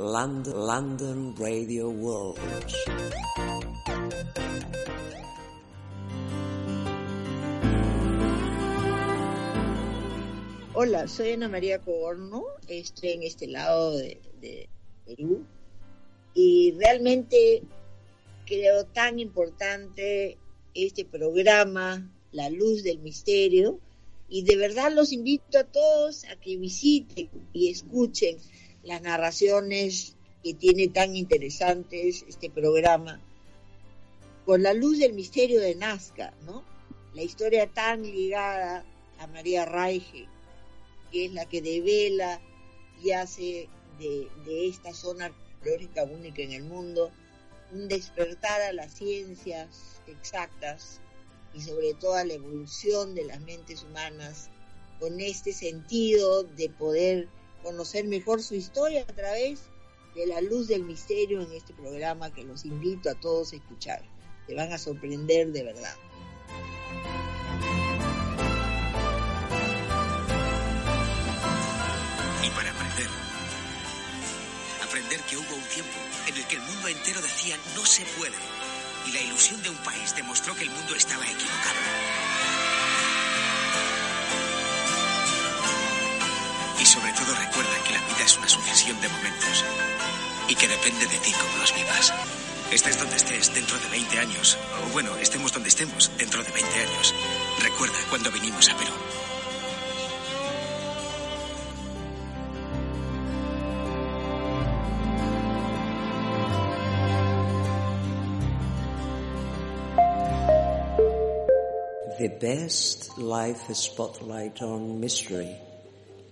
[0.00, 2.38] London, Radio World.
[10.72, 14.70] Hola, soy Ana María Coborno, estoy en este lado de
[15.04, 15.44] Perú
[16.32, 17.62] y realmente
[18.46, 20.38] creo tan importante
[20.72, 23.78] este programa, La Luz del Misterio,
[24.30, 28.38] y de verdad los invito a todos a que visiten y escuchen
[28.90, 33.20] las narraciones que tiene tan interesantes este programa,
[34.44, 36.64] con la luz del misterio de Nazca, ¿no?
[37.14, 38.84] La historia tan ligada
[39.20, 40.26] a María Raige,
[41.12, 42.40] que es la que devela
[43.00, 43.68] y hace
[44.00, 47.12] de, de esta zona arqueológica única en el mundo
[47.70, 51.00] un despertar a las ciencias exactas
[51.54, 54.50] y sobre todo a la evolución de las mentes humanas
[54.98, 57.28] con este sentido de poder
[57.62, 59.60] conocer mejor su historia a través
[60.14, 64.02] de la luz del misterio en este programa que los invito a todos a escuchar.
[64.46, 65.96] Te van a sorprender de verdad.
[72.42, 73.08] Y para aprender,
[74.82, 78.36] aprender que hubo un tiempo en el que el mundo entero decía no se puede
[79.06, 82.49] y la ilusión de un país demostró que el mundo estaba equivocado.
[86.80, 89.64] Y sobre todo recuerda que la vida es una sucesión de momentos
[90.48, 92.12] y que depende de ti cómo los vivas.
[92.72, 94.56] Estés donde estés dentro de 20 años,
[94.86, 97.14] o bueno, estemos donde estemos dentro de 20 años.
[97.62, 98.92] Recuerda cuando vinimos a Perú.
[112.18, 115.69] The best life spotlight on mystery.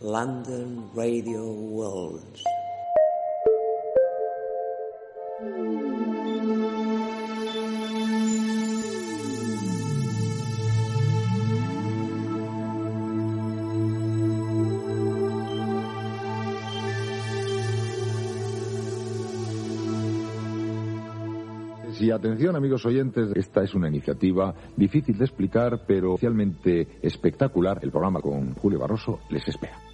[0.01, 2.39] London Radio World.
[22.01, 27.81] Y atención, amigos oyentes, esta es una iniciativa difícil de explicar, pero especialmente espectacular.
[27.83, 29.88] El programa con Julio Barroso les espera.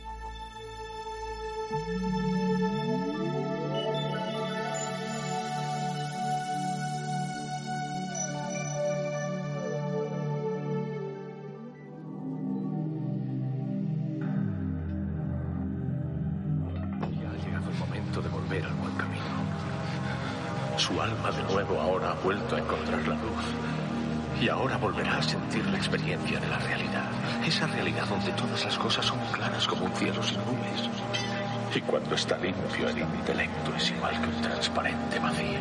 [31.75, 35.59] Y cuando está limpio el intelecto es igual que un transparente vacío.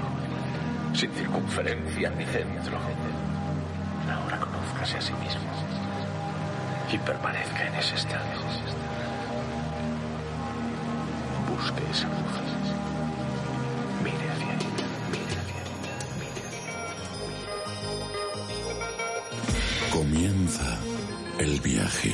[0.94, 2.78] Sin circunferencia ni centro.
[4.12, 5.42] Ahora conózcase a sí mismo.
[6.92, 8.26] Y permanezca en ese estado.
[11.50, 12.36] Busque esa luz.
[14.04, 14.88] Mire hacia ella.
[19.92, 20.78] Comienza
[21.40, 22.14] el viaje.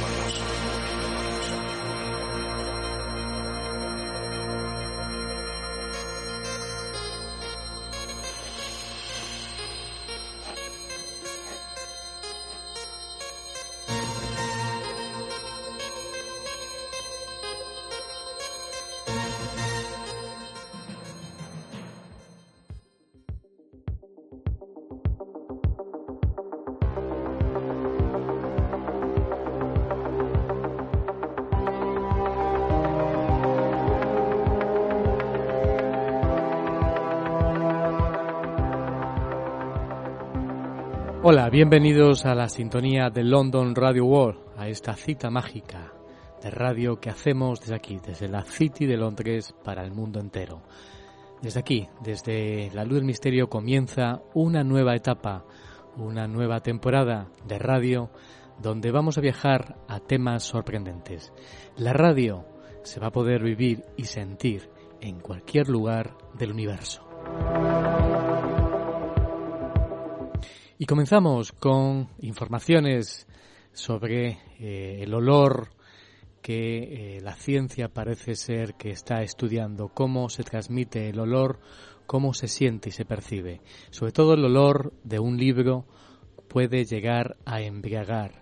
[41.23, 45.93] Hola, bienvenidos a la sintonía de London Radio World, a esta cita mágica
[46.41, 50.63] de radio que hacemos desde aquí, desde la City de Londres para el mundo entero.
[51.39, 55.45] Desde aquí, desde la luz del misterio comienza una nueva etapa,
[55.95, 58.09] una nueva temporada de radio
[58.59, 61.31] donde vamos a viajar a temas sorprendentes.
[61.77, 62.47] La radio
[62.81, 64.71] se va a poder vivir y sentir
[65.01, 67.05] en cualquier lugar del universo.
[70.81, 73.27] Y comenzamos con informaciones
[73.71, 75.75] sobre eh, el olor
[76.41, 81.59] que eh, la ciencia parece ser que está estudiando, cómo se transmite el olor,
[82.07, 83.61] cómo se siente y se percibe.
[83.91, 85.85] Sobre todo el olor de un libro
[86.47, 88.41] puede llegar a embriagar.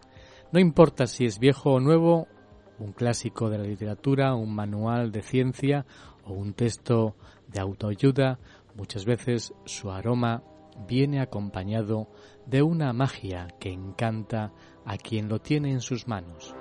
[0.54, 2.30] No importa si es viejo o nuevo,
[2.78, 5.86] un clásico de la literatura, un manual de ciencia
[6.24, 7.18] o un texto
[7.50, 8.40] de autoayuda,
[8.76, 10.42] muchas veces su aroma
[10.88, 12.10] viene acompañado
[12.46, 14.54] de una magia que encanta
[14.86, 16.56] a quien lo tiene en sus manos.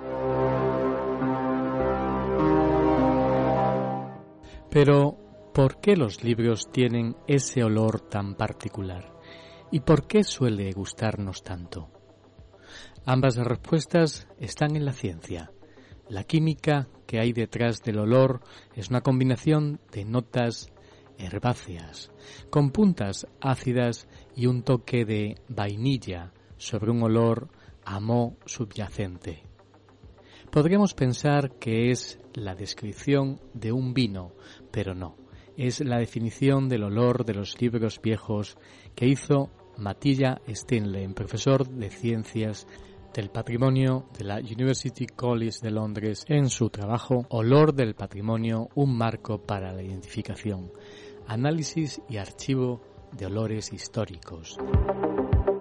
[4.69, 5.17] Pero,
[5.53, 9.13] ¿por qué los libros tienen ese olor tan particular?
[9.71, 11.89] ¿Y por qué suele gustarnos tanto?
[13.05, 15.51] Ambas respuestas están en la ciencia.
[16.07, 18.41] La química que hay detrás del olor
[18.75, 20.71] es una combinación de notas
[21.19, 22.11] herbáceas,
[22.49, 27.49] con puntas ácidas y un toque de vainilla sobre un olor
[27.85, 27.99] a
[28.45, 29.43] subyacente.
[30.51, 34.33] Podríamos pensar que es la descripción de un vino,
[34.71, 35.15] pero no,
[35.57, 38.57] es la definición del olor de los libros viejos
[38.95, 42.67] que hizo Matilla Stenley, profesor de ciencias
[43.13, 48.95] del patrimonio de la University College de Londres en su trabajo Olor del patrimonio, un
[48.95, 50.71] marco para la identificación,
[51.29, 52.81] análisis y archivo
[53.13, 54.57] de olores históricos.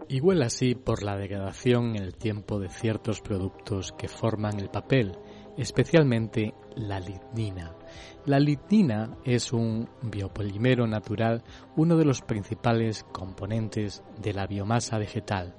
[0.08, 4.70] Y huele así por la degradación en el tiempo de ciertos productos que forman el
[4.70, 5.16] papel,
[5.56, 7.76] especialmente la lignina.
[8.24, 11.44] La lignina es un biopolimero natural,
[11.76, 15.54] uno de los principales componentes de la biomasa vegetal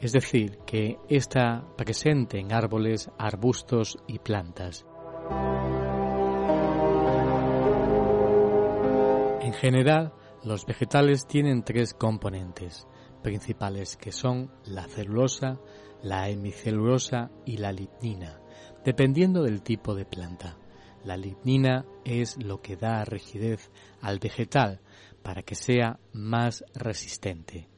[0.00, 4.86] es decir, que está presente en árboles, arbustos y plantas.
[9.50, 10.12] En general,
[10.44, 12.86] los vegetales tienen tres componentes
[13.20, 15.58] principales que son la celulosa,
[16.04, 18.40] la hemicelulosa y la lignina,
[18.84, 20.56] dependiendo del tipo de planta.
[21.04, 24.82] La lignina es lo que da rigidez al vegetal
[25.20, 27.68] para que sea más resistente.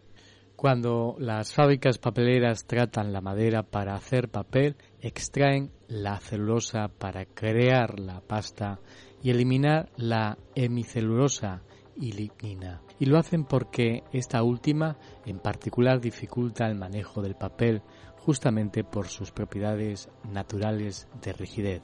[0.54, 7.98] Cuando las fábricas papeleras tratan la madera para hacer papel, extraen la celulosa para crear
[7.98, 8.78] la pasta
[9.22, 11.62] y eliminar la hemicelulosa
[11.96, 12.82] y lignina.
[12.98, 14.96] Y lo hacen porque esta última
[15.26, 17.82] en particular dificulta el manejo del papel
[18.19, 21.82] justamente por sus propiedades naturales de rigidez.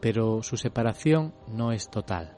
[0.00, 2.36] Pero su separación no es total.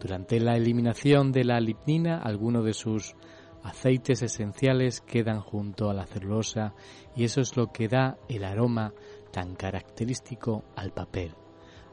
[0.00, 3.14] Durante la eliminación de la lignina, alguno de sus
[3.62, 6.74] aceites esenciales quedan junto a la celulosa
[7.16, 8.92] y eso es lo que da el aroma
[9.32, 11.34] tan característico al papel.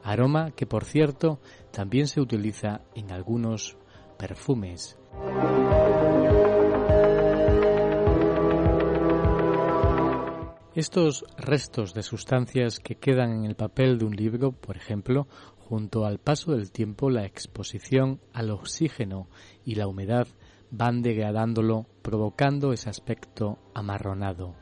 [0.04, 1.40] Aroma que, por cierto,
[1.72, 3.78] también se utiliza en algunos
[4.18, 4.98] perfumes.
[10.74, 15.28] Estos restos de sustancias que quedan en el papel de un libro, por ejemplo,
[15.58, 19.28] junto al paso del tiempo, la exposición al oxígeno
[19.66, 20.28] y la humedad
[20.70, 24.56] van degradándolo, provocando ese aspecto amarronado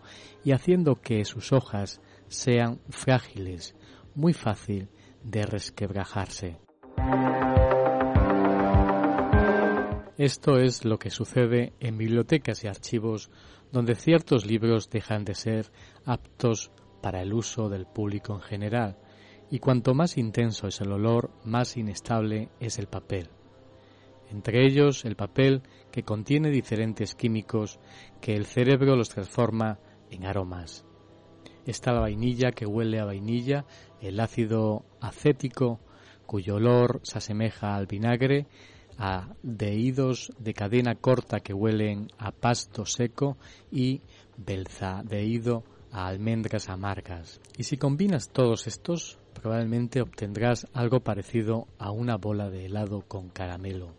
[0.44, 3.76] y haciendo que sus hojas sean frágiles,
[4.16, 4.90] muy fácil
[5.24, 6.58] de resquebrajarse.
[10.18, 13.32] Esto es lo que sucede en bibliotecas y archivos
[13.72, 15.72] donde ciertos libros dejan de ser
[16.06, 18.98] aptos para el uso del público en general,
[19.50, 23.30] y cuanto más intenso es el olor, más inestable es el papel
[24.32, 27.80] entre ellos el papel que contiene diferentes químicos
[28.22, 29.80] que el cerebro los transforma
[30.10, 30.86] en aromas.
[31.70, 33.64] Está la vainilla que huele a vainilla,
[34.02, 35.80] el ácido acético
[36.26, 38.48] cuyo olor se asemeja al vinagre,
[38.98, 43.38] a dehídos de cadena corta que huelen a pasto seco
[43.72, 44.02] y
[44.36, 47.40] belzadehído a almendras amargas.
[47.56, 53.30] Y si combinas todos estos, probablemente obtendrás algo parecido a una bola de helado con
[53.30, 53.94] caramelo.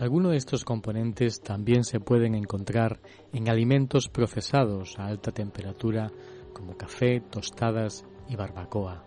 [0.00, 3.00] Algunos de estos componentes también se pueden encontrar
[3.34, 6.10] en alimentos procesados a alta temperatura
[6.54, 9.04] como café, tostadas y barbacoa.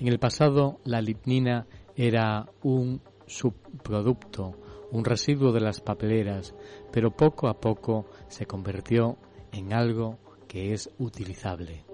[0.00, 4.56] En el pasado la lignina era un subproducto,
[4.90, 6.52] un residuo de las papeleras,
[6.90, 9.18] pero poco a poco se convirtió
[9.52, 10.18] en algo
[10.48, 11.84] que es utilizable.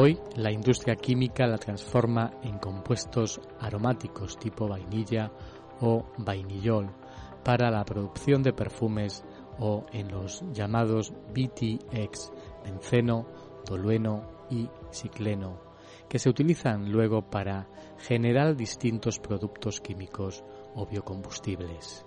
[0.00, 5.32] Hoy la industria química la transforma en compuestos aromáticos tipo vainilla
[5.80, 6.88] o vainillol
[7.42, 9.24] para la producción de perfumes
[9.58, 12.30] o en los llamados BTX,
[12.62, 13.26] benceno,
[13.64, 15.58] tolueno y cicleno,
[16.08, 17.66] que se utilizan luego para
[17.98, 20.44] generar distintos productos químicos
[20.76, 22.06] o biocombustibles.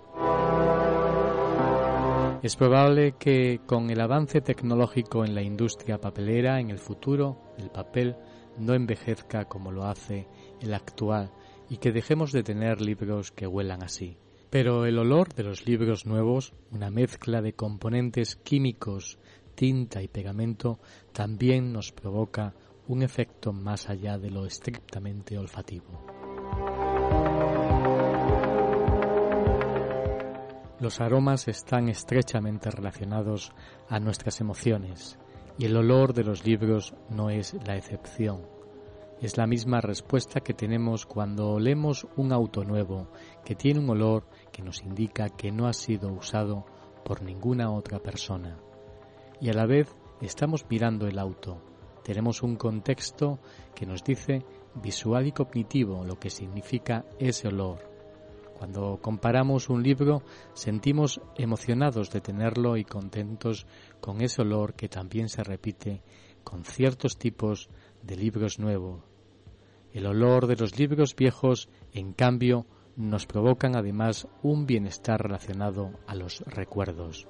[2.42, 7.70] Es probable que con el avance tecnológico en la industria papelera en el futuro el
[7.70, 8.16] papel
[8.58, 10.26] no envejezca como lo hace
[10.60, 11.30] el actual
[11.70, 14.16] y que dejemos de tener libros que huelan así.
[14.50, 19.20] Pero el olor de los libros nuevos, una mezcla de componentes químicos,
[19.54, 20.80] tinta y pegamento,
[21.12, 22.54] también nos provoca
[22.88, 26.21] un efecto más allá de lo estrictamente olfativo.
[30.82, 33.52] Los aromas están estrechamente relacionados
[33.88, 35.16] a nuestras emociones
[35.56, 38.42] y el olor de los libros no es la excepción.
[39.20, 43.06] Es la misma respuesta que tenemos cuando olemos un auto nuevo
[43.44, 46.66] que tiene un olor que nos indica que no ha sido usado
[47.04, 48.58] por ninguna otra persona.
[49.40, 51.62] Y a la vez estamos mirando el auto.
[52.02, 53.38] Tenemos un contexto
[53.76, 57.91] que nos dice visual y cognitivo lo que significa ese olor
[58.62, 60.22] cuando comparamos un libro,
[60.54, 63.66] sentimos emocionados de tenerlo y contentos
[64.00, 66.00] con ese olor que también se repite
[66.44, 67.68] con ciertos tipos
[68.04, 69.02] de libros nuevos.
[69.92, 72.64] El olor de los libros viejos, en cambio,
[72.94, 77.26] nos provocan además un bienestar relacionado a los recuerdos.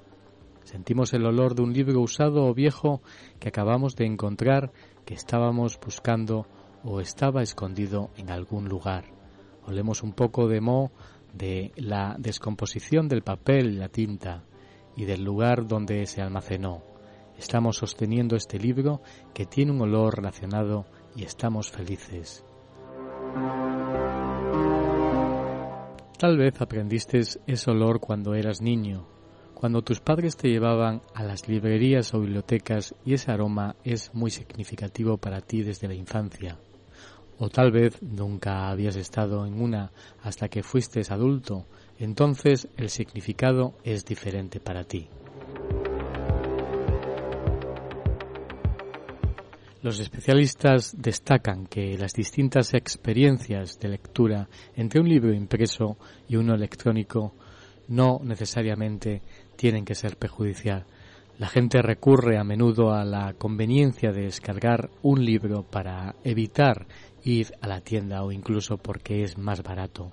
[0.65, 3.01] Sentimos el olor de un libro usado o viejo
[3.39, 4.71] que acabamos de encontrar,
[5.03, 6.45] que estábamos buscando
[6.83, 9.05] o estaba escondido en algún lugar.
[9.65, 10.91] Olemos un poco de moho
[11.33, 14.43] de la descomposición del papel y la tinta
[14.95, 16.83] y del lugar donde se almacenó.
[17.37, 19.01] Estamos sosteniendo este libro
[19.33, 20.85] que tiene un olor relacionado
[21.15, 22.45] y estamos felices.
[26.19, 29.07] Tal vez aprendiste ese olor cuando eras niño,
[29.55, 34.29] cuando tus padres te llevaban a las librerías o bibliotecas y ese aroma es muy
[34.29, 36.59] significativo para ti desde la infancia
[37.39, 41.65] o tal vez nunca habías estado en una hasta que fuiste adulto,
[41.99, 45.07] entonces el significado es diferente para ti.
[49.83, 54.47] Los especialistas destacan que las distintas experiencias de lectura
[54.77, 55.97] entre un libro impreso
[56.29, 57.33] y uno electrónico
[57.89, 59.21] no necesariamente
[59.57, 60.85] tienen que ser perjudicial.
[61.37, 66.87] La gente recurre a menudo a la conveniencia de descargar un libro para evitar
[67.23, 70.11] ir a la tienda o incluso porque es más barato.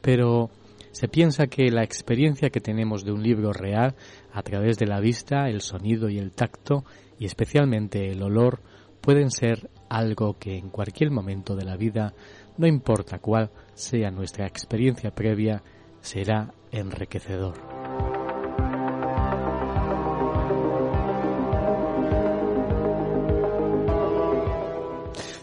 [0.00, 0.50] Pero
[0.92, 3.94] se piensa que la experiencia que tenemos de un libro real
[4.32, 6.84] a través de la vista, el sonido y el tacto
[7.18, 8.60] y especialmente el olor
[9.00, 12.14] pueden ser algo que en cualquier momento de la vida,
[12.56, 15.62] no importa cuál sea nuestra experiencia previa,
[16.00, 17.77] será enriquecedor.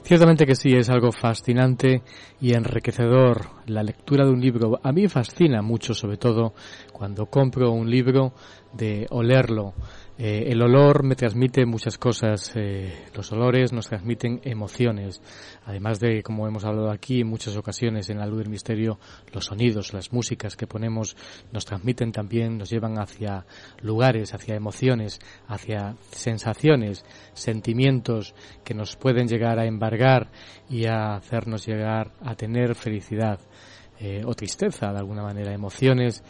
[0.06, 2.04] Ciertamente que sí, es algo fascinante
[2.40, 4.80] y enriquecedor la lectura de un libro.
[4.84, 6.54] A mí fascina mucho, sobre todo
[6.94, 8.32] cuando compro un libro,
[8.72, 9.74] de olerlo,
[10.18, 15.22] eh, el olor me transmite muchas cosas, eh, los olores nos transmiten emociones,
[15.66, 18.98] además de, como hemos hablado aquí en muchas ocasiones en la luz del misterio,
[19.34, 21.18] los sonidos, las músicas que ponemos
[21.52, 23.46] nos transmiten también, nos llevan hacia
[23.82, 25.20] lugares, hacia emociones,
[25.50, 27.04] hacia sensaciones,
[27.34, 30.32] sentimientos que nos pueden llegar a embargar
[30.70, 33.42] y a hacernos llegar a tener felicidad
[34.00, 36.24] eh, o tristeza, de alguna manera, emociones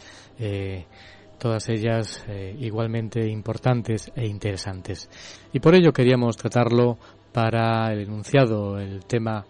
[1.38, 5.08] todas ellas eh, igualmente importantes e interesantes.
[5.52, 6.98] Y por ello queríamos tratarlo
[7.32, 9.44] para el enunciado, el tema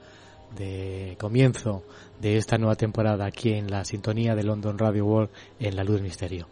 [0.56, 1.84] de comienzo
[2.20, 5.96] de esta nueva temporada aquí en la sintonía de London Radio World en la luz
[5.96, 6.48] del misterio.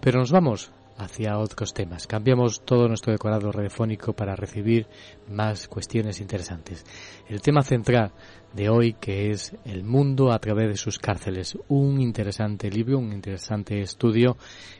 [0.00, 2.06] Pero nos vamos hacia otros temas.
[2.06, 4.86] Cambiamos todo nuestro decorado radiofónico para recibir
[5.28, 6.84] más cuestiones interesantes.
[7.28, 8.12] El tema central
[8.56, 13.12] de hoy que es El mundo a través de sus cárceles, un interesante libro, un
[13.12, 14.38] interesante estudio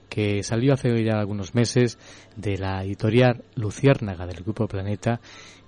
[0.08, 1.98] que salió hace ya algunos meses
[2.36, 5.20] de la editorial Luciérnaga del Grupo Planeta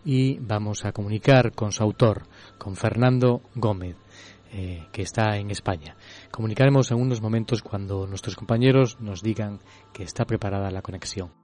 [0.04, 2.22] y vamos a comunicar con su autor,
[2.56, 3.96] con Fernando Gómez.
[4.50, 5.94] Eh, que está en España.
[6.30, 9.60] Comunicaremos en unos momentos cuando nuestros compañeros nos digan
[9.92, 11.37] que está preparada la conexión.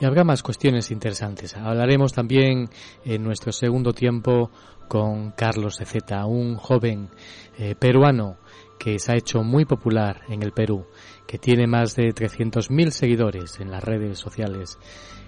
[0.00, 1.56] Y habrá más cuestiones interesantes.
[1.56, 2.70] Hablaremos también
[3.04, 4.50] en nuestro segundo tiempo
[4.86, 7.10] con Carlos Ezeta, un joven
[7.58, 8.36] eh, peruano
[8.78, 10.86] que se ha hecho muy popular en el Perú,
[11.26, 14.78] que tiene más de 300.000 seguidores en las redes sociales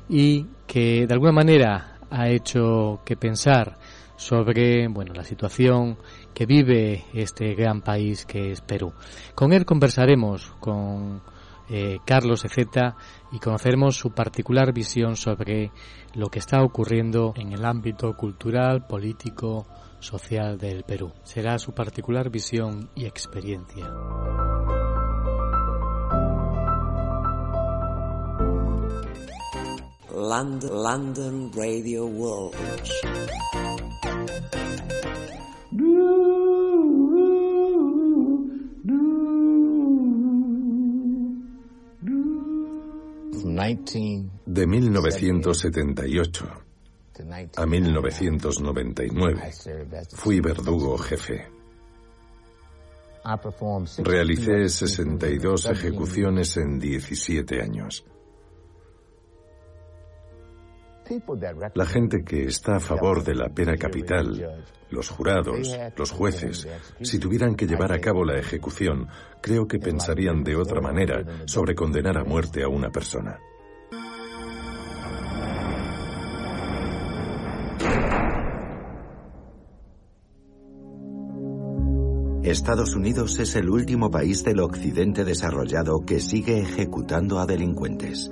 [0.08, 3.76] y que de alguna manera ha hecho que pensar
[4.16, 5.96] sobre bueno, la situación
[6.34, 8.92] que vive este gran país que es Perú.
[9.34, 11.22] Con él conversaremos con
[11.70, 12.96] eh, Carlos Ezeta
[13.30, 15.70] y conoceremos su particular visión sobre
[16.14, 19.66] lo que está ocurriendo en el ámbito cultural, político,
[20.00, 21.12] social del Perú.
[21.22, 23.88] Será su particular visión y experiencia.
[44.46, 46.46] De 1978
[47.56, 49.50] a 1999
[50.12, 51.46] fui verdugo jefe.
[53.98, 58.04] Realicé 62 ejecuciones en 17 años.
[61.74, 66.68] La gente que está a favor de la pena capital, los jurados, los jueces,
[67.02, 69.08] si tuvieran que llevar a cabo la ejecución,
[69.40, 73.38] creo que pensarían de otra manera sobre condenar a muerte a una persona.
[82.42, 88.30] Estados Unidos es el último país del occidente desarrollado que sigue ejecutando a delincuentes.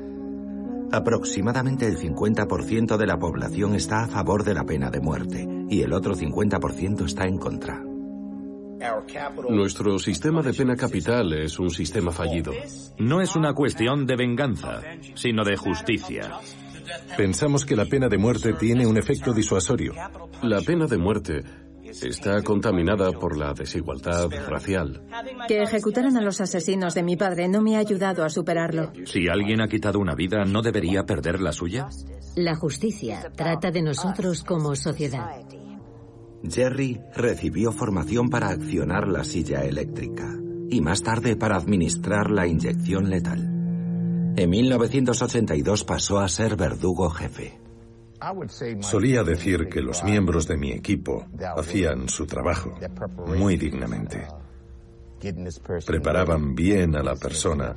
[0.91, 5.83] Aproximadamente el 50% de la población está a favor de la pena de muerte y
[5.83, 7.85] el otro 50% está en contra.
[9.51, 12.53] Nuestro sistema de pena capital es un sistema fallido.
[12.99, 14.81] No es una cuestión de venganza,
[15.15, 16.39] sino de justicia.
[17.17, 19.93] Pensamos que la pena de muerte tiene un efecto disuasorio.
[20.43, 21.43] La pena de muerte
[21.91, 25.07] está contaminada por la desigualdad racial.
[25.47, 28.93] Que ejecutaran a los asesinos de mi padre no me ha ayudado a superarlo.
[29.05, 31.89] Si alguien ha quitado una vida, ¿no debería perder la suya?
[32.37, 35.41] La justicia trata de nosotros como sociedad.
[36.43, 40.39] Jerry recibió formación para accionar la silla eléctrica
[40.71, 43.41] y más tarde para administrar la inyección letal.
[44.37, 47.59] En 1982 pasó a ser verdugo jefe.
[48.81, 51.27] Solía decir que los miembros de mi equipo
[51.57, 52.75] hacían su trabajo
[53.27, 54.27] muy dignamente.
[55.85, 57.75] Preparaban bien a la persona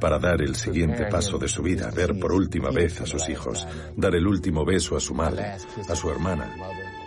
[0.00, 3.66] para dar el siguiente paso de su vida, ver por última vez a sus hijos,
[3.96, 5.56] dar el último beso a su madre,
[5.88, 6.52] a su hermana,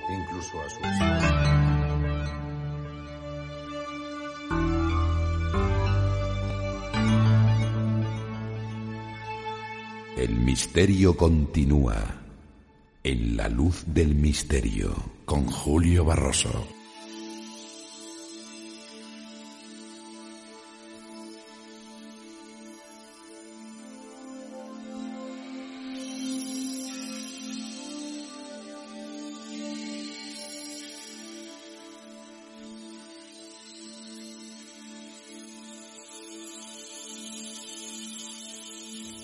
[0.10, 0.80] incluso a su...
[10.15, 12.22] El misterio continúa
[13.04, 16.83] en la luz del misterio con Julio Barroso.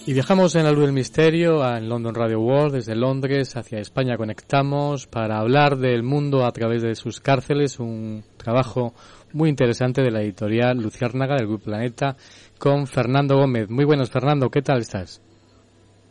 [0.10, 4.18] Y viajamos en la luz del misterio en London Radio World, desde Londres hacia España
[4.18, 8.96] conectamos para hablar del mundo a través de sus cárceles, un trabajo
[9.34, 12.18] muy interesante de la editorial Luciérnaga del Grupo Planeta
[12.58, 13.70] con Fernando Gómez.
[13.70, 15.22] Muy buenas Fernando, ¿qué tal estás?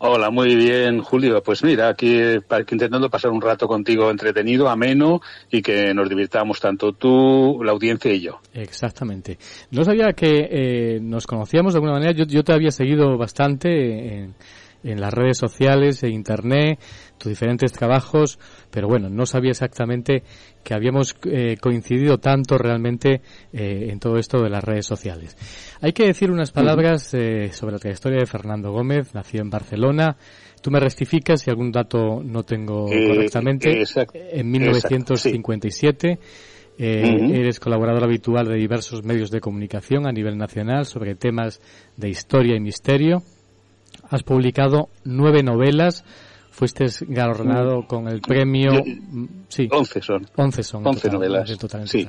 [0.01, 1.43] Hola, muy bien, Julio.
[1.43, 2.21] Pues mira, aquí,
[2.71, 8.13] intentando pasar un rato contigo entretenido, ameno y que nos divirtamos tanto tú, la audiencia
[8.13, 8.39] y yo.
[8.55, 9.39] Exactamente.
[9.73, 12.13] No sabía que eh, nos conocíamos de alguna manera.
[12.13, 14.29] Yo, yo te había seguido bastante
[14.85, 16.79] en las redes sociales, en internet,
[17.19, 18.38] tus diferentes trabajos,
[18.71, 20.23] pero bueno, no sabía exactamente
[20.62, 25.37] que habíamos eh, coincidido tanto realmente eh, en todo esto de las redes sociales.
[25.81, 30.17] Hay que decir unas palabras eh, sobre la trayectoria de Fernando Gómez, nació en Barcelona.
[30.62, 33.85] Tú me rectificas si algún dato no tengo correctamente.
[34.14, 36.19] en 1957.
[36.81, 41.61] Eres colaborador habitual de diversos medios de comunicación a nivel nacional sobre temas
[41.97, 43.23] de historia y misterio.
[44.11, 46.05] Has publicado nueve novelas,
[46.51, 47.87] fuiste galardonado mm.
[47.87, 48.73] con el premio...
[48.73, 49.68] Mm, sí.
[49.71, 50.27] Once son.
[50.37, 50.87] Once son.
[50.87, 51.57] Once novelas.
[51.85, 52.09] sí.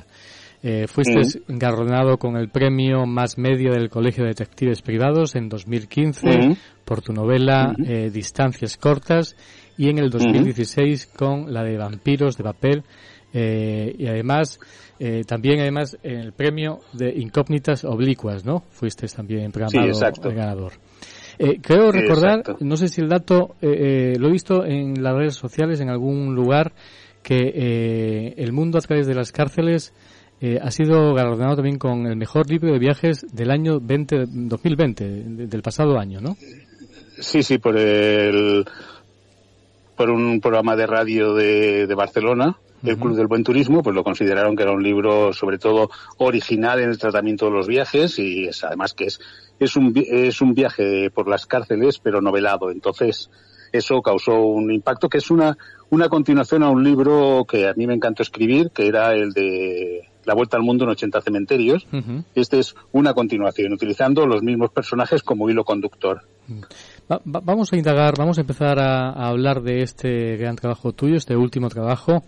[0.62, 1.56] Eh, fuiste mm.
[1.56, 7.14] galardonado con el premio más medio del Colegio de Detectives Privados en 2015 por tu
[7.14, 9.36] novela eh, Distancias Cortas
[9.78, 12.84] y en el 2016 con la de Vampiros de Papel
[13.32, 14.60] eh, y además
[14.98, 18.64] eh, también además en el premio de Incógnitas Oblicuas, ¿no?
[18.70, 20.72] Fuiste también programado sí, ganador.
[21.42, 25.14] Eh, creo recordar, no sé si el dato, eh, eh, lo he visto en las
[25.14, 26.74] redes sociales, en algún lugar,
[27.22, 29.94] que El mundo a través de las cárceles
[30.62, 35.04] ha sido galardonado también con el mejor libro de viajes del año 20, 2020,
[35.46, 36.36] del pasado año, ¿no?
[37.18, 38.64] Sí, sí, por el
[39.96, 44.56] por un programa de radio de, Barcelona, el Club del Buen Turismo, pues lo consideraron
[44.56, 48.64] que era un libro sobre todo original en el tratamiento de los viajes y es
[48.64, 49.20] además que es,
[49.58, 52.70] es un, es un viaje por las cárceles pero novelado.
[52.70, 53.30] Entonces,
[53.72, 55.56] eso causó un impacto que es una,
[55.90, 60.09] una continuación a un libro que a mí me encantó escribir, que era el de
[60.24, 61.86] La Vuelta al Mundo en 80 cementerios.
[62.34, 66.22] Este es una continuación, utilizando los mismos personajes como hilo conductor.
[67.24, 71.68] vamos a indagar, vamos a empezar a, hablar de este gran trabajo tuyo, este último
[71.68, 72.22] trabajo,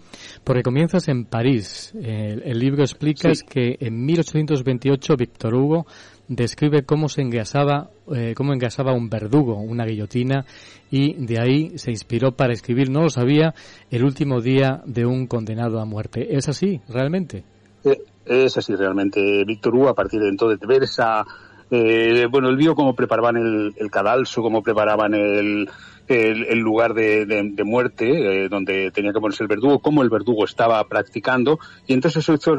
[0.44, 1.92] porque comienzas en París.
[1.94, 5.86] El, libro explica que en 1828 Víctor Hugo
[6.28, 10.46] describe cómo se engasaba, eh, cómo engasaba un verdugo, una guillotina,
[10.90, 13.54] y de ahí se inspiró para escribir, no lo sabía,
[13.90, 16.36] el último día de un condenado a muerte.
[16.36, 17.44] ¿Es así, realmente?
[17.84, 19.44] Eh, es así, realmente.
[19.44, 21.24] Víctor Hugo, a partir de entonces, de ver esa...
[21.70, 25.70] Eh, bueno, él vio cómo preparaban el, el cadalso, cómo preparaban el,
[26.08, 30.44] el, lugar de, de, muerte, eh, donde tenía que ponerse el verdugo, cómo el verdugo
[30.44, 32.54] estaba practicando, y entonces eso hizo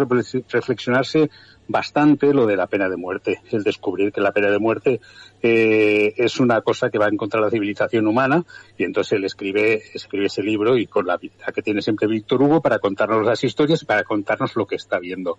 [0.50, 1.30] reflexionarse
[1.67, 5.02] bastante lo de la pena de muerte, el descubrir que la pena de muerte
[5.41, 8.43] eh, es una cosa que va en contra de la civilización humana,
[8.78, 12.41] y entonces él escribe, escribe ese libro y con la vida que tiene siempre Víctor
[12.41, 15.38] Hugo para contarnos las historias y para contarnos lo que está viendo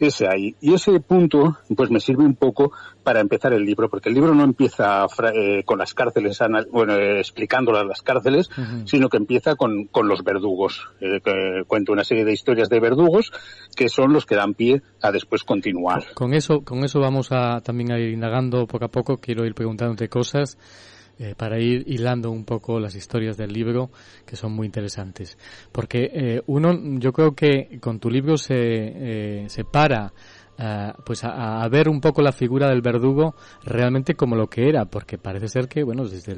[0.00, 0.54] ese ahí.
[0.60, 4.34] Y ese punto, pues me sirve un poco para empezar el libro, porque el libro
[4.34, 6.38] no empieza eh, con las cárceles,
[6.72, 8.50] bueno, eh, explicándolas las cárceles,
[8.84, 10.88] sino que empieza con, con los verdugos.
[11.00, 13.32] Eh, que cuento una serie de historias de verdugos
[13.76, 16.04] que son los que dan pie a después continuar.
[16.14, 19.16] Con eso, con eso vamos a también a ir indagando poco a poco.
[19.18, 20.58] Quiero ir preguntándote cosas.
[21.18, 23.90] Eh, para ir hilando un poco las historias del libro
[24.26, 25.38] que son muy interesantes.
[25.72, 30.12] Porque eh, uno, yo creo que con tu libro se, eh, se para
[31.04, 35.18] pues a, ver un poco la figura del verdugo realmente como lo que era, porque
[35.18, 36.34] parece ser que, bueno, desde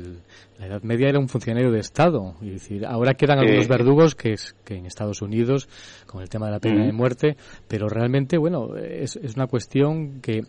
[0.58, 2.34] la Edad Media era un funcionario de Estado.
[2.40, 5.68] Y decir, ahora quedan algunos verdugos que, es, que en Estados Unidos,
[6.06, 7.36] con el tema de la pena de muerte,
[7.68, 10.42] pero realmente, bueno, es, es una cuestión que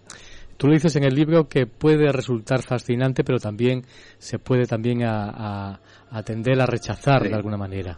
[0.59, 3.85] Tú lo dices en el libro que puede resultar fascinante, pero también
[4.17, 5.79] se puede también a,
[6.11, 7.97] a, tender a rechazar de alguna manera.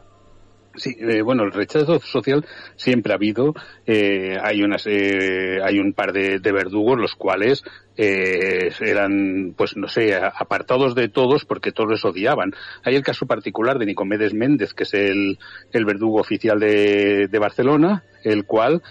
[0.76, 2.45] Sí, eh, bueno, el rechazo social
[2.76, 3.56] siempre ha habido.
[3.88, 7.63] Eh, hay unas, eh, hay un par de, verdugos los cuales
[7.97, 12.54] eran, pues no sé, apartados de todos porque todos les odiaban.
[12.84, 15.39] Hay el caso particular de Nicomedes Méndez, que es el,
[15.71, 18.84] el verdugo oficial de, de Barcelona, el cual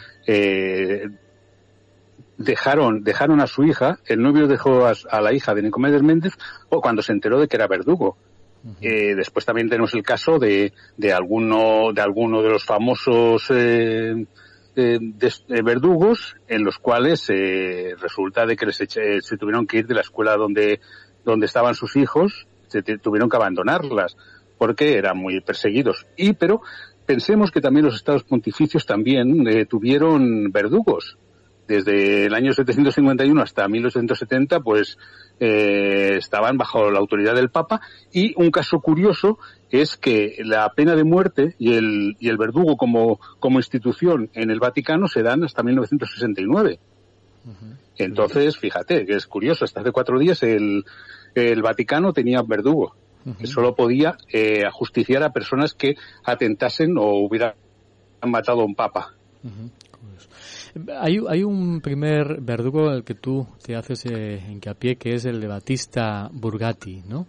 [2.40, 6.32] dejaron, dejaron a su hija, el novio dejó a, la hija de Nicomedes Méndez
[6.70, 8.16] o cuando se enteró de que era verdugo.
[8.80, 14.26] Eh, después también tenemos el caso de, de alguno de alguno de los famosos eh,
[14.76, 14.98] eh,
[15.64, 17.26] verdugos en los cuales
[17.98, 20.80] resulta de que se, se, tuvieron que ir de la escuela donde
[21.24, 24.14] donde estaban sus hijos se tuvieron que abandonarlas
[24.58, 26.06] porque eran muy perseguidos.
[26.18, 26.60] Y pero
[27.06, 31.16] pensemos que también los estados pontificios también tuvieron verdugos
[31.70, 34.98] desde el año 751 hasta 1870, pues
[35.38, 37.80] eh, estaban bajo la autoridad del Papa.
[38.12, 39.38] Y un caso curioso
[39.70, 44.50] es que la pena de muerte y el, y el verdugo como, como institución en
[44.50, 46.80] el Vaticano se dan hasta 1969.
[47.96, 50.84] Entonces, fíjate, que es curioso, hasta hace cuatro días el,
[51.36, 52.96] el Vaticano tenía verdugo.
[53.44, 57.54] solo podía eh, ajusticiar a personas que atentasen o hubieran
[58.26, 59.14] matado a un papa.
[61.00, 65.40] Hay, hay un primer verdugo al que tú te haces eh, hincapié, que es el
[65.40, 67.26] de Batista Burgati, ¿no?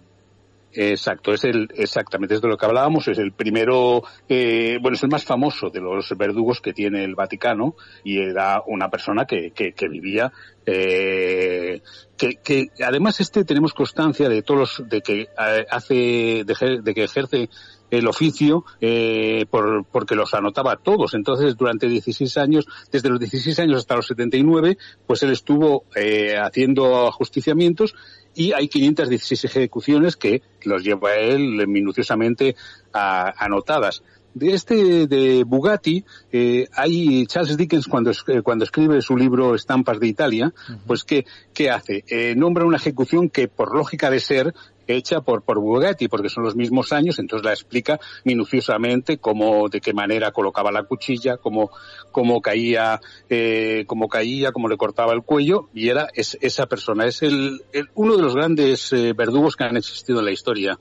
[0.73, 5.03] Exacto, es el, exactamente, es de lo que hablábamos, es el primero, eh, bueno, es
[5.03, 9.51] el más famoso de los verdugos que tiene el Vaticano y era una persona que,
[9.51, 10.31] que, que vivía,
[10.65, 11.81] eh,
[12.17, 16.93] que, que además este tenemos constancia de todos los, de que eh, hace, de, de
[16.93, 17.49] que ejerce
[17.91, 21.13] el oficio eh, por, porque los anotaba todos.
[21.13, 26.35] Entonces, durante 16 años, desde los 16 años hasta los 79, pues él estuvo eh,
[26.41, 27.93] haciendo ajusticiamientos
[28.35, 32.55] y hay 516 ejecuciones que los lleva él minuciosamente
[32.93, 34.03] anotadas.
[34.33, 39.99] De este de Bugatti, eh, hay Charles Dickens cuando, eh, cuando escribe su libro Estampas
[39.99, 40.53] de Italia,
[40.87, 42.05] pues ¿qué, qué hace?
[42.07, 44.53] Eh, nombra una ejecución que por lógica de ser
[44.87, 49.81] hecha por, por Bugatti, porque son los mismos años, entonces la explica minuciosamente cómo, de
[49.81, 51.71] qué manera colocaba la cuchilla, cómo,
[52.11, 57.05] cómo caía, eh, cómo caía, cómo le cortaba el cuello, y era es, esa persona,
[57.05, 57.61] es el,
[57.95, 60.79] uno de los grandes eh, verdugos que han existido en la historia.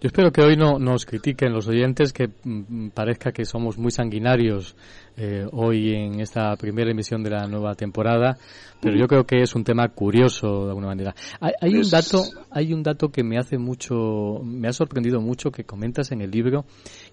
[0.00, 3.90] Yo espero que hoy no nos critiquen los oyentes que mm, parezca que somos muy
[3.90, 4.76] sanguinarios
[5.16, 8.38] eh, hoy en esta primera emisión de la nueva temporada,
[8.80, 11.12] pero yo creo que es un tema curioso de alguna manera.
[11.40, 15.64] Hay, un dato, hay un dato que me hace mucho, me ha sorprendido mucho que
[15.64, 16.64] comentas en el libro,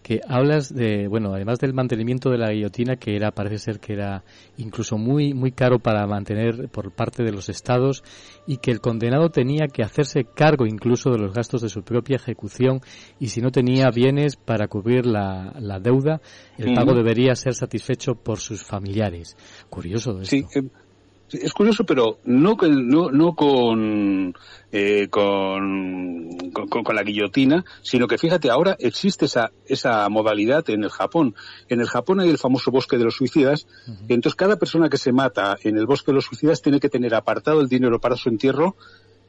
[0.04, 3.93] que hablas de, bueno, además del mantenimiento de la guillotina, que era, parece ser que
[3.93, 4.24] era
[4.58, 8.04] incluso muy, muy caro para mantener por parte de los estados
[8.45, 12.17] y que el condenado tenía que hacerse cargo incluso de los gastos de su propia
[12.17, 12.75] ejecución
[13.20, 16.22] y si no tenía bienes para cubrir la, deuda,
[16.58, 19.36] el pago debería ser satisfecho por sus familiares.
[19.70, 20.26] Curioso esto.
[20.26, 20.64] Sí, eh,
[21.32, 24.34] es curioso, pero no, no, no con,
[24.72, 30.90] eh, con, con, la guillotina, sino que fíjate, ahora existe esa, esa modalidad en el
[30.90, 31.36] Japón.
[31.68, 33.68] En el Japón hay el famoso bosque de los suicidas,
[34.08, 37.16] entonces cada persona que se mata en el bosque de los suicidas tiene que tener
[37.16, 38.76] apartado el dinero para su entierro,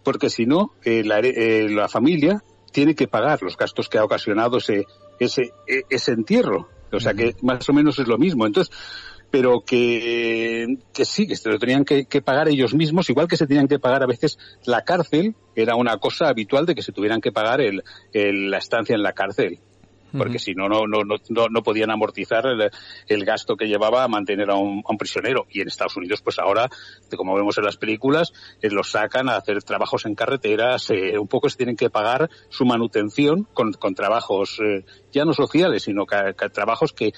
[0.03, 4.59] porque si no, eh, la, la familia tiene que pagar los gastos que ha ocasionado
[4.59, 4.87] ese,
[5.19, 6.69] ese, e, ese entierro.
[6.93, 8.47] O sea que más o menos es lo mismo.
[8.47, 8.75] Entonces,
[9.31, 13.47] pero que, que sí, que se lo tenían que, pagar ellos mismos, igual que se
[13.47, 17.21] tenían que pagar a veces la cárcel, era una cosa habitual de que se tuvieran
[17.21, 19.61] que pagar el, la estancia en la cárcel
[20.17, 24.51] porque si no, no, no, no, no podían amortizar el, gasto que llevaba a mantener
[24.51, 25.47] a un, prisionero.
[25.51, 26.69] Y en Estados Unidos, pues ahora,
[27.17, 31.29] como vemos en las películas, eh, los sacan a hacer trabajos en carreteras, eh, un
[31.29, 36.07] poco se tienen que pagar su manutención con, con trabajos eh, ya no sociales, sino
[36.07, 36.17] que,
[36.51, 37.13] trabajos que,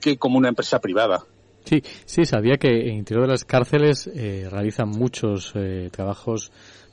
[0.00, 1.24] que como una empresa privada.
[1.64, 4.10] Sí, sí, sabía que en interior de las cárceles
[4.50, 5.54] realizan muchos
[5.92, 6.50] trabajos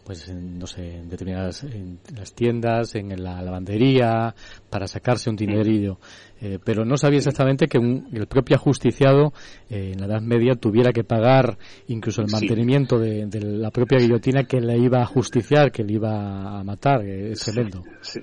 [0.09, 4.33] pues no sé, en determinadas en las tiendas, en la lavandería,
[4.67, 5.99] para sacarse un dinerillo.
[6.41, 9.33] Eh, pero no sabía exactamente que el propio ajusticiado
[9.69, 14.45] eh, en la Edad Media tuviera que pagar incluso el mantenimiento de, la propia guillotina
[14.45, 17.05] que le iba a justiciar, que le iba a matar.
[17.05, 17.83] Es tremendo.
[18.01, 18.21] Sí,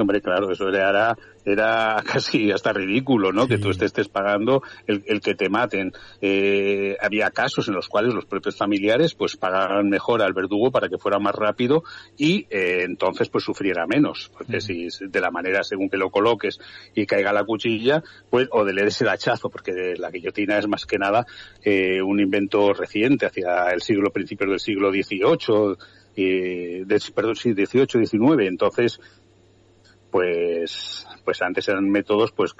[0.00, 3.46] hombre, claro, eso era, era casi hasta ridículo, ¿no?
[3.46, 5.92] Que tú estés pagando el, el que te maten.
[6.20, 10.88] Eh, había casos en los cuales los propios familiares pues pagaban mejor al verdugo para
[10.88, 11.82] que fuera más rápido
[12.16, 14.30] y eh, entonces pues sufriera menos.
[14.36, 16.58] Porque si de la manera según que lo coloques
[16.94, 20.68] y caiga la cuchilla, pues o de le des el hachazo, porque la guillotina es
[20.68, 21.26] más que nada
[21.62, 25.76] eh, un invento reciente hacia el siglo, principios del siglo XVIII,
[26.16, 28.46] eh, de, perdón, sí, 18, 19.
[28.46, 29.00] Entonces,
[30.10, 32.54] pues pues antes eran métodos pues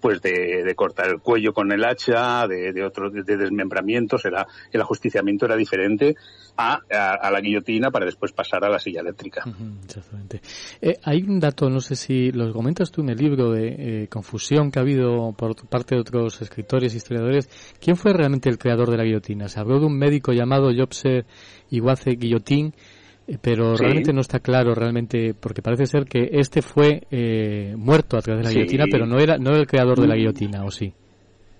[0.00, 2.90] pues de, cortar el cuello con el hacha de, de
[3.24, 6.16] de, desmembramientos era el ajusticiamiento era diferente
[6.56, 9.42] a, a, la guillotina para después pasar a la silla eléctrica.
[9.84, 10.42] Exactamente.
[10.80, 14.08] Eh, hay un dato no sé si lo comentas tú en el libro de eh,
[14.08, 17.48] confusión que ha habido por parte de otros escritores historiadores.
[17.80, 21.24] Quién fue realmente el creador de la guillotina se habló de un médico llamado Jobse
[21.70, 22.74] Iguace Guillotín
[23.32, 28.16] eh, pero realmente no está claro realmente porque parece ser que este fue eh, muerto
[28.18, 30.64] a través de la guillotina pero no era no era el creador de la guillotina
[30.64, 30.92] o sí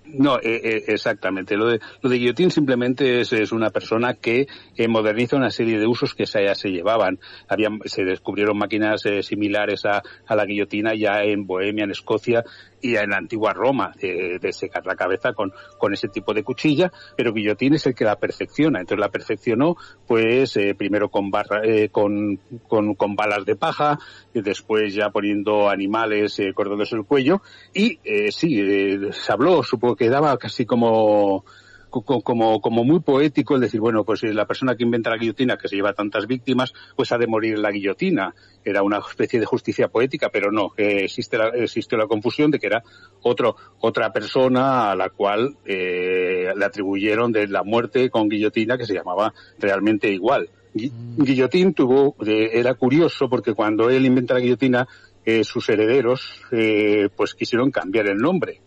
[0.05, 1.57] no, eh, exactamente.
[1.57, 4.47] Lo de, lo de guillotín simplemente es, es una persona que
[4.87, 7.19] moderniza una serie de usos que ya se llevaban.
[7.49, 12.45] Había, se descubrieron máquinas similares a, a, la guillotina ya en Bohemia, en Escocia,
[12.83, 16.93] y en la antigua Roma de, secar la cabeza con, con ese tipo de cuchilla,
[17.17, 18.81] pero Guillotín es el que la perfecciona.
[18.81, 23.99] Entonces la perfeccionó, pues eh, primero con, barra, eh, con, con, con, balas de paja,
[24.35, 27.41] y después ya poniendo animales eh, cortados el cuello,
[27.73, 31.45] y eh, sí, eh, se habló, supongo que daba casi como
[31.93, 35.69] como, como muy poético el decir, bueno, pues la persona que inventa la guillotina, que
[35.69, 38.35] se lleva tantas víctimas, pues ha de morir la guillotina.
[38.65, 42.67] Era una especie de justicia poética, pero no, existe la, existe la confusión de que
[42.67, 42.83] era
[43.23, 48.87] otro, otra persona a la cual eh, le atribuyeron de la muerte con guillotina que
[48.87, 50.49] se llamaba realmente igual.
[50.75, 51.23] Mm.
[51.23, 54.89] Guillotín tuvo, eh, era curioso porque cuando él inventa la guillotina,
[55.25, 58.61] eh, sus herederos, eh, pues quisieron cambiar el nombre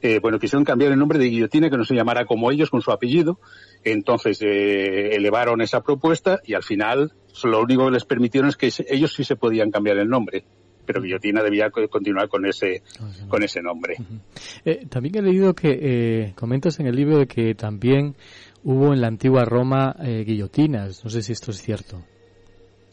[0.00, 2.82] eh, bueno, quisieron cambiar el nombre de guillotina, que no se llamara como ellos, con
[2.82, 3.40] su apellido.
[3.84, 7.12] Entonces eh, elevaron esa propuesta y al final
[7.44, 10.44] lo único que les permitieron es que ellos sí se podían cambiar el nombre
[10.84, 12.82] pero Guillotina debía continuar con ese
[13.28, 13.96] con ese nombre.
[14.64, 18.16] Eh, también he leído que comentas en el libro de que también
[18.62, 21.04] hubo en la antigua Roma guillotinas.
[21.04, 22.02] No sé si esto es cierto.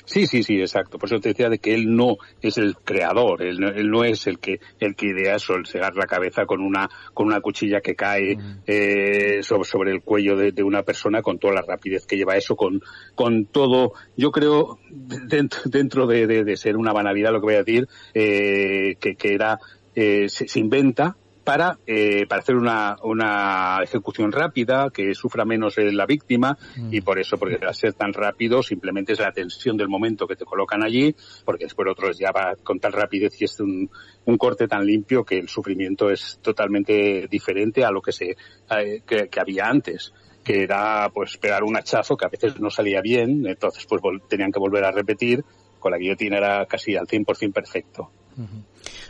[0.05, 0.97] Sí, sí, sí, exacto.
[0.97, 4.39] Por eso te decía de que él no es el creador, él no, es el
[4.39, 8.37] que el que idea solcegar la cabeza con una con una cuchilla que cae
[8.67, 12.81] eh, sobre, el cuello de, una persona con toda la rapidez que lleva eso, con
[13.15, 13.93] con todo.
[14.15, 19.15] Yo creo dentro, dentro de, ser una banalidad lo que voy a decir eh, que,
[19.15, 19.59] que era
[19.95, 21.15] eh, se, inventa
[21.45, 26.93] para, eh, para hacer una, una ejecución rápida, que sufra menos eh, la víctima, mm.
[26.93, 30.35] y por eso, porque al ser tan rápido, simplemente es la tensión del momento que
[30.35, 33.89] te colocan allí, porque después otros ya va con tal rapidez y es un,
[34.25, 38.35] un corte tan limpio que el sufrimiento es totalmente diferente a lo que se,
[38.71, 43.01] eh, que, había antes que era pues pegar un hachazo que a veces no salía
[43.01, 45.43] bien, entonces pues tenían que volver a repetir,
[45.79, 48.11] con la guillotina era casi al 100% perfecto.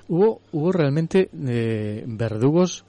[0.08, 2.86] Hubo, hubo realmente eh, verdugos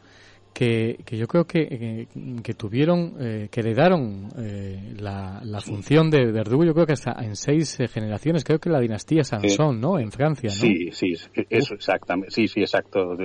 [0.56, 2.08] que, que, yo creo que,
[2.42, 7.12] que, tuvieron, eh, que heredaron eh, la, la función de verdugo, yo creo que hasta
[7.22, 9.98] en seis eh, generaciones, creo que la dinastía Sansón, ¿no?
[9.98, 10.54] En Francia, ¿no?
[10.54, 11.12] Sí, sí,
[11.50, 13.18] eso exactamente, sí, sí, exacto.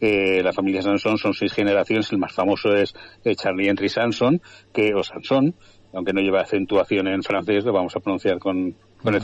[0.00, 2.94] Eh, la familia Sansón son seis generaciones, el más famoso es
[3.34, 4.40] Charlie Henry Sanson,
[4.72, 5.56] que, o Sansón,
[5.92, 9.22] aunque no lleva acentuación en francés, lo vamos a pronunciar con, con el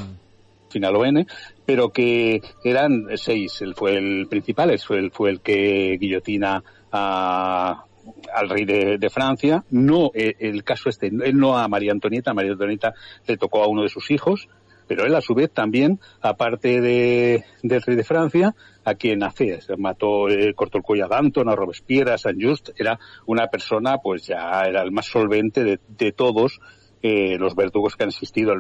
[0.69, 1.25] final o N,
[1.67, 3.61] pero que eran seis.
[3.61, 9.65] Él fue el principal, él fue el, fue el que guillotina al rey de, Francia.
[9.71, 12.95] No, eh, el, caso este, él no a María Antonieta, María Antonieta
[13.27, 14.49] le tocó a uno de sus hijos,
[14.87, 19.61] pero él a su vez también, aparte de, del rey de Francia, a quien hace,
[19.61, 23.49] se mató, eh, cortó el cuello a Danton, a Robespierre, a Saint Just, era una
[23.49, 26.61] persona, pues ya era el más solvente de, de todos,
[27.09, 28.53] eh, los verdugos que han existido.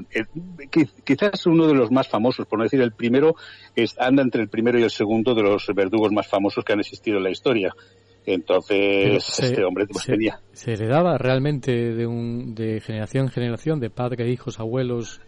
[1.04, 3.34] quizás uno de los más famosos, por no decir el primero,
[3.74, 6.78] es, anda entre el primero y el segundo de los verdugos más famosos que han
[6.78, 7.74] existido en la historia.
[8.24, 10.40] Entonces, este hombre pues, se, tenía.
[10.52, 15.20] ¿Se heredaba realmente de, un, de generación en generación, de padre, hijos, abuelos?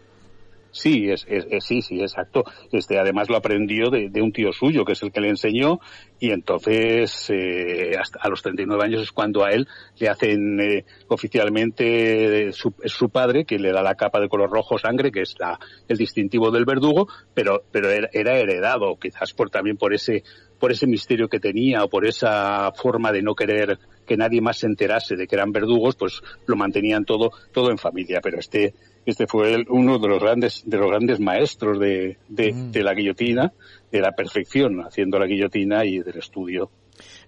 [0.79, 1.27] Sí, es,
[1.65, 2.45] sí, sí, exacto.
[2.71, 5.81] Este, además lo aprendió de, un tío suyo, que es el que le enseñó,
[6.21, 9.67] y entonces eh, hasta a los 39 años es cuando a él
[9.99, 14.51] le hacen eh, oficialmente su, es su padre que le da la capa de color
[14.51, 19.33] rojo sangre, que es la, el distintivo del verdugo, pero pero era, era heredado, quizás
[19.33, 20.23] por también por ese
[20.61, 24.59] por ese misterio que tenía o por esa forma de no querer que nadie más
[24.59, 28.21] se enterase de que eran verdugos, pues lo mantenían todo todo en familia.
[28.23, 28.75] Pero este
[29.11, 32.71] este fue uno de los grandes de los grandes maestros de, mm.
[32.71, 33.53] de, la guillotina,
[33.91, 36.71] de la perfección haciendo la guillotina y del estudio.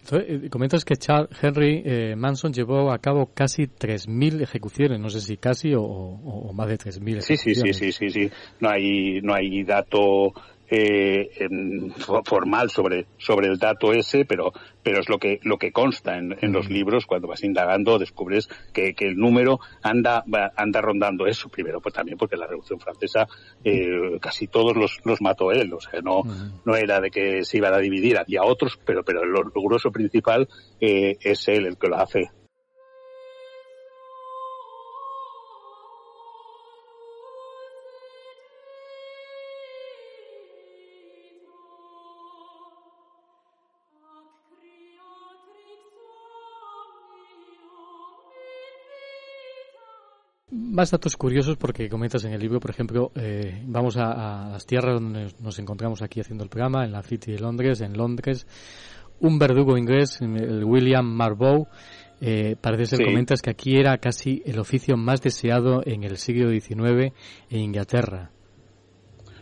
[0.01, 5.09] Entonces, eh, comentas que Charles Henry eh, Manson llevó a cabo casi 3.000 ejecuciones, no
[5.09, 7.25] sé si casi o, o, más de 3.000 ejecuciones.
[7.25, 8.31] Sí, sí, sí, sí, sí, sí.
[8.59, 10.33] No hay, no hay dato
[10.71, 11.49] eh,
[12.25, 14.53] formal sobre, sobre el dato ese, pero,
[14.83, 17.07] pero es lo que, lo que consta en, en los libros.
[17.07, 20.25] Cuando vas indagando, descubres que, que el número anda,
[20.57, 21.49] anda rondando eso.
[21.49, 23.27] Primero, pues también porque la Revolución Francesa
[23.65, 25.73] eh, casi todos los, los mató él.
[25.73, 26.23] O sea, no,
[26.65, 28.19] no era de que se iban a dividir.
[28.19, 30.49] Había otros, pero, pero el, grueso principal
[30.81, 32.31] eh, es él el que lo hace.
[50.71, 55.01] Más datos curiosos porque comentas en el libro, por ejemplo, eh, vamos a, las tierras
[55.01, 58.47] donde nos encontramos aquí haciendo el programa, en la City de Londres, en Londres,
[59.19, 61.67] un verdugo inglés, el William Marbow,
[62.21, 66.51] eh, parece ser, comentas que aquí era casi el oficio más deseado en el siglo
[66.51, 67.13] XIX
[67.51, 68.31] en Inglaterra.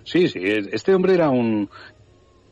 [0.05, 1.69] Sí, sí, este hombre era un,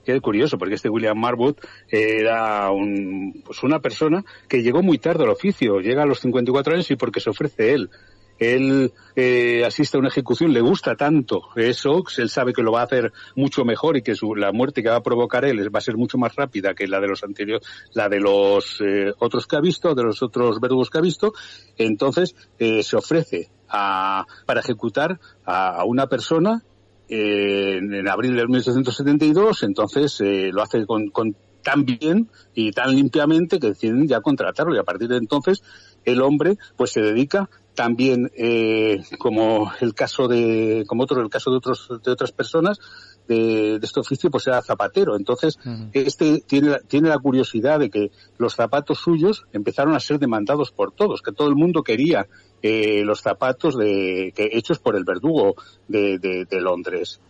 [0.04, 1.56] es curioso porque este William Marwood
[1.88, 6.74] era un, pues una persona que llegó muy tarde al oficio, llega a los 54
[6.74, 7.90] años y porque se ofrece él
[8.38, 12.80] él eh, asiste a una ejecución, le gusta tanto eso, él sabe que lo va
[12.80, 15.78] a hacer mucho mejor y que su, la muerte que va a provocar él va
[15.78, 19.46] a ser mucho más rápida que la de los anteriores, la de los eh, otros
[19.46, 21.32] que ha visto, de los otros verdugos que ha visto,
[21.78, 26.62] entonces eh, se ofrece a, para ejecutar a, una persona
[27.08, 33.58] en, en, abril de 1872, entonces lo hace con, con tan bien y tan limpiamente
[33.58, 35.64] que deciden ya contratarlo y a partir de entonces
[36.04, 41.50] el hombre pues se dedica también eh, como el caso de como otro el caso
[41.50, 42.80] de otros de otras personas
[43.28, 45.16] de, este oficio pues era zapatero.
[45.16, 45.58] Entonces
[45.92, 50.90] este tiene tiene la curiosidad de que los zapatos suyos empezaron a ser demandados por
[50.90, 52.26] todos que todo el mundo quería
[52.62, 55.54] eh, los zapatos de que hechos por el verdugo
[55.86, 57.20] de, de, Londres.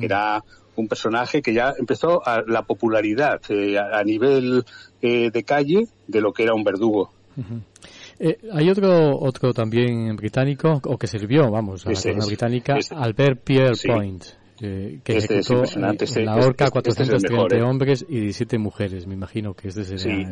[0.00, 0.42] Era
[0.74, 4.64] un personaje que ya empezó a la popularidad eh, a, nivel
[5.00, 7.12] de calle de lo que era un verdugo
[8.20, 13.42] eh, hay otro otro también británico, o que sirvió, vamos, a la corona británica, Albert
[13.42, 14.24] Pierre Point,
[14.58, 19.06] que este ejecutó en la horca este, 430 este hombres y 17 mujeres.
[19.06, 20.30] Me imagino que este sería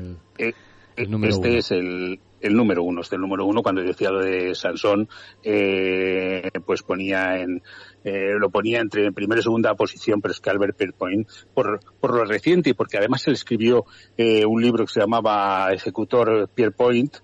[0.99, 4.55] el, este es el, el número uno, este el número uno cuando decía lo de
[4.55, 5.09] Sansón,
[5.43, 7.63] eh, pues ponía en,
[8.05, 12.15] eh, lo ponía entre primera y segunda posición, pero es que Albert Pierpoint, por, por
[12.15, 13.85] lo reciente y porque además él escribió
[14.17, 17.19] eh, un libro que se llamaba Ejecutor Pierpoint,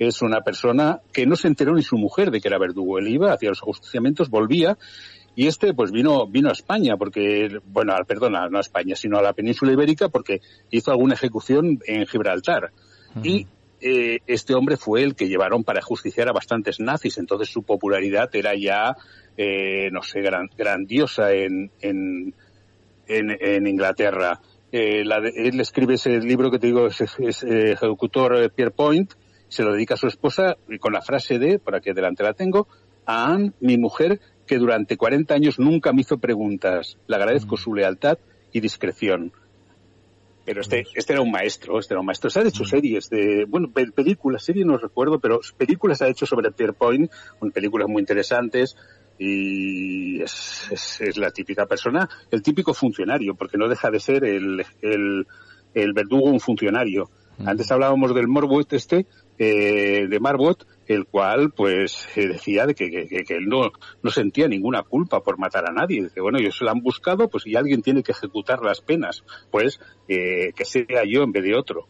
[0.00, 2.98] es una persona que no se enteró ni su mujer de que era verdugo.
[2.98, 4.78] Él iba, hacía los ajusticiamientos, volvía
[5.36, 9.22] y este pues vino vino a España porque bueno perdona no a España sino a
[9.22, 10.40] la península ibérica porque
[10.70, 12.72] hizo alguna ejecución en Gibraltar.
[13.22, 13.46] Y
[13.82, 17.18] eh, este hombre fue el que llevaron para justiciar a bastantes nazis.
[17.18, 18.96] Entonces su popularidad era ya
[19.36, 20.20] eh, no sé
[20.56, 22.34] grandiosa en en,
[23.06, 24.40] en, Inglaterra.
[24.72, 29.12] Eh, él escribe ese libro que te digo es, es, ejecutor Pierre Point
[29.50, 32.68] se lo dedica a su esposa con la frase de, por aquí delante la tengo,
[33.04, 36.96] a Anne, mi mujer, que durante 40 años nunca me hizo preguntas.
[37.06, 37.58] Le agradezco mm.
[37.58, 38.18] su lealtad
[38.52, 39.32] y discreción.
[40.44, 42.30] Pero este, este era un maestro, este era un maestro.
[42.30, 42.66] Se ha hecho mm.
[42.66, 47.10] series de, bueno, películas, series no recuerdo, pero películas ha hecho sobre Pierpoint,
[47.52, 48.76] películas muy interesantes
[49.18, 54.64] y es, es, la típica persona, el típico funcionario, porque no deja de ser el,
[54.80, 55.26] el,
[55.74, 57.10] el verdugo un funcionario.
[57.38, 57.48] Mm.
[57.48, 59.06] Antes hablábamos del Morbot este,
[59.42, 63.70] eh, de Marbot, el cual pues eh, decía de que, que, él no,
[64.02, 66.02] no sentía ninguna culpa por matar a nadie.
[66.02, 69.24] Dice, bueno, ellos se lo han buscado, pues y alguien tiene que ejecutar las penas,
[69.50, 71.86] pues eh, que sea yo en vez de otro.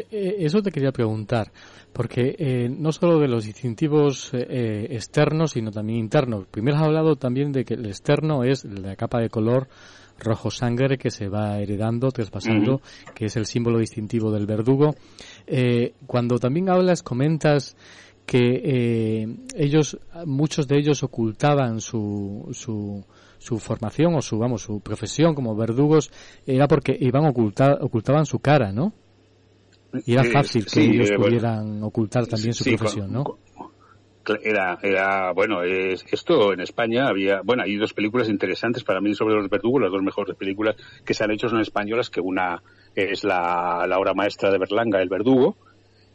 [0.00, 1.52] eso te quería preguntar,
[1.92, 6.46] porque no solo de los distintivos externos, sino también internos.
[6.50, 9.68] Primero has hablado también de que el externo es la capa de color
[10.20, 12.80] rojo sangre que se va heredando, traspasando,
[13.14, 14.94] que es el símbolo distintivo del verdugo.
[15.52, 17.76] Eh, cuando también hablas, comentas
[18.24, 19.26] que eh,
[19.56, 23.04] ellos, muchos de ellos ocultaban su, su,
[23.38, 26.12] su formación o su, vamos, su profesión como verdugos,
[26.46, 28.92] era porque iban ocultar, ocultaban su cara, ¿no?
[30.06, 33.24] Y era fácil que ellos pudieran ocultar también su profesión, ¿no?
[34.44, 39.14] era, era bueno, es, esto en España había, bueno, hay dos películas interesantes para mí
[39.14, 42.62] sobre los verdugos, las dos mejores películas que se han hecho son españolas, que una
[42.94, 45.56] es la, la obra maestra de Berlanga, El Verdugo,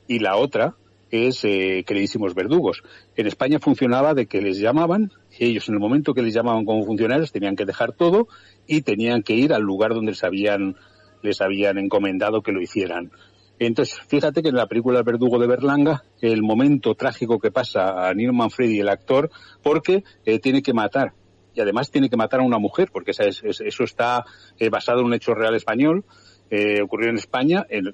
[0.07, 0.75] y la otra
[1.11, 2.83] es eh, Queridísimos Verdugos.
[3.15, 6.65] En España funcionaba de que les llamaban, y ellos en el momento que les llamaban
[6.65, 8.27] como funcionarios tenían que dejar todo
[8.67, 10.75] y tenían que ir al lugar donde les habían,
[11.21, 13.11] les habían encomendado que lo hicieran.
[13.57, 18.07] Entonces, fíjate que en la película El verdugo de Berlanga, el momento trágico que pasa
[18.07, 19.29] a Nino Manfredi, el actor,
[19.63, 21.13] porque eh, tiene que matar.
[21.53, 24.25] Y además tiene que matar a una mujer, porque eso está
[24.59, 26.03] eh, basado en un hecho real español,
[26.49, 27.93] eh, ocurrió en España, en,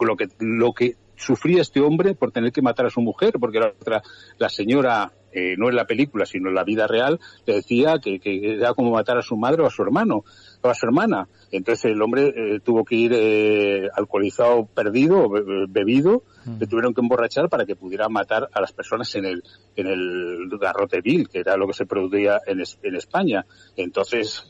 [0.00, 3.60] lo que, lo que sufría este hombre por tener que matar a su mujer, porque
[3.60, 4.02] la otra,
[4.38, 8.18] la señora, eh, no en la película, sino en la vida real, le decía que,
[8.18, 10.24] que, era como matar a su madre o a su hermano,
[10.62, 11.28] o a su hermana.
[11.52, 15.28] Entonces el hombre eh, tuvo que ir eh, alcoholizado, perdido,
[15.68, 16.22] bebido,
[16.58, 19.42] le tuvieron que emborrachar para que pudiera matar a las personas en el,
[19.76, 23.44] en el garrote vil, que era lo que se producía en, en España.
[23.76, 24.46] Entonces,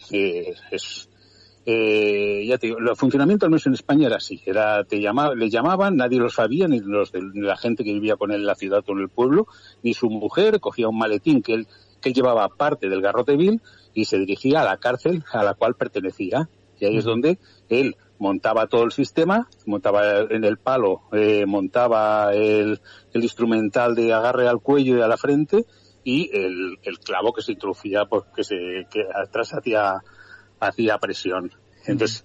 [0.70, 1.09] es,
[1.66, 5.34] eh, ya te digo, el funcionamiento al menos en España era así, era, te llamaba,
[5.34, 8.46] le llamaban, nadie lo sabía, ni los de, la gente que vivía con él en
[8.46, 9.46] la ciudad o en el pueblo,
[9.82, 11.66] ni su mujer, cogía un maletín que él,
[12.00, 13.60] que él llevaba parte del garrote vil
[13.92, 16.48] y se dirigía a la cárcel a la cual pertenecía.
[16.78, 17.38] Y ahí es donde
[17.68, 22.80] él montaba todo el sistema, montaba en el palo, eh, montaba el,
[23.12, 25.66] el, instrumental de agarre al cuello y a la frente
[26.04, 30.02] y el, el clavo que se introducía, pues, que se, que atrás hacía
[30.60, 31.52] hacía presión.
[31.86, 32.24] Entonces,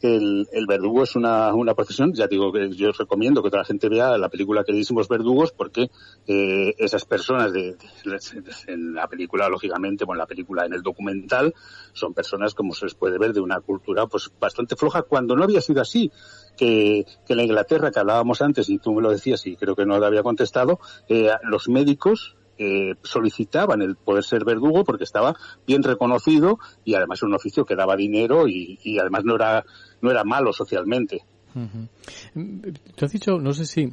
[0.00, 3.66] el, el, verdugo es una, una profesión, ya digo que yo recomiendo que toda la
[3.66, 5.90] gente vea la película Queridísimos Verdugos porque
[6.26, 7.76] eh, esas personas de,
[8.66, 11.54] en la película, lógicamente, bueno, en la película, en el documental,
[11.92, 15.44] son personas, como se les puede ver, de una cultura pues bastante floja, cuando no
[15.44, 16.10] había sido así.
[16.56, 19.86] Que, que la Inglaterra que hablábamos antes, y tú me lo decías y creo que
[19.86, 25.34] no te había contestado, eh, los médicos eh, solicitaban el poder ser verdugo porque estaba
[25.66, 29.64] bien reconocido y además era un oficio que daba dinero y, y además no era,
[30.00, 31.24] no era malo socialmente.
[32.96, 33.92] Te has dicho, no sé si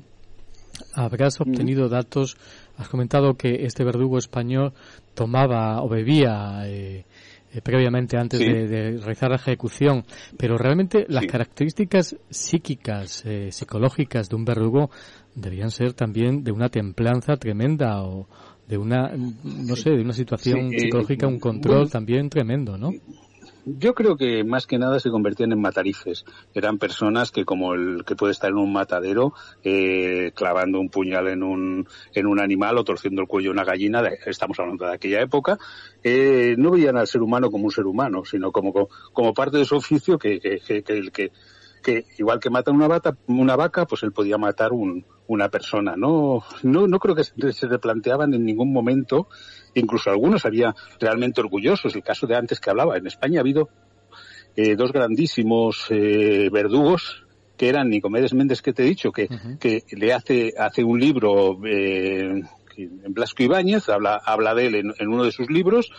[0.94, 2.38] habrás obtenido datos,
[2.78, 4.74] has comentado que este verdugo español
[5.14, 7.06] tomaba o bebía eh,
[7.54, 10.04] eh, previamente antes de, realizar la ejecución,
[10.38, 14.90] pero realmente las características psíquicas, psicológicas de un verdugo
[15.36, 18.28] debían ser también de una templanza tremenda o,
[18.68, 19.12] de una,
[19.44, 22.92] no sé, de una situación eh, psicológica, un control también tremendo, ¿no?
[23.68, 26.24] Yo creo que más que nada se convertían en matarifes.
[26.54, 31.28] Eran personas que, como el que puede estar en un matadero, eh, clavando un puñal
[31.30, 34.94] en un, en un animal o torciendo el cuello a una gallina, estamos hablando de
[34.94, 35.58] aquella época,
[36.04, 38.72] eh, no veían al ser humano como un ser humano, sino como,
[39.12, 41.32] como parte de su oficio que, que, que, que, que
[42.18, 45.96] igual que matan una, vaca, una vaca, pues él podía matar un, una persona.
[45.96, 49.28] No, no, no creo que se replanteaban en ningún momento,
[49.74, 51.96] incluso algunos había realmente orgullosos.
[51.96, 53.70] El caso de antes que hablaba, en España ha habido
[54.56, 57.26] eh, dos grandísimos eh, verdugos
[57.58, 59.30] que eran Nicomedes Méndez que te he dicho, que,
[59.60, 62.42] que le hace, hace un libro eh,
[62.78, 65.92] en Blasco Ibáñez, habla, habla de él en, uno de sus libros,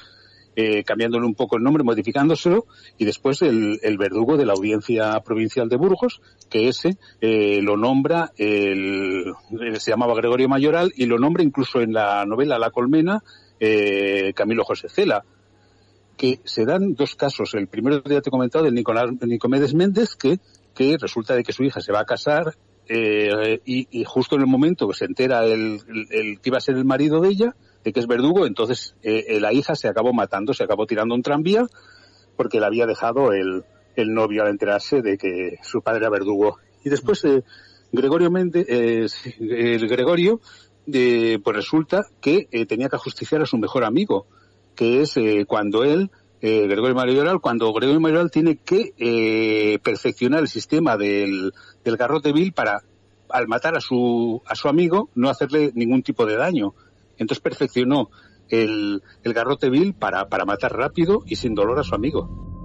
[0.57, 2.67] eh, cambiándole un poco el nombre, modificándoselo,
[2.99, 7.77] y después el, el, verdugo de la Audiencia Provincial de Burgos, que ese eh, lo
[7.77, 9.33] nombra, el,
[9.79, 13.23] se llamaba Gregorio Mayoral, y lo nombra incluso en la novela La Colmena,
[13.61, 15.25] eh, Camilo José Cela
[16.17, 17.53] que se dan dos casos.
[17.53, 20.41] El primero que ya te he comentado del Nicolás, Nicomedes Méndez, que
[20.77, 22.55] que resulta de que su hija se va a casar
[22.89, 25.81] eh, y, justo en el momento que se entera el,
[26.11, 29.26] el, que iba a ser el marido de ella, de que es verdugo, entonces eh,
[29.28, 31.64] eh, la hija se acabó matando, se acabó tirando un tranvía
[32.37, 33.62] porque le había dejado el,
[33.95, 36.59] el novio al enterarse de que su padre era verdugo.
[36.84, 37.24] Y después
[37.93, 40.41] Gregorio Méndez, el Gregorio,
[40.84, 44.26] pues resulta que tenía que justiciar a su mejor amigo,
[44.74, 45.14] que es
[45.47, 46.11] cuando él
[46.41, 51.53] eh, Gregorio Mayoral, cuando Gregorio Mayoral tiene que eh, perfeccionar el sistema del,
[51.84, 52.82] del garrote vil para,
[53.30, 56.74] al matar a su, a su amigo, no hacerle ningún tipo de daño.
[57.19, 58.11] Entonces perfeccionó
[58.49, 62.56] el, el garrote vil para, para matar rápido y sin dolor a su amigo.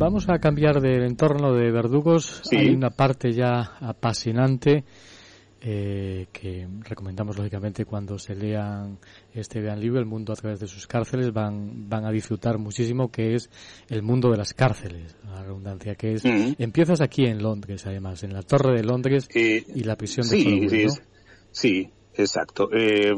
[0.00, 2.42] Vamos a cambiar del entorno de verdugos.
[2.52, 4.82] Hay una parte ya apasionante
[5.60, 8.98] eh, que recomendamos lógicamente cuando se lean
[9.34, 13.10] este vean libro, El mundo a través de sus cárceles, van, van a disfrutar muchísimo,
[13.10, 13.50] que es
[13.90, 16.24] el mundo de las cárceles, la redundancia que es.
[16.24, 20.36] Empiezas aquí en Londres, además, en la Torre de Londres eh, y la prisión de
[20.70, 20.86] sí,
[21.50, 22.68] sí, Exacto.
[22.72, 23.14] Eh,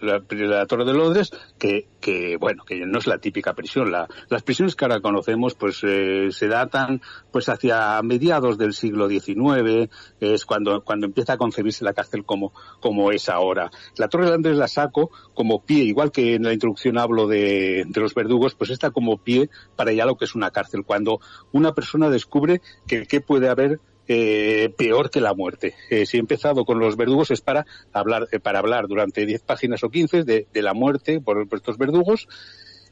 [0.00, 3.90] la, Torre de Londres, que, que, bueno, que no es la típica prisión.
[3.90, 9.08] La, las prisiones que ahora conocemos, pues, eh, se datan, pues, hacia mediados del siglo
[9.08, 9.90] XIX,
[10.20, 13.70] es cuando, cuando empieza a concebirse la cárcel como, como es ahora.
[13.96, 17.86] La Torre de Londres la saco como pie, igual que en la introducción hablo de,
[17.94, 20.84] los verdugos, pues está como pie para ya lo que es una cárcel.
[20.84, 21.20] Cuando
[21.52, 25.74] una persona descubre que, que puede haber eh, peor que la muerte.
[25.90, 29.42] Eh, si he empezado con los verdugos es para hablar, eh, para hablar durante 10
[29.42, 32.28] páginas o 15 de, de la muerte por, por, estos verdugos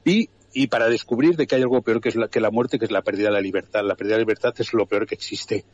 [0.05, 2.79] y y para descubrir de que hay algo peor que, es la, que la muerte,
[2.79, 3.83] que es la pérdida de la libertad.
[3.85, 5.65] La pérdida de la libertad es lo peor que existe.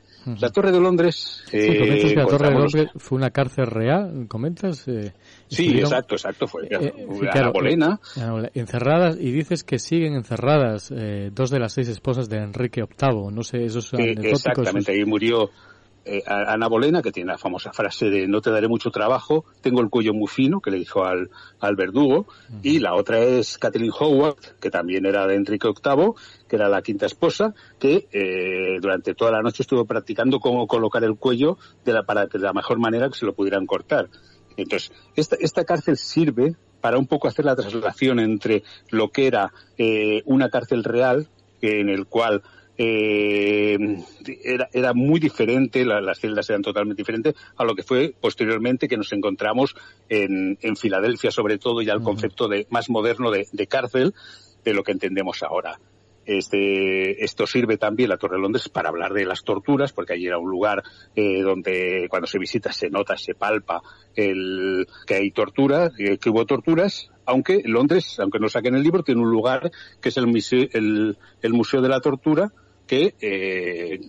[0.41, 1.45] La Torre de Londres...
[1.53, 4.87] Eh, la Torre de Londres fue una cárcel real, comentas?
[5.51, 6.47] Eh, sí, exacto, exacto.
[6.47, 8.01] Fue eh, eh Bolena.
[8.55, 13.33] encerradas, y dices que siguen encerradas eh, dos de las seis esposas de Enrique VIII.
[13.33, 15.51] No sé, esos Exactamente, ahí murió
[16.03, 19.81] eh, Ana Bolena, que tiene la famosa frase de no te daré mucho trabajo, tengo
[19.81, 21.31] el cuello muy fino, que le dijo al,
[21.61, 22.27] al verdugo,
[22.63, 26.13] y la otra es Kathleen Howard, que también era de Enrique VIII,
[26.49, 31.05] que era la quinta esposa, que eh, durante toda la noche estuvo practicando cómo colocar
[31.05, 34.09] el cuello de la, para de la mejor manera que se lo pudieran cortar.
[34.63, 39.53] Entonces, esta, esta cárcel sirve para un poco hacer la traslación entre lo que era
[39.77, 41.29] eh, una cárcel real,
[41.61, 42.43] en el cual
[42.79, 43.77] eh,
[44.43, 48.97] era, era muy diferente, las celdas eran totalmente diferentes a lo que fue posteriormente que
[48.97, 49.75] nos encontramos
[50.09, 54.15] en, en Filadelfia, sobre todo, ya el concepto de, más moderno de, de cárcel
[54.65, 55.79] de lo que entendemos ahora.
[56.31, 60.29] Este, esto sirve también, la Torre de Londres, para hablar de las torturas, porque allí
[60.29, 60.81] era un lugar
[61.17, 63.83] eh, donde cuando se visita se nota, se palpa
[64.15, 69.23] el, que hay tortura, que, hubo torturas, aunque Londres, aunque no saquen el libro, tiene
[69.23, 72.53] un lugar que es el, museo, el, el Museo de la Tortura,
[72.87, 74.01] que, eh,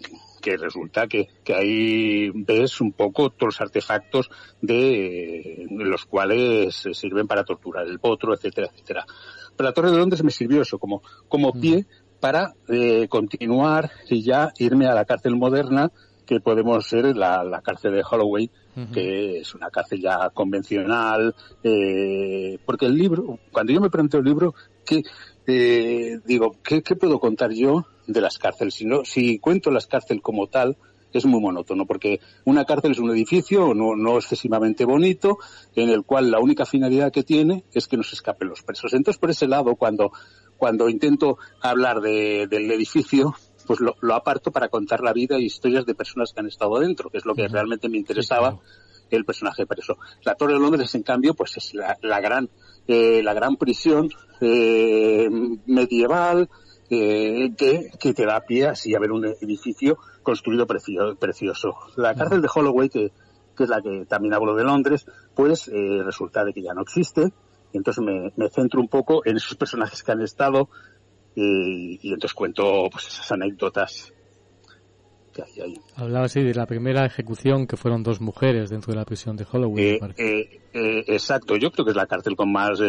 [0.42, 7.28] que resulta que, que, ahí ves un poco todos los artefactos de, los cuales sirven
[7.28, 9.06] para torturar el potro, etcétera, etcétera.
[9.56, 11.86] Pero la Torre de Londres me sirvió eso como, como pie
[12.22, 15.92] para eh, continuar y ya irme a la cárcel moderna
[16.26, 18.50] que podemos ser la, la cárcel de Holloway,
[18.94, 24.24] que es una cárcel ya convencional, eh, porque el libro, cuando yo me pregunté el
[24.24, 24.56] libro,
[24.86, 25.04] ¿qué,
[25.46, 28.76] eh, digo, ¿qué, ¿qué, puedo contar yo de las cárceles?
[28.76, 30.78] Si, no, si cuento las cárceles como tal,
[31.14, 35.38] es muy monótono, porque una cárcel es un edificio no, no excesivamente bonito,
[35.76, 38.94] en el cual la única finalidad que tiene es que no se escapen los presos.
[38.94, 40.12] Entonces, por ese lado, cuando,
[40.62, 43.34] cuando intento hablar de, del edificio,
[43.66, 46.78] pues lo, lo, aparto para contar la vida e historias de personas que han estado
[46.78, 48.60] dentro, que es lo que realmente me interesaba
[49.10, 49.98] el personaje preso.
[50.24, 52.48] La Torre de Londres, en cambio, pues es la, gran
[52.88, 54.10] eh, la gran prisión
[54.40, 55.28] eh,
[55.66, 56.48] medieval
[56.88, 61.74] que, que te da pie así a ver un edificio construido precioso.
[61.96, 63.12] La cárcel de Holloway, que,
[63.58, 66.84] que es la que también hablo de Londres, pues eh, resulta de que ya no
[66.84, 67.32] existe.
[67.74, 70.70] Y entonces me, me centro un poco en esos personajes que han estado
[71.36, 74.14] y, y entonces cuento pues esas anécdotas
[75.34, 75.76] que hay ahí.
[75.96, 79.46] Hablaba así de la primera ejecución que fueron dos mujeres dentro de la prisión de
[79.50, 79.84] Holloway.
[79.84, 82.80] Eh, eh, eh, exacto, yo creo que es la cárcel con más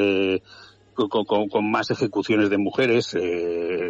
[0.95, 3.17] con, con, con, más ejecuciones de mujeres.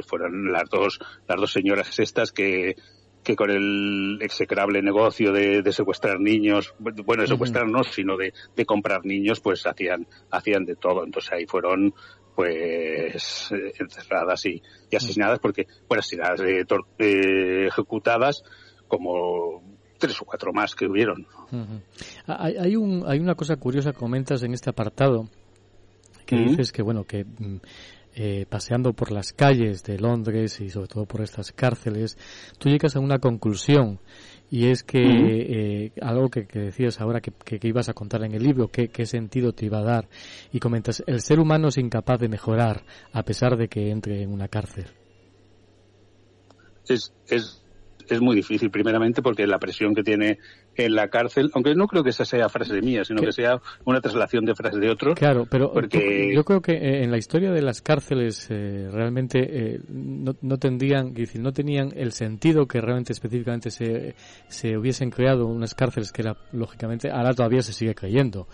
[0.06, 2.76] fueron las dos las dos señoras estas que
[3.22, 8.32] que con el execrable negocio de, de secuestrar niños, bueno, de secuestrar no, sino de,
[8.56, 11.04] de, comprar niños, pues hacían, hacían de todo.
[11.04, 11.94] Entonces ahí fueron,
[12.34, 16.64] pues, encerradas y, y asesinadas porque, bueno, asesinadas, eh,
[16.98, 18.42] eh, ejecutadas
[18.88, 19.62] como
[19.98, 21.26] tres o cuatro más que hubieron.
[22.26, 25.28] hay, hay, un, hay una cosa curiosa que comentas en este apartado,
[26.26, 27.56] que dices que, bueno, que mm,
[28.14, 32.18] eh, paseando por las calles de Londres y sobre todo por estas cárceles,
[32.58, 34.00] tú llegas a una conclusión
[34.50, 38.42] y es que eh, algo que, decías ahora que, que, ibas a contar en el
[38.42, 40.08] libro, qué, qué sentido te iba a dar
[40.52, 44.30] y comentas, el ser humano es incapaz de mejorar a pesar de que entre en
[44.30, 44.86] una cárcel.
[46.86, 47.61] Es, es
[48.08, 50.38] es muy difícil, primeramente porque la presión que tiene
[50.76, 54.00] en la cárcel, aunque no creo que esa sea frase mía, sino que sea una
[54.00, 55.14] traslación de frases de otros.
[55.14, 56.32] Claro, pero porque...
[56.34, 60.58] yo, creo que eh, en la historia de las cárceles eh, realmente eh, no, no,
[60.58, 64.14] tendrían, decir, no tenían el sentido que realmente específicamente se,
[64.48, 68.48] se hubiesen creado unas cárceles que era, lógicamente, ahora todavía se sigue creyendo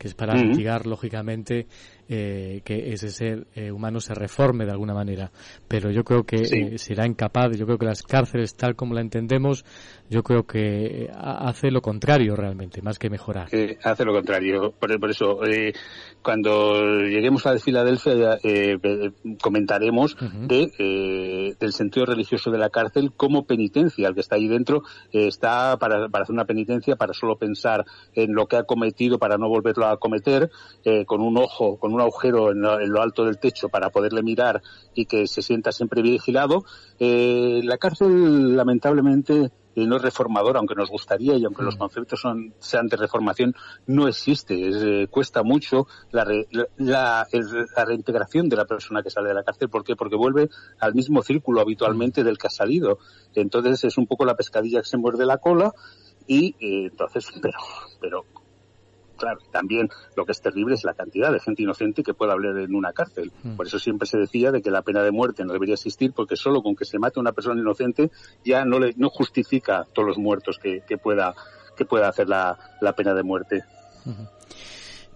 [0.00, 1.66] que es para mitigar lógicamente
[2.12, 5.30] eh, que ese ser eh, humano se reforme de alguna manera.
[5.68, 9.00] Pero yo creo que eh, será incapaz, yo creo que las cárceles tal como la
[9.00, 9.64] entendemos,
[10.08, 13.46] yo creo que hace lo contrario realmente, más que mejorar.
[13.84, 14.72] hace lo contrario.
[14.72, 15.38] Por, eso,
[16.20, 18.38] cuando lleguemos a Filadelfia
[19.40, 20.16] comentaremos
[20.48, 24.08] de, del sentido religioso de la cárcel como penitencia.
[24.08, 24.82] El que está ahí dentro
[25.12, 27.84] está para, para hacer una penitencia, para solo pensar
[28.14, 30.50] en lo que ha cometido, para no volverlo a cometer,
[31.06, 34.62] con un ojo, con un agujero en lo, alto del techo para poderle mirar
[34.94, 36.64] y que se sienta siempre vigilado.
[36.98, 41.78] Eh, la cárcel, lamentablemente, eh, no es reformadora, aunque nos gustaría y aunque los mm.
[41.78, 43.54] conceptos son, sean de reformación,
[43.86, 44.54] no existe.
[45.02, 46.26] Eh, cuesta mucho la,
[46.76, 47.26] la,
[47.86, 49.68] reintegración de la persona que sale de la cárcel.
[49.68, 49.96] ¿Por qué?
[49.96, 50.48] Porque vuelve
[50.80, 52.98] al mismo círculo habitualmente del que ha salido.
[53.34, 55.72] Entonces es un poco la pescadilla que se muerde la cola
[56.26, 57.58] y entonces, pero,
[58.00, 58.24] pero
[59.20, 62.58] claro, también lo que es terrible es la cantidad de gente inocente que puede hablar
[62.58, 63.30] en una cárcel.
[63.44, 63.56] Hmm.
[63.56, 66.36] Por eso siempre se decía de que la pena de muerte no debería existir porque
[66.36, 68.10] solo con que se mate a una persona inocente
[68.44, 71.34] ya no le no justifica todos los muertos que, pueda
[71.76, 72.56] que pueda hacer la,
[72.96, 73.64] pena de muerte.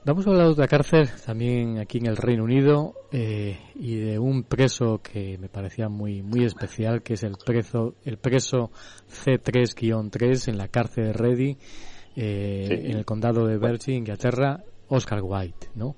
[0.07, 4.19] Vamos a hablar de otra cárcel, también aquí en el Reino Unido, eh, y de
[4.19, 8.71] un preso que me parecía muy muy especial, que es el preso, el preso
[9.11, 11.57] C3-3 en la cárcel de Reading,
[12.17, 15.97] eh, en el condado de Berkshire, Inglaterra, Oscar White, ¿no?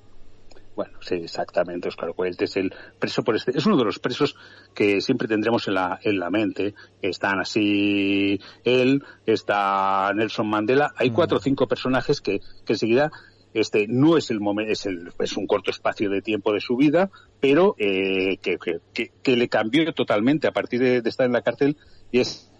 [0.76, 1.88] Bueno, sí, exactamente.
[1.88, 4.36] Oscar Wilde es el preso por este, es uno de los presos
[4.74, 6.74] que siempre tendremos en la, en la mente.
[7.00, 10.92] Están así él, está Nelson Mandela.
[10.96, 11.14] Hay mm.
[11.14, 13.10] cuatro o cinco personajes que, que enseguida
[13.54, 16.76] este no es el momento, es, el, es un corto espacio de tiempo de su
[16.76, 17.10] vida,
[17.40, 18.58] pero eh, que,
[18.92, 21.78] que, que, le cambió totalmente a partir de, de estar en la cárcel
[22.12, 22.52] y es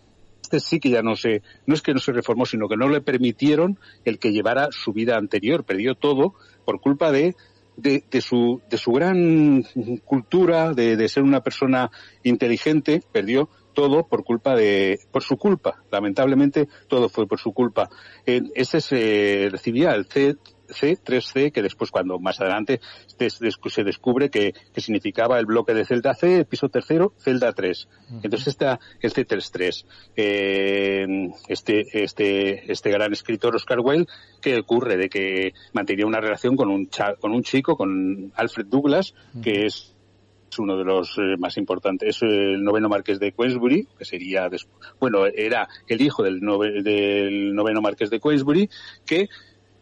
[0.47, 2.89] este sí que ya no se, no es que no se reformó, sino que no
[2.89, 6.35] le permitieron el que llevara su vida anterior, perdió todo
[6.65, 7.35] por culpa de,
[7.77, 9.65] de, su, de su gran
[10.05, 11.91] cultura, de, de ser una persona
[12.23, 15.83] inteligente, perdió todo por culpa de, por su culpa.
[15.91, 17.91] Lamentablemente todo fue por su culpa.
[18.25, 20.37] ese se recibía el C,
[20.69, 26.15] C, 3C, que después cuando más adelante se descubre que, significaba el bloque de celda
[26.15, 27.89] C, piso tercero, celda 3.
[28.23, 29.85] Entonces está el C33.
[30.17, 31.07] Eh,
[31.49, 34.07] este, este, este gran escritor Oscar Wilde,
[34.41, 36.89] que ocurre de que mantenía una relación con un,
[37.21, 39.97] con un chico, con Alfred Douglas, que es
[40.59, 44.49] uno de los eh, más importantes, es el noveno marqués de Queensbury, que sería,
[45.01, 46.41] bueno, era el hijo del,
[46.83, 48.71] del noveno marqués de Queensbury,
[49.05, 49.29] que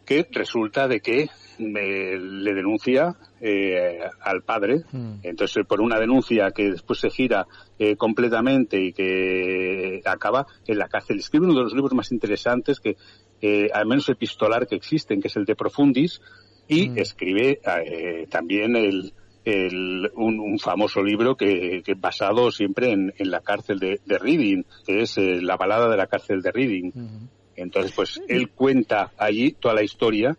[0.05, 1.29] que resulta de que
[1.59, 4.83] le denuncia eh, al padre.
[4.91, 5.17] Hmm.
[5.23, 7.47] Entonces, por una denuncia que después se gira
[7.79, 11.19] eh, completamente y que acaba en la cárcel.
[11.19, 12.97] Escribe uno de los libros más interesantes que,
[13.41, 16.21] eh, al menos epistolar que existen, que es el de Profundis,
[16.67, 16.99] y hmm.
[16.99, 19.13] escribe eh, también el,
[19.45, 24.65] el, un, famoso libro que, que basado siempre en, en la cárcel de, de, Reading,
[24.87, 26.91] que es La balada de la cárcel de Reading.
[26.95, 27.29] Hmm.
[27.57, 30.37] Entonces, pues él cuenta allí toda la historia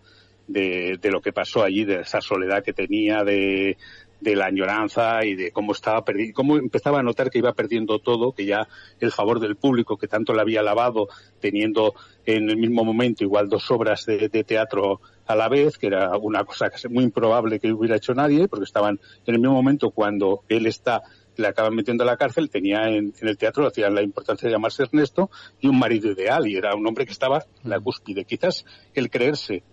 [0.47, 3.77] de, de lo que pasó allí, de esa soledad que tenía, de,
[4.25, 7.99] de la añoranza y de cómo estaba perdiendo, cómo empezaba a notar que iba perdiendo
[7.99, 8.67] todo, que ya
[8.99, 11.07] el favor del público que tanto le había lavado,
[11.39, 11.93] teniendo
[12.25, 16.43] en el mismo momento igual dos obras de, teatro a la vez, que era una
[16.43, 20.65] cosa muy improbable que hubiera hecho nadie, porque estaban en el mismo momento cuando él
[20.65, 21.03] está
[21.37, 24.83] le acaban metiendo a la cárcel, tenía en, el teatro, hacía la importancia de llamarse
[24.83, 25.29] Ernesto,
[25.59, 28.25] y un marido ideal, y era un hombre que estaba en la cúspide.
[28.25, 29.63] Quizás el creerse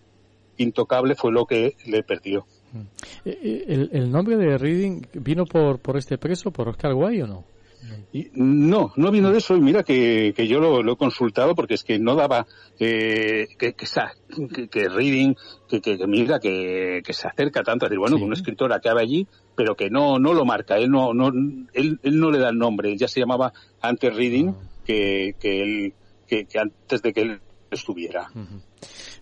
[0.56, 2.46] intocable fue lo que le perdió.
[3.24, 3.38] Eh,
[3.68, 7.51] eh, ¿El, nombre de Reading vino por, por este preso, por Oscar Wilde o no?
[8.34, 11.84] No, no vino de eso y mira que, que yo lo, he consultado porque es
[11.84, 12.46] que no daba
[12.78, 15.34] eh, que, que, que, Reading,
[15.68, 19.26] que, que, mira que, se acerca tanto a decir, bueno, una escritora que había allí,
[19.56, 21.28] pero que no no lo marca, él no, no
[21.72, 24.68] él, él no le da el nombre, ya se llamaba antes Reading ah.
[24.84, 25.94] que, que, él,
[26.26, 28.30] que, antes de que él estuviera.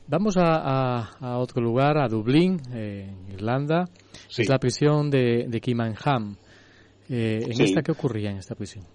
[0.06, 3.88] Vamos a, a, otro lugar, a Dublín, en Irlanda.
[4.28, 6.36] Es la prisión de, de Kimanham.
[7.10, 8.86] Eh, ¿En esta qué ocurría en esta prisión?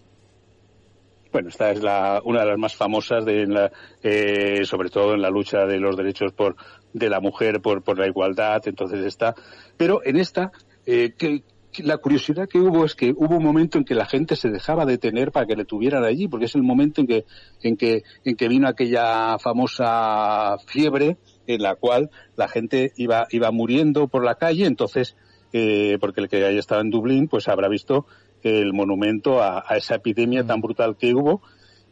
[1.34, 3.70] Bueno, esta es la, una de las más famosas, de la,
[4.01, 6.55] eh, sobre todo en la lucha de los derechos por,
[6.93, 8.61] de la mujer por, por la igualdad.
[8.68, 9.36] Entonces está.
[9.76, 10.53] Pero en esta,
[10.86, 11.43] eh, que,
[11.84, 14.86] la curiosidad que hubo es que hubo un momento en que la gente se dejaba
[14.86, 17.26] detener para que le tuvieran allí, porque es el momento en que,
[17.61, 23.51] en que, en que vino aquella famosa fiebre en la cual la gente iba, iba
[23.51, 25.16] muriendo por la calle, entonces,
[25.54, 28.06] eh, porque el que haya estado en Dublín, pues habrá visto
[28.43, 31.41] el monumento a, esa epidemia tan brutal que hubo,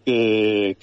[0.05, 0.77] que,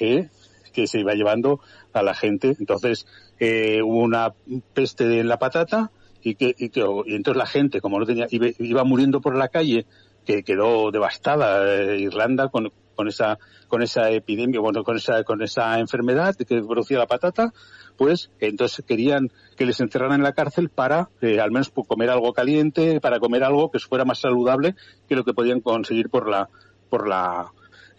[0.72, 1.60] que se iba llevando
[1.92, 2.56] a la gente.
[2.58, 3.06] Entonces,
[3.38, 4.32] eh, hubo una
[4.74, 5.92] peste en la patata,
[6.22, 9.48] y que, y que y entonces la gente como no tenía iba, muriendo por la
[9.48, 9.86] calle
[10.24, 15.40] que quedó devastada eh, Irlanda con, con esa con esa epidemia bueno con esa con
[15.42, 17.54] esa enfermedad que producía la patata
[17.96, 22.34] pues entonces querían que les encerraran en la cárcel para eh, al menos comer algo
[22.34, 24.74] caliente para comer algo que fuera más saludable
[25.08, 26.50] que lo que podían conseguir por la
[26.90, 27.52] por la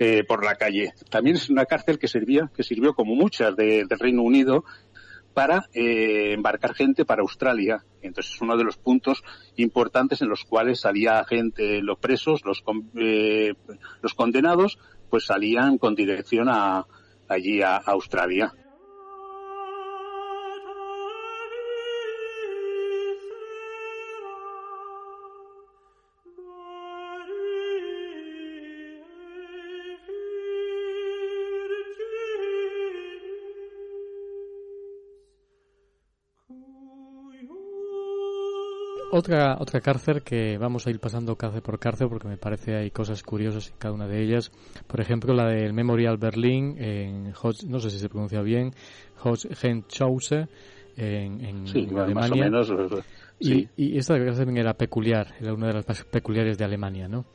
[0.03, 0.93] eh, por la calle.
[1.11, 4.65] También es una cárcel que servía, que sirvió como muchas del Reino Unido
[5.33, 7.83] para eh, embarcar gente para Australia.
[8.01, 9.23] Entonces es uno de los puntos
[9.55, 12.63] importantes en los cuales salía gente, los presos, los,
[12.95, 13.53] eh,
[14.01, 14.79] los condenados,
[15.09, 16.85] pues salían con dirección a,
[17.27, 18.53] allí a Australia.
[39.13, 42.91] Otra, otra cárcel que vamos a ir pasando cárcel por cárcel porque me parece hay
[42.91, 44.51] cosas curiosas en cada una de ellas.
[44.87, 47.33] Por ejemplo, la del Memorial Berlin en
[47.67, 48.73] no sé si se pronuncia bien,
[49.21, 50.47] Hohenschause
[50.95, 52.49] en, en Alemania.
[52.49, 53.03] Más o menos,
[53.37, 57.09] y, y, esta cárcel también era peculiar, era una de las más peculiares de Alemania,
[57.09, 57.25] ¿no?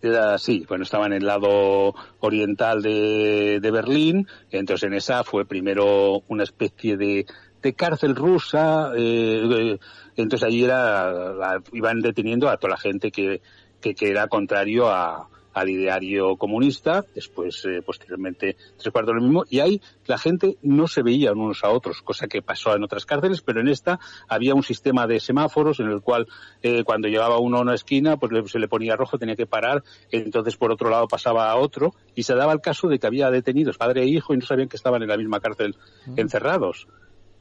[0.00, 5.46] Era, sí, bueno, estaba en el lado oriental de, de Berlín, entonces en esa fue
[5.46, 7.24] primero una especie de,
[7.64, 9.78] de cárcel rusa, eh,
[10.16, 13.40] entonces allí era, iban deteniendo a toda la gente que,
[13.80, 19.60] que, era contrario a, al ideario comunista, después, eh, posteriormente, tres cuartos lo mismo, y
[19.60, 23.40] ahí la gente no se veía unos a otros, cosa que pasó en otras cárceles,
[23.40, 23.98] pero en esta
[24.28, 26.26] había un sistema de semáforos en el cual
[26.62, 29.82] eh, cuando llegaba uno a una esquina, pues se le ponía rojo, tenía que parar,
[30.10, 33.30] entonces por otro lado pasaba a otro, y se daba el caso de que había
[33.30, 36.20] detenidos padre e hijo y no sabían que estaban en la misma cárcel mm.
[36.20, 36.88] encerrados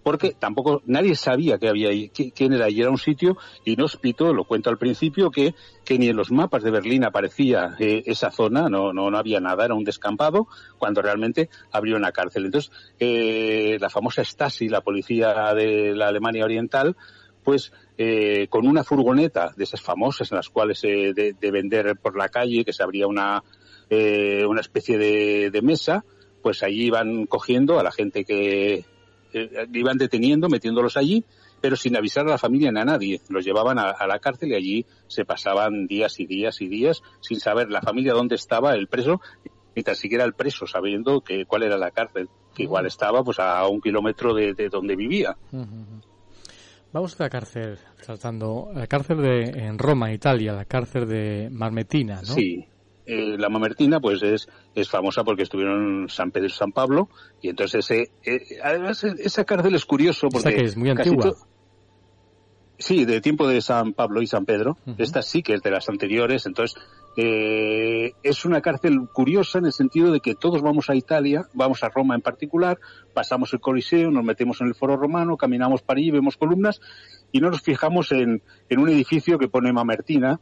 [0.04, 4.44] porque tampoco nadie sabía que había ahí, quién era y era un sitio inhóspito, lo
[4.44, 8.68] cuento al principio, que, que ni en los mapas de Berlín aparecía eh, esa zona,
[8.70, 10.48] no, no, no había nada, era un descampado,
[10.78, 12.46] cuando realmente abrió una cárcel.
[12.46, 16.98] Entonces, eh, la famosa Stasi, la policía de la Alemania Oriental,
[17.44, 22.18] pues eh, con una furgoneta de esas famosas en las cuales de, de, vender por
[22.18, 23.44] la calle, que se abría una,
[23.90, 26.06] una especie de, de mesa,
[26.42, 28.86] pues allí iban cogiendo a la gente que,
[29.34, 31.24] eh, iban deteniendo, metiéndolos allí,
[31.62, 33.22] pero sin avisar a la familia ni a nadie.
[33.30, 37.40] Los llevaban a, la cárcel y allí se pasaban días y días y días sin
[37.40, 39.22] saber la familia dónde estaba el preso,
[39.76, 43.40] ni tan siquiera el preso sabiendo que cuál era la cárcel, que igual estaba pues
[43.40, 45.38] a un kilómetro de, donde vivía.
[46.92, 52.22] Vamos a la cárcel, tratando la cárcel de en Roma, Italia, la cárcel de Marmetina,
[52.22, 52.36] ¿no?
[52.36, 52.68] Sí,
[53.06, 57.10] eh, la Mamertina pues es, es famosa porque estuvieron en San Pedro y San Pablo
[57.42, 58.08] y entonces eh,
[58.64, 61.34] además esa cárcel es curioso porque que es muy antigua.
[62.80, 64.78] Sí, de tiempo de San Pablo y San Pedro.
[64.98, 66.76] Esta sí que es de las anteriores, entonces
[67.16, 71.84] Eh, es una cárcel curiosa en el sentido de que todos vamos a Italia, vamos
[71.84, 72.80] a Roma en particular,
[73.14, 76.82] pasamos el Coliseo, nos metemos en el Foro Romano, caminamos para allí, vemos columnas
[77.32, 78.42] y no nos fijamos en,
[78.76, 80.40] un edificio que pone Mamertina,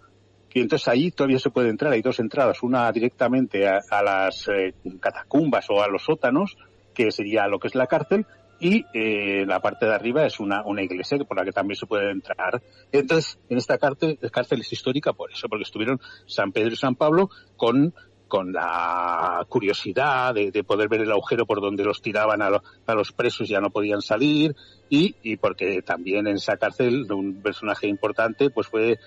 [0.52, 4.74] que entonces allí todavía se puede entrar, hay dos entradas, una directamente a, las eh,
[5.00, 6.58] catacumbas o a los sótanos,
[6.94, 8.26] que sería lo que es la cárcel,
[8.60, 11.88] y eh, la parte de arriba es una, una iglesia por la que también se
[11.88, 12.62] puede entrar.
[12.92, 16.96] Entonces, en esta cárcel, cárcel es histórica por eso, porque estuvieron San Pedro y San
[16.96, 17.94] Pablo con
[18.28, 23.12] con la curiosidad de, poder ver el agujero por donde los tiraban a, a los
[23.12, 24.56] presos ya no podían salir
[24.90, 29.00] y, y, porque también en esa cárcel un personaje importante pues fue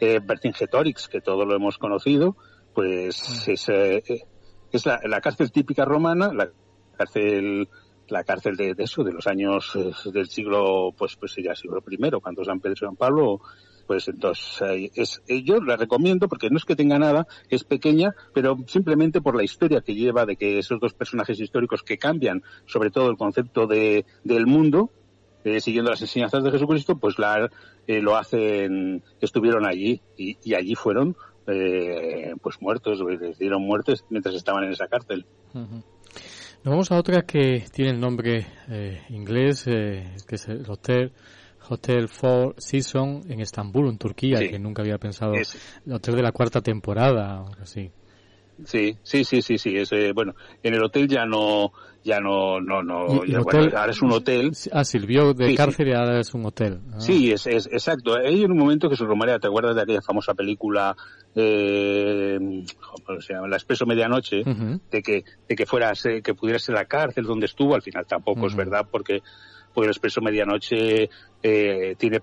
[0.00, 2.36] eh, Vercingetorix, que todo lo hemos conocido,
[2.74, 4.02] pues es, eh,
[4.72, 6.50] es la, la, cárcel típica romana, la
[6.96, 7.68] cárcel
[8.10, 12.20] la cárcel de, eso, de los años eh, del siglo, pues, pues ya siglo primero,
[12.20, 13.40] cuando San Pedro y San Pablo,
[13.86, 18.14] pues entonces es, eh, yo la recomiendo porque no es que tenga nada, es pequeña,
[18.32, 22.42] pero simplemente por la historia que lleva de que esos dos personajes históricos que cambian
[22.66, 24.92] sobre todo el concepto de, del mundo,
[25.44, 27.48] eh, siguiendo las enseñanzas de Jesucristo, pues la,
[27.86, 31.16] lo hacen, estuvieron allí y, y allí fueron
[32.42, 35.26] pues muertos, les dieron muertes mientras estaban en esa cárcel.
[36.62, 41.10] Nos vamos a otra que tiene el nombre eh, inglés, eh, que es el Hotel,
[41.70, 45.32] Hotel Four Seasons en Estambul, en Turquía, que nunca había pensado.
[45.34, 47.90] El hotel de la cuarta temporada, o así.
[48.64, 49.76] Sí, sí, sí, sí, sí.
[49.76, 53.06] Es, bueno, en el hotel ya no, ya no, no, no,
[53.76, 54.52] ahora es un hotel.
[54.72, 56.80] Ah, sirvió de cárcel y ahora es un hotel.
[56.92, 57.00] Ah.
[57.00, 58.14] Sí, es, es, exacto.
[58.16, 60.96] Hay un momento que se rumorea, ¿te acuerdas de aquella famosa película,
[61.34, 62.38] eh,
[63.04, 63.48] ¿cómo se llama?
[63.48, 65.92] La Expreso Medianoche, de que, de que fuera,
[66.22, 69.22] que pudiera ser la cárcel donde estuvo, al final tampoco es verdad porque,
[69.74, 71.10] porque el Expreso Medianoche,
[71.42, 72.20] eh, tiene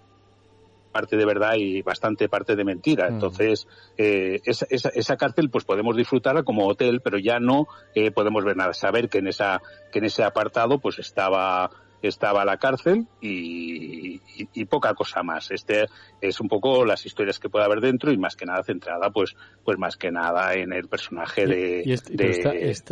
[0.97, 3.07] parte de verdad y bastante parte de mentira.
[3.07, 3.67] Entonces,
[3.97, 8.57] eh, esa, esa, cárcel pues podemos disfrutarla como hotel, pero ya no eh, podemos ver
[8.57, 8.73] nada.
[8.73, 11.69] Saber que en esa que en ese apartado pues estaba
[12.01, 14.19] estaba la cárcel y,
[14.65, 15.51] poca cosa más.
[15.51, 15.85] Este
[16.21, 19.35] es un poco las historias que puede haber dentro y más que nada centrada, pues,
[19.63, 21.83] pues más que nada en el personaje de.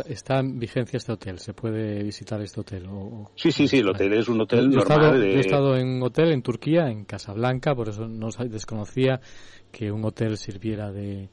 [0.08, 1.38] está, en vigencia este hotel?
[1.38, 2.86] ¿Se puede visitar este hotel?
[2.88, 3.78] O, sí, sí, sí.
[3.78, 5.22] El hotel es un hotel yo, normal.
[5.22, 9.20] He estado, en un hotel en Turquía, en Casablanca, por eso no desconocía
[9.70, 11.28] que un hotel sirviera de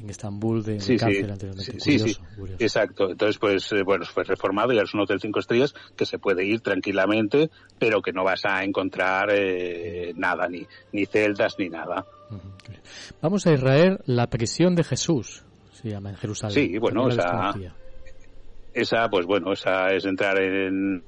[0.00, 1.80] en Estambul de, sí, cárcel anteriormente.
[1.80, 2.16] Sí, sí,
[2.58, 3.10] exacto.
[3.10, 6.44] Entonces, pues, eh, bueno, fue reformado y es un hotel cinco estrellas que se puede
[6.44, 12.06] ir tranquilamente, pero que no vas a encontrar eh, nada, ni, ni celdas, ni nada.
[13.20, 16.54] Vamos a Israel, la prisión de Jesús, se llama en Jerusalén.
[16.54, 17.52] Sí, bueno, esa,
[18.72, 21.02] esa, pues bueno, esa es entrar en,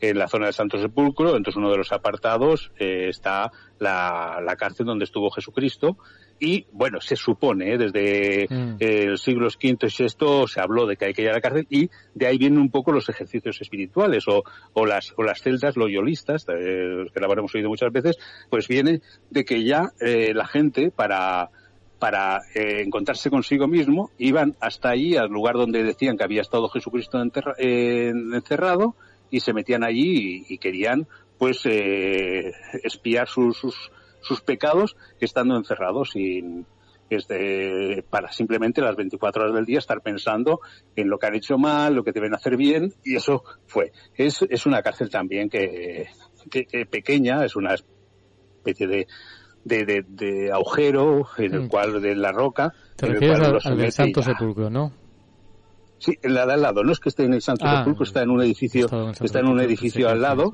[0.00, 4.56] en la zona del Santo Sepulcro, entonces uno de los apartados eh, está la, la,
[4.56, 5.98] cárcel donde estuvo Jesucristo
[6.44, 7.78] y bueno, se supone, ¿eh?
[7.78, 8.76] desde mm.
[8.78, 11.40] eh, los siglos V y VI se habló de que hay que ir a la
[11.40, 14.42] cárcel y de ahí vienen un poco los ejercicios espirituales o,
[14.74, 18.18] o las, o las celdas loyolistas, eh, que la habremos oído muchas veces,
[18.50, 21.50] pues viene de que ya la gente para
[21.98, 27.18] para encontrarse consigo mismo, iban hasta allí, al lugar donde decían que había estado Jesucristo
[27.58, 28.94] encerrado,
[29.30, 31.06] y se metían allí y, querían
[31.38, 33.90] pues espiar sus, sus,
[34.24, 36.66] sus pecados estando encerrados sin
[37.10, 40.60] este, para simplemente las 24 horas del día estar pensando
[40.96, 43.92] en lo que han hecho mal, lo que deben hacer bien, y eso fue.
[44.16, 46.08] Es, es una cárcel también que,
[46.50, 49.06] que, pequeña, es una especie de,
[49.64, 51.68] de, de, agujero en el mm.
[51.68, 52.72] cual de la roca.
[52.96, 54.92] Te refieres al, del Santo Sepulcro, ¿no?
[55.98, 56.82] Sí, en la de al lado.
[56.82, 58.86] No es que esté en el Santo ah, Sepulcro, está en un edificio,
[59.20, 60.52] está en un edificio al lado.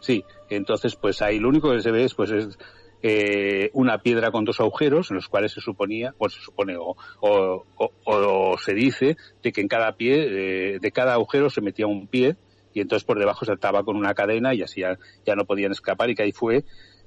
[0.00, 0.24] Sí,
[0.54, 2.58] entonces pues ahí lo único que se ve es pues es
[3.04, 6.96] eh, una piedra con dos agujeros en los cuales se suponía, o se supone, o,
[7.20, 12.06] o, se dice de que en cada pie, eh, de cada agujero se metía un
[12.06, 12.36] pie
[12.72, 15.72] y entonces por debajo se ataba con una cadena y así ya, ya no podían
[15.72, 16.64] escapar y que ahí fue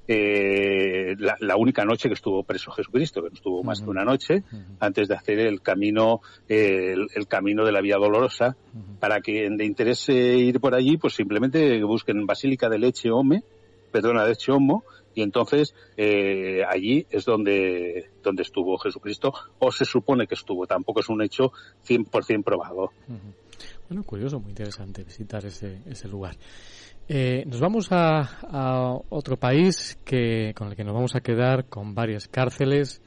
[0.08, 4.44] eh, la, única noche que estuvo preso Jesucristo, que no estuvo más que una noche,
[4.80, 8.56] antes de hacer el camino, el, camino de la Vía Dolorosa.
[9.00, 13.44] Para quien le interese ir por allí, pues simplemente busquen Basílica de Leche Ome,
[13.92, 14.84] perdona, de Leche Homo,
[15.16, 21.00] y entonces eh, allí es donde, donde estuvo Jesucristo, o se supone que estuvo, tampoco
[21.00, 21.52] es un hecho
[21.88, 22.92] 100% probado.
[23.88, 26.36] Bueno, curioso, muy interesante visitar ese, ese lugar.
[27.08, 31.94] Eh, nos vamos a, otro país que, con el que nos vamos a quedar con
[31.94, 33.02] varias cárceles,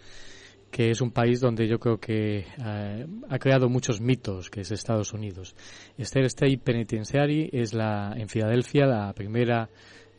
[0.70, 4.70] que es un país donde yo creo que eh, ha creado muchos mitos, que es
[4.70, 5.56] Estados Unidos.
[5.96, 9.68] Esther State Penitentiary es la, en Filadelfia la primera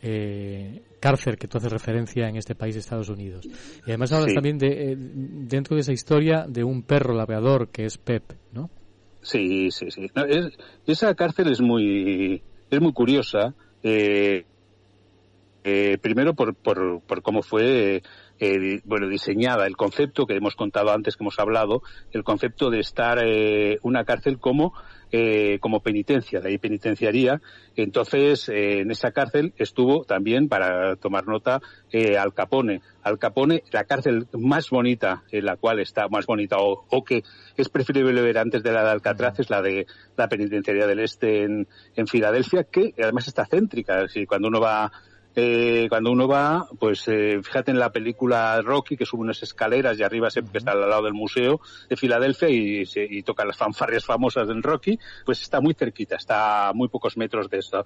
[0.02, 3.46] eh, cárcel que tú haces referencia en este país, Estados Unidos.
[3.86, 7.98] Y además hablas también de, dentro de esa historia de un perro labrador que es
[7.98, 8.70] Pep, ¿no?
[9.22, 10.08] Sí, sí, sí.
[10.88, 13.54] esa cárcel es muy, es muy curiosa.
[13.84, 14.46] Eh,
[15.64, 18.02] eh, primero por, por, por, cómo fue
[18.40, 21.82] eh, bueno diseñada el concepto que hemos contado antes que hemos hablado
[22.12, 24.74] el concepto de estar eh, una cárcel como
[25.12, 27.42] eh, como penitencia, de ahí penitenciaría.
[27.76, 31.62] Entonces, eh, en esa cárcel estuvo también, para tomar nota,
[31.92, 32.82] eh, Al Capone.
[33.02, 37.24] Al Capone, la cárcel más bonita, en la cual está más bonita, o, o, que
[37.58, 41.42] es preferible ver antes de la de Alcatraz, es la de la penitenciaría del Este
[41.42, 44.08] en, en Filadelfia, que además está céntrica.
[44.10, 44.92] Si cuando uno va
[45.36, 49.98] eh, cuando uno va, pues eh, fíjate en la película Rocky, que sube unas escaleras
[50.00, 54.06] y arriba siempre está al lado del museo de Filadelfia y, y toca las fanfarrias
[54.06, 57.86] famosas del Rocky, pues está muy cerquita, está a muy pocos metros de esto.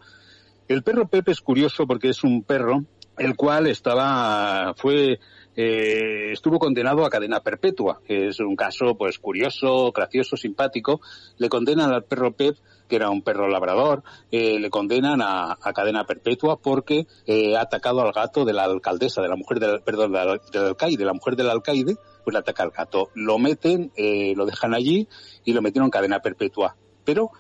[0.68, 2.86] El perro Pepe es curioso porque es un perro
[3.18, 5.20] el cual estaba, fue,
[5.56, 11.02] eh, estuvo condenado a cadena perpetua, es un caso pues curioso, gracioso, simpático.
[11.38, 12.58] Le condenan al perro Pep
[12.90, 18.02] que era un perro labrador, eh, le condenan a, cadena perpetua porque eh, ha atacado
[18.02, 21.50] al gato de la alcaldesa, de la mujer del, perdón, del alcaide, la mujer del
[21.50, 23.10] alcaide, pues le ataca al gato.
[23.16, 23.92] Lo meten,
[24.36, 25.08] lo dejan allí
[25.46, 26.76] y lo metieron en cadena perpetua.
[27.04, 27.32] Pero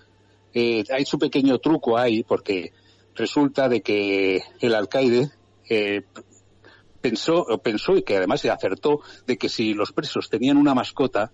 [0.55, 2.72] hay su pequeño truco ahí porque
[3.16, 5.30] resulta de que el alcaide
[5.70, 6.03] eh,
[7.03, 11.33] pensó, pensó y que además se acertó de que si los presos tenían una mascota,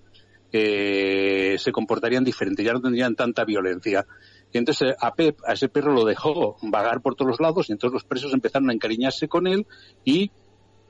[0.52, 4.08] eh, se comportarían diferente, ya no tendrían tanta violencia.
[4.52, 7.74] Y entonces a Pep, a ese perro lo dejó vagar por todos los lados y
[7.74, 9.68] entonces los presos empezaron a encariñarse con él
[10.04, 10.32] y,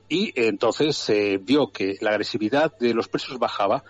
[0.08, 3.84] y entonces se vio que la agresividad de los presos bajaba.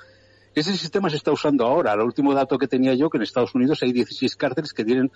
[0.57, 1.93] Ese sistema se está usando ahora.
[1.93, 5.12] El último dato que tenía yo, que en Estados Unidos hay 16 cárceles que tienen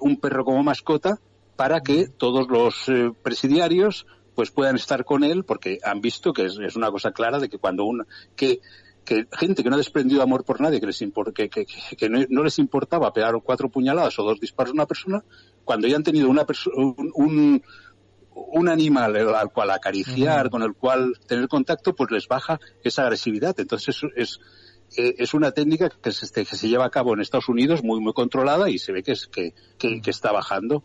[0.00, 1.18] un perro como mascota
[1.56, 4.06] para que todos los eh, presidiarios
[4.38, 7.48] pues puedan estar con él porque han visto que es, es una cosa clara de
[7.48, 8.60] que cuando una, que
[9.04, 12.44] que gente que no ha desprendido amor por nadie, que, les que, que, que no,
[12.44, 15.24] les importaba pegar cuatro puñaladas o dos disparos a una persona,
[15.64, 17.62] cuando ya han tenido una un, un,
[18.32, 23.58] un, animal al cual acariciar, con el cual tener contacto, pues les baja esa agresividad.
[23.58, 24.38] Entonces es,
[24.94, 27.98] es, es una técnica que se, que se lleva a cabo en Estados Unidos muy,
[27.98, 30.84] muy controlada y se ve que, es, que, que, que está bajando.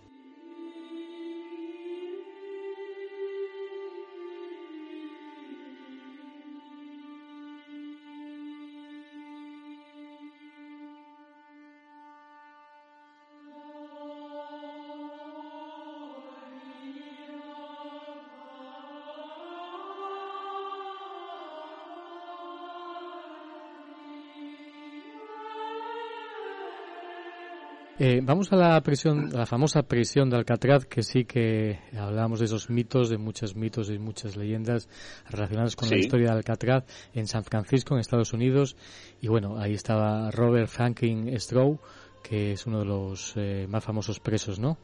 [28.14, 32.40] Eh, vamos a la prisión, a la famosa prisión de Alcatraz, que sí que hablamos
[32.40, 34.88] de esos mitos, de muchos mitos y muchas leyendas
[35.32, 36.84] relacionadas con la historia de Alcatraz
[37.16, 38.76] en San Francisco, en Estados Unidos.
[39.20, 41.80] Y bueno, ahí estaba Robert Franklin Stroh,
[42.22, 44.78] que es uno de los eh, más famosos presos, ¿no?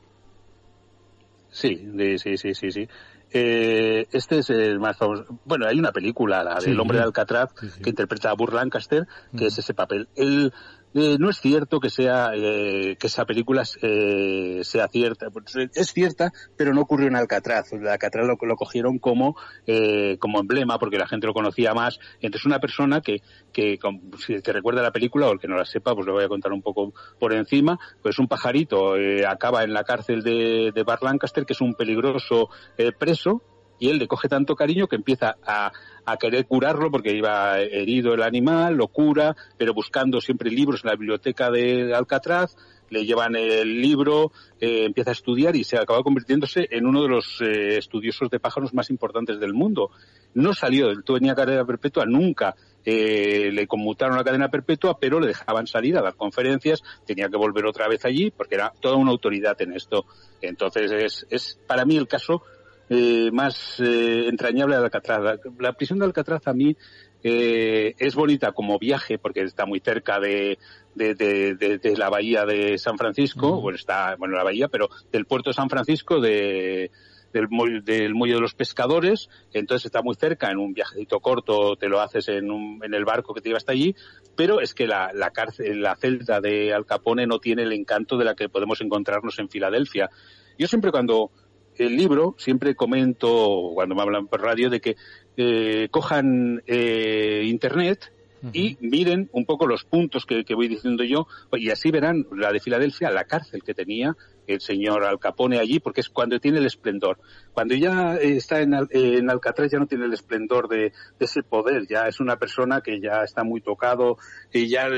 [1.52, 2.88] Sí, sí, sí, sí, sí.
[3.32, 5.40] Eh, este es el más famoso.
[5.46, 9.08] Bueno, hay una película, la del hombre de Alcatraz, que interpreta a Burr Lancaster,
[9.38, 10.08] que es ese papel.
[10.16, 10.52] Él
[10.94, 15.28] eh, no es cierto que sea eh, que esa película eh, sea cierta.
[15.74, 17.72] Es cierta pero no ocurrió en Alcatraz.
[17.74, 19.36] Alcatraz lo, lo cogieron como
[19.68, 22.00] eh, como emblema porque la gente lo conocía más.
[22.22, 23.22] Entonces una persona que
[23.54, 23.78] que
[24.26, 26.30] si que recuerda la película o el que no la sepa pues le voy a
[26.30, 27.80] contar un poco por encima.
[28.02, 31.76] Pues un pajarito eh, acaba en la cárcel de, de Bar Lancaster que es un
[31.76, 32.50] peligroso
[32.98, 33.44] preso
[33.80, 35.72] y él le coge tanto cariño que empieza a,
[36.06, 40.90] a querer curarlo porque iba herido el animal, lo cura, pero buscando siempre libros en
[40.90, 42.56] la biblioteca de Alcatraz,
[42.90, 47.10] le llevan el libro, eh, empieza a estudiar y se acaba convirtiéndose en uno de
[47.10, 49.92] los eh, estudiosos de pájaros más importantes del mundo.
[50.34, 52.56] No salió, tenía cadena perpetua, nunca
[52.86, 57.38] eh, le conmutaron la cadena perpetua, pero le dejaban salir a dar conferencias, tenía que
[57.38, 60.06] volver otra vez allí porque era toda una autoridad en esto.
[60.42, 62.44] Entonces es, es para mí el caso
[62.90, 65.22] eh, más eh, entrañable de Alcatraz.
[65.22, 66.76] La, la, prisión de Alcatraz a mí
[67.24, 70.58] eh, es bonita como viaje porque está muy cerca de,
[70.96, 74.90] de, de, de la bahía de San Francisco, uh bueno, está, bueno, la bahía, pero
[75.12, 76.92] del puerto de San Francisco, de,
[77.34, 77.48] del,
[77.84, 82.02] del muelle de los pescadores, entonces está muy cerca, en un viajecito corto te lo
[82.02, 83.96] haces en, un, en el barco que te lleva hasta allí,
[84.36, 88.18] pero es que la, la cárcel, la celda de Al Capone no tiene el encanto
[88.18, 90.10] de la que podemos encontrarnos en Filadelfia.
[90.58, 91.32] Yo siempre cuando,
[91.80, 94.96] el libro, siempre comento, cuando me hablan por radio, de que
[95.38, 98.12] eh, cojan eh, Internet
[98.54, 102.52] y miren un poco los puntos que, que, voy diciendo yo y así verán la
[102.52, 104.16] de Filadelfia, la cárcel que tenía
[104.54, 107.20] el señor Al Capone allí, porque es cuando tiene el esplendor.
[107.54, 112.08] Cuando ya está en, en Alcatraz ya no tiene el esplendor de, ese poder, ya
[112.08, 114.18] es una persona que ya está muy tocado,
[114.52, 114.90] que ya,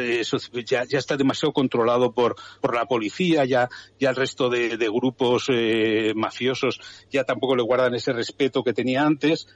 [0.66, 3.68] ya, ya, está demasiado controlado por, por la policía, ya,
[4.00, 6.80] ya el resto de, de grupos eh, mafiosos
[7.10, 9.48] ya tampoco le guardan ese respeto que tenía antes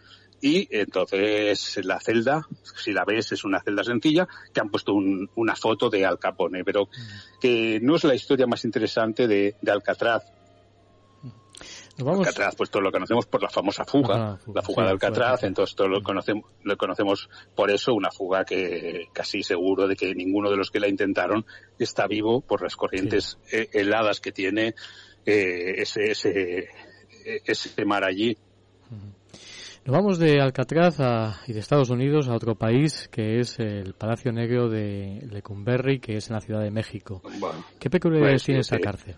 [0.41, 5.55] y entonces la celda, si la ves, es una celda sencilla que han puesto una
[5.55, 6.89] foto de Al Capone, pero
[7.39, 10.23] que no es la historia más interesante de, Alcatraz.
[11.97, 15.89] Alcatraz, pues todos lo conocemos por la famosa fuga, la fuga de Alcatraz, entonces todos
[15.89, 20.57] lo conocemos, lo conocemos por eso, una fuga que casi seguro de que ninguno de
[20.57, 21.45] los que la intentaron
[21.79, 24.75] está vivo por las corrientes heladas que tiene
[25.25, 26.67] eh, ese, ese,
[27.45, 28.37] ese mar allí.
[29.85, 30.97] Nos vamos de Alcatraz
[31.45, 36.17] y de Estados Unidos a otro país que es el Palacio Negro de Lecumberri, que
[36.17, 37.21] es en la Ciudad de México.
[37.79, 39.15] ¿Qué peculiaridades pues, tiene esa cárcel?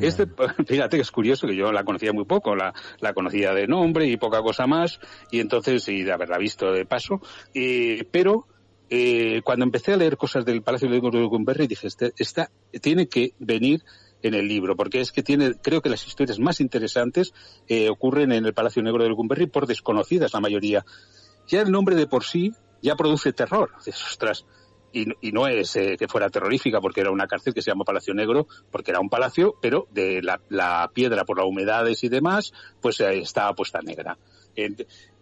[0.00, 0.26] Este,
[0.66, 4.06] fíjate que es curioso que yo la conocía muy poco, la, la conocía de nombre
[4.06, 4.98] y poca cosa más,
[5.30, 7.20] y entonces, y de haberla visto de paso,
[7.54, 8.48] eh, pero
[8.88, 12.50] eh, cuando empecé a leer cosas del Palacio Negro de Lecumberri dije, este, esta
[12.82, 13.84] tiene que venir
[14.22, 17.32] en el libro, porque es que tiene, creo que las historias más interesantes
[17.68, 20.84] eh, ocurren en el Palacio Negro de Lecumberri por desconocidas la mayoría.
[21.48, 22.52] Ya el nombre de por sí
[22.82, 23.70] ya produce terror.
[23.86, 24.44] Ostras,
[24.92, 27.84] y, y, no es eh, que fuera terrorífica porque era una cárcel que se llama
[27.84, 32.08] Palacio Negro, porque era un palacio, pero de la, la piedra por las humedades y
[32.08, 34.18] demás, pues eh, estaba puesta negra.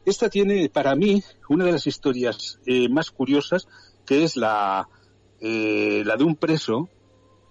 [0.04, 3.68] esta tiene para mí una de las historias eh, más curiosas,
[4.06, 4.88] que es la,
[5.40, 6.88] la de un preso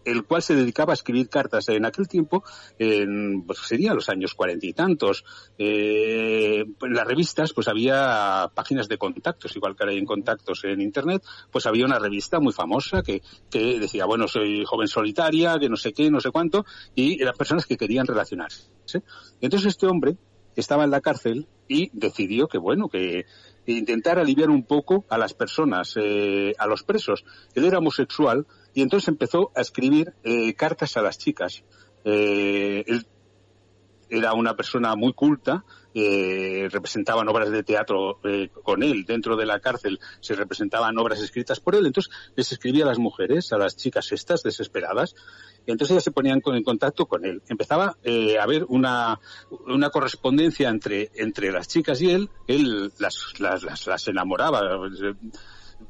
[0.07, 2.43] el cual se dedicaba a escribir cartas en aquel tiempo,
[2.79, 5.25] en, pues sería los años cuarenta y tantos.
[5.57, 10.63] Eh, en las revistas, pues había páginas de contactos, igual que ahora hay en contactos
[10.63, 15.59] en Internet, pues había una revista muy famosa que, que decía, bueno, soy joven solitaria,
[15.59, 18.69] que no sé qué, no sé cuánto, y eran personas que querían relacionarse.
[19.41, 20.17] Entonces este hombre
[20.55, 23.25] estaba en la cárcel y decidió que, bueno, que
[23.67, 27.25] intentar aliviar un poco a las personas, eh, a los presos.
[27.53, 28.47] Él era homosexual
[28.77, 31.63] y entonces empezó a escribir eh, cartas a las chicas.
[32.05, 33.07] Eh, él
[34.07, 35.65] era una persona muy culta,
[35.95, 39.03] eh, representaban obras de teatro eh, con él.
[39.03, 42.99] Dentro de la cárcel, se representaban obras escritas por él, entonces les escribía a las
[42.99, 45.15] mujeres, a las chicas estas desesperadas,
[45.65, 47.41] y entonces ellas se ponían en contacto con él.
[47.49, 49.19] Empezaba eh, a haber una,
[49.65, 54.61] una correspondencia entre, entre las chicas y él, él las, las, las, las enamoraba,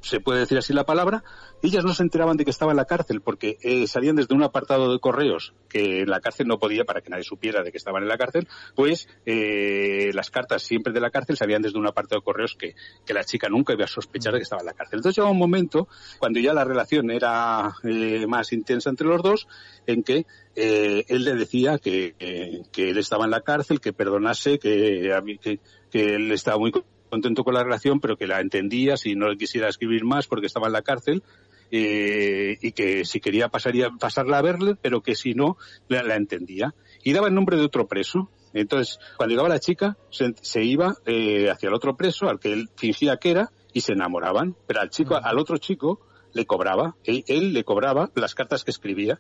[0.01, 1.23] se puede decir así la palabra,
[1.61, 4.43] ellas no se enteraban de que estaba en la cárcel porque eh, salían desde un
[4.43, 7.77] apartado de correos que en la cárcel no podía para que nadie supiera de que
[7.77, 11.87] estaban en la cárcel, pues eh, las cartas siempre de la cárcel salían desde un
[11.87, 12.75] apartado de correos que,
[13.05, 14.99] que la chica nunca iba a sospechar de que estaba en la cárcel.
[14.99, 15.87] Entonces llegó un momento
[16.19, 19.47] cuando ya la relación era eh, más intensa entre los dos
[19.87, 20.25] en que
[20.55, 25.11] eh, él le decía que, que él estaba en la cárcel, que perdonase, que,
[25.41, 25.59] que,
[25.91, 26.71] que él estaba muy
[27.09, 30.47] contento con la relación, pero que la entendía si no le quisiera escribir más porque
[30.47, 31.23] estaba en la cárcel.
[31.69, 35.57] Eh, y que si quería pasaría, pasarla a verle, pero que si no,
[35.89, 36.73] la, entendía.
[37.03, 38.29] Y daba el nombre de otro preso.
[38.53, 42.69] Entonces, cuando llegaba la chica, se, iba eh, hacia el otro preso, al que él
[42.75, 44.55] fingía que era, y se enamoraban.
[44.65, 45.99] Pero al chico, al otro chico,
[46.33, 46.95] le cobraba.
[47.03, 49.19] Él, él le cobraba las cartas que escribía.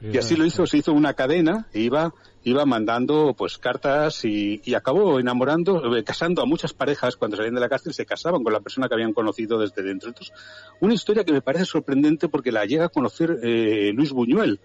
[0.00, 2.14] Y así lo hizo, se hizo una cadena, e iba,
[2.48, 7.54] iba mandando pues cartas y, y, acabó enamorando, eh, casando a muchas parejas cuando salían
[7.54, 10.08] de la cárcel se casaban con la persona que habían conocido desde dentro.
[10.08, 10.34] Entonces,
[10.80, 14.60] una historia que me parece sorprendente porque la llega a conocer eh, Luis Buñuel.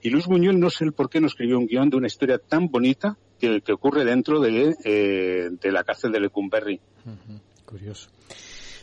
[0.00, 2.38] Y Luis Buñuel no sé el por qué no escribió un guion de una historia
[2.38, 6.80] tan bonita que, que ocurre dentro de, eh, de la cárcel de Lecumberri.
[7.64, 8.08] Curioso.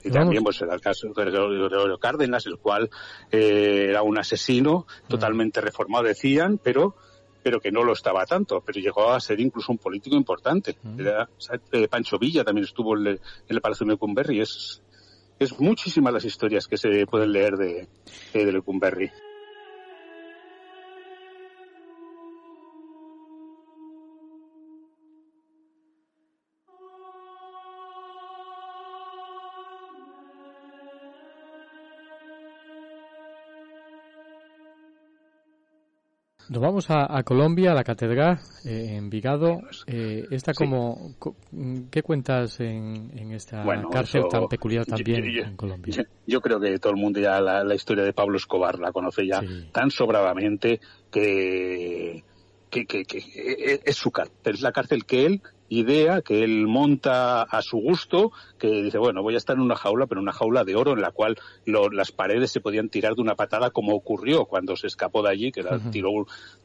[0.06, 2.92] Y también pues era el caso de Gregorio Cárdenas, el cual
[3.32, 6.96] eh, era un asesino totalmente reformado, decían, pero
[7.46, 10.76] pero que no lo estaba tanto, pero llegó a ser incluso un político importante.
[10.98, 14.42] Eh, Pancho Villa también estuvo en el, Palacio de Lecumberri.
[14.42, 14.82] Es,
[15.38, 17.88] es muchísimas las historias que se pueden leer de,
[18.34, 19.12] de Lecumberri.
[36.56, 39.60] Nos vamos a, Colombia, a la catedral eh, en Vigado.
[39.88, 41.14] Eh, esta como,
[41.92, 46.08] ¿Qué cuentas en, esta cárcel tan peculiar también en Colombia?
[46.26, 49.42] Yo, creo que todo el mundo ya la, historia de Pablo Escobar la conoce ya
[49.74, 50.80] tan sobradamente
[51.12, 52.24] que,
[52.70, 54.38] que, que, es su cárcel.
[54.46, 59.24] Es la cárcel que él idea que él monta a su gusto, que dice, bueno,
[59.24, 62.12] voy a estar en una jaula, pero una jaula de oro en la cual las
[62.12, 65.64] paredes se podían tirar de una patada, como ocurrió cuando se escapó de allí, que
[65.64, 66.10] la, tiró,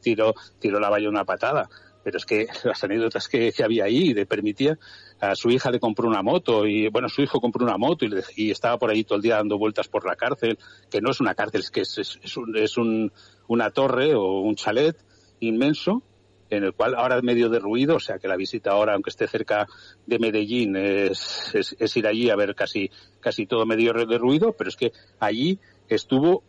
[0.01, 1.69] tiró, tiró la valla una patada.
[2.03, 4.77] Pero es que las anécdotas que, había ahí le permitía,
[5.19, 8.05] a su hija le compró una moto y, bueno, su hijo compró una moto
[8.35, 10.57] y, estaba por ahí todo el día dando vueltas por la cárcel,
[10.89, 13.11] que no es una cárcel, es que es, es, un, es un,
[13.47, 14.95] una torre o un chalet
[15.39, 16.03] inmenso
[16.51, 19.27] en el cual ahora es medio derruido, o sea que la visita ahora, aunque esté
[19.27, 19.67] cerca
[20.05, 24.75] de Medellín, es, es, ir allí a ver casi, casi todo medio derruido, pero es
[24.75, 26.43] que allí estuvo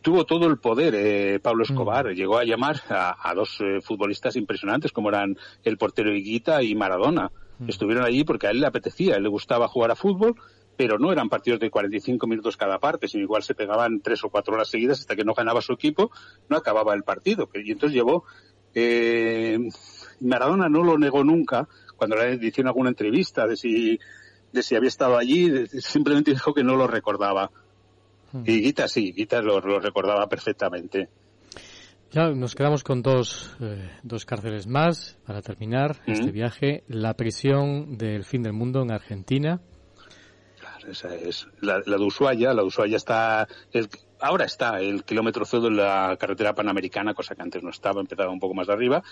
[0.00, 2.06] tuvo todo el poder eh, Pablo Escobar.
[2.06, 2.14] Mm.
[2.14, 7.30] Llegó a llamar a, dos eh, futbolistas impresionantes como eran el portero Higuita y Maradona.
[7.58, 7.68] Mm.
[7.68, 10.34] Estuvieron allí porque a él le apetecía, a él le gustaba jugar a fútbol,
[10.80, 14.30] pero no eran partidos de 45 minutos cada parte, sino igual se pegaban tres o
[14.30, 16.10] cuatro horas seguidas hasta que no ganaba su equipo,
[16.48, 17.50] no acababa el partido.
[17.52, 18.24] Y entonces llevó
[18.74, 19.58] eh,
[20.20, 23.98] Maradona no lo negó nunca cuando le hicieron alguna entrevista de si,
[24.52, 27.50] de si había estado allí, simplemente dijo que no lo recordaba.
[28.32, 28.42] Hmm.
[28.46, 31.08] Y Guita sí, Guita lo, recordaba perfectamente.
[32.10, 36.84] Ya nos quedamos con dos, eh, dos cárceles más para terminar este viaje.
[36.88, 39.60] La prisión del fin del mundo en Argentina.
[40.58, 42.52] Claro, esa es la, de Ushuaia.
[42.52, 43.46] La de Ushuaia está,
[44.20, 48.30] ahora está el kilómetro cero de la carretera panamericana, cosa que antes no estaba, empezaba
[48.30, 49.02] un poco más de arriba,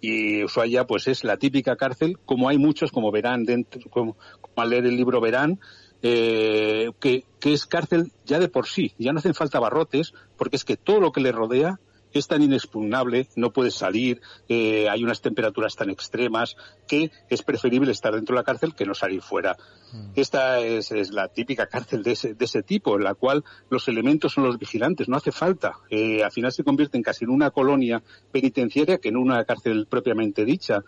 [0.00, 4.16] y Ushuaia pues es la típica cárcel, como hay muchos, como verán dentro, como,
[4.56, 5.60] al leer el libro verán,
[6.02, 10.56] eh, que, que es cárcel ya de por sí, ya no hacen falta barrotes, porque
[10.56, 11.80] es que todo lo que le rodea
[12.12, 16.56] es tan inexpugnable, no puede salir, eh, hay unas temperaturas tan extremas
[16.86, 19.56] que es preferible estar dentro de la cárcel que no salir fuera.
[19.92, 20.10] Mm.
[20.16, 24.32] Esta es, la típica cárcel de ese, de ese tipo, en la cual los elementos
[24.32, 25.78] son los vigilantes, no hace falta.
[25.90, 28.02] Eh, al final se convierte en casi en una colonia
[28.32, 30.82] penitenciaria que en una cárcel propiamente dicha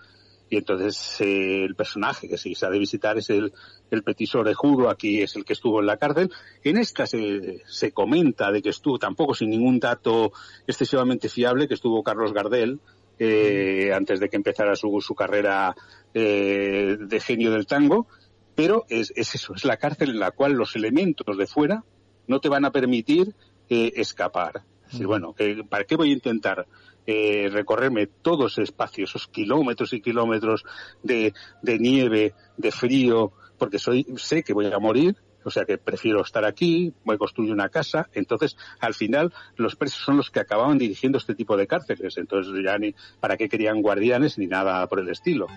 [0.51, 3.53] y entonces eh, el personaje que sí se ha de visitar es el,
[3.93, 6.31] el petiso orejudo, aquí es el que estuvo en la cárcel.
[6.65, 10.33] En esta se, se comenta de que estuvo, tampoco sin ningún dato
[10.67, 12.81] excesivamente fiable, que estuvo Carlos Gardel,
[13.21, 15.73] eh, antes de que empezara su, su carrera
[16.15, 18.09] eh, de genio del tango,
[18.57, 21.85] pero es, es, eso, es la cárcel en la cual los elementos de fuera
[22.27, 23.35] no te van a permitir
[23.69, 24.65] escapar.
[24.93, 25.33] Es bueno,
[25.69, 26.67] ¿para qué voy a intentar
[27.12, 30.65] eh, recorrerme todo ese espacio, esos kilómetros y kilómetros
[31.03, 35.77] de, de nieve, de frío, porque soy, sé que voy a morir, o sea que
[35.77, 38.09] prefiero estar aquí, voy a construir una casa.
[38.12, 42.16] Entonces, al final, los presos son los que acababan dirigiendo este tipo de cárceles.
[42.16, 45.49] Entonces, ya ni para qué querían guardianes ni nada por el estilo.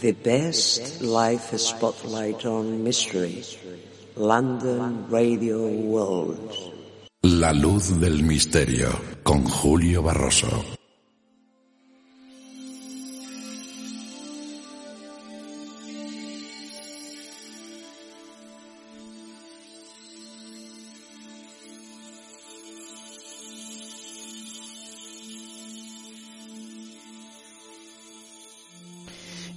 [0.00, 3.44] The best life spotlight on mystery.
[4.16, 6.56] London Radio World.
[7.22, 8.88] La luz del misterio
[9.22, 10.79] con Julio Barroso.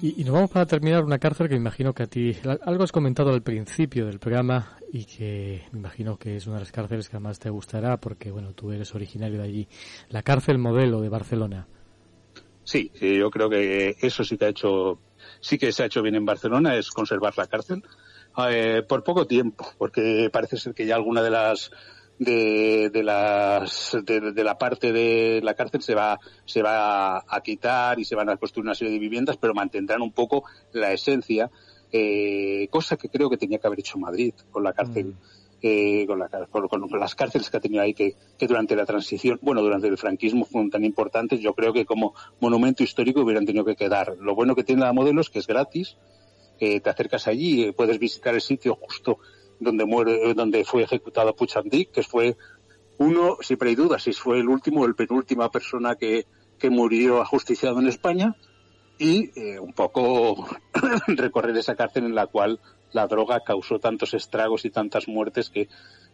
[0.03, 2.35] Y, nos vamos para terminar una cárcel que me imagino que a ti,
[2.65, 6.63] algo has comentado al principio del programa y que me imagino que es una de
[6.63, 9.67] las cárceles que más te gustará porque, bueno, tú eres originario de allí.
[10.09, 11.67] La cárcel modelo de Barcelona.
[12.65, 14.99] Sí, yo creo que eso sí que ha hecho,
[15.39, 17.81] sí que se ha hecho bien en Barcelona, es conservar la cárcel.
[18.49, 21.71] Eh, por poco tiempo, porque parece ser que ya alguna de las
[22.19, 27.99] de, de las de, la parte de la cárcel se va se va a, quitar
[27.99, 31.49] y se van a construir una serie de viviendas pero mantendrán un poco la esencia
[31.91, 35.14] eh, cosa que creo que tenía que haber hecho Madrid con la cárcel mm.
[35.64, 39.40] eh, con, la, con, las cárceles que ha tenido ahí que, que durante la transición
[39.41, 43.65] bueno durante el franquismo fueron tan importantes yo creo que como monumento histórico hubieran tenido
[43.65, 45.98] que quedar lo bueno que tiene la modelo es que es gratis
[46.60, 49.18] eh, te acercas allí puedes visitar el sitio justo
[49.64, 52.38] donde muere, donde fue ejecutado Puchandik, que fue
[52.98, 56.26] uno, siempre hay dudas, si fue el último o el penúltima persona que,
[56.60, 58.35] que murió ajusticiado en España,
[58.98, 60.48] y eh, un poco
[61.07, 62.60] recorrer esa cárcel en la cual
[62.91, 65.68] la droga causó tantos estragos y tantas muertes que,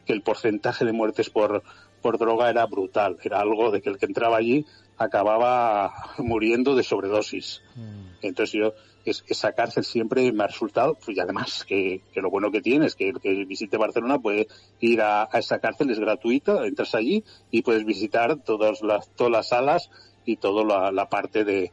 [0.06, 1.62] que el porcentaje de muertes por,
[2.02, 3.18] por droga era brutal.
[3.22, 4.66] Era algo de que el que entraba allí
[5.00, 7.62] acababa muriendo de sobredosis.
[7.76, 8.10] Mm.
[8.22, 8.74] Entonces yo
[9.06, 12.96] esa cárcel siempre me ha resultado, pues, y además que, lo bueno que tiene es
[12.96, 14.48] que el que visite Barcelona puede
[14.82, 19.50] ir a, esa cárcel, es gratuita, entras allí y puedes visitar todas las, todas las
[19.50, 19.90] salas
[20.26, 21.72] y toda la, parte de,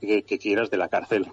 [0.00, 1.26] que, quieras de la cárcel.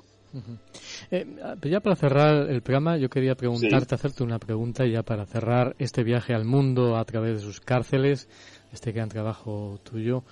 [1.11, 1.25] Eh,
[1.63, 6.03] ya para cerrar el programa, yo quería preguntarte, hacerte una pregunta ya para cerrar este
[6.03, 8.27] viaje al mundo a través de sus cárceles,
[8.73, 10.23] este gran trabajo tuyo.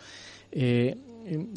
[0.55, 0.95] Eh,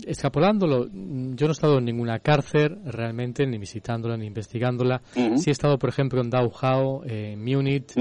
[0.06, 5.02] extrapolándolo, yo no he estado en ninguna cárcel realmente, ni visitándola, ni investigándola.
[5.36, 7.92] Sí he estado, por ejemplo, en Dachau, en Múnich,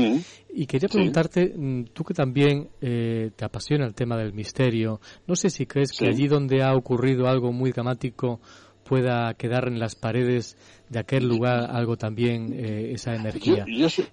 [0.53, 5.35] y quería preguntarte, mm, tú que también eh, te apasiona el tema del misterio, no
[5.35, 8.39] sé si crees que allí donde ha ocurrido algo muy dramático
[8.83, 10.57] pueda quedar en las paredes
[10.89, 13.65] de aquel lugar algo también, eh, esa energía.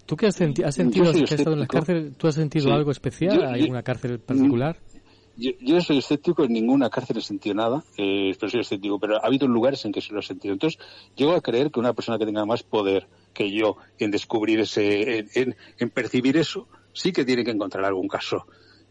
[0.07, 0.67] ¿Tú qué has, sentido?
[0.67, 3.45] has sentido, que has estado en la cárcel, tú has sentido algo especial?
[3.45, 4.79] ¿Hay alguna cárcel particular?
[5.43, 9.27] Yo, soy escéptico, en ninguna cárcel he sentido nada, eh, pero soy escéptico, pero ha
[9.27, 10.55] habido lugares en que sí lo he sentido.
[10.55, 10.81] Entonces,
[11.17, 15.27] llego a creer que una persona que tenga más poder que yo en descubrir ese,
[15.35, 18.47] en, percibir eso, sí que tiene que encontrar algún caso.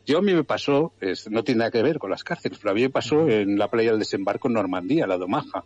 [0.05, 0.91] Yo a mí me pasó,
[1.29, 3.69] no tiene nada que ver con las cárceles, pero a mí me pasó en la
[3.69, 5.63] playa del desembarco en Normandía, la Domaja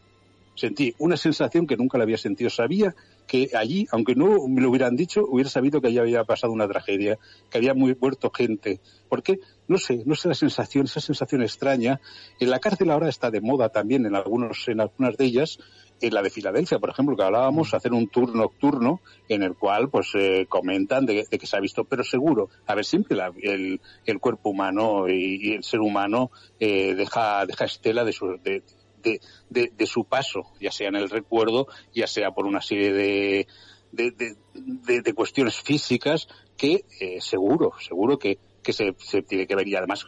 [0.56, 2.50] sentí una sensación que nunca la había sentido.
[2.50, 2.96] Sabía
[3.28, 6.68] que allí, aunque no me lo hubieran dicho, hubiera sabido que allí había pasado una
[6.68, 7.18] tragedia,
[7.50, 8.80] que había muerto gente.
[9.10, 12.00] Porque, no sé, no sé la sensación, esa sensación extraña.
[12.40, 15.60] En la cárcel ahora está de moda también en algunos, en algunas de ellas,
[16.02, 17.76] en la de Filadelfia, por ejemplo, que hablábamos, mm.
[17.76, 21.84] hacer un tour nocturno en el cual pues eh, comentan de, que se ha visto,
[21.86, 27.46] pero seguro, a ver, siempre el, el, cuerpo humano y, el ser humano eh, deja,
[27.46, 28.64] deja estela de, su, de,
[29.50, 33.48] de, de, su paso, ya sea en el recuerdo, ya sea por una serie de,
[33.92, 36.28] de, cuestiones físicas
[36.58, 40.06] que eh, seguro, seguro que, que se, se, tiene que ver y además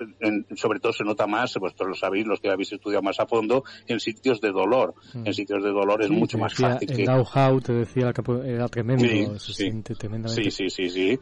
[0.55, 3.63] sobre todo se nota más, vosotros lo sabéis, los que habéis estudiado más a fondo,
[3.87, 4.95] en sitios de dolor.
[5.13, 5.27] Mm.
[5.27, 6.89] En sitios de dolor es mucho más fácil.
[6.89, 7.61] En que...
[7.61, 10.51] te decía que era tremendo, se siente tremendamente.
[10.51, 11.19] Sí, sí, sí, sí.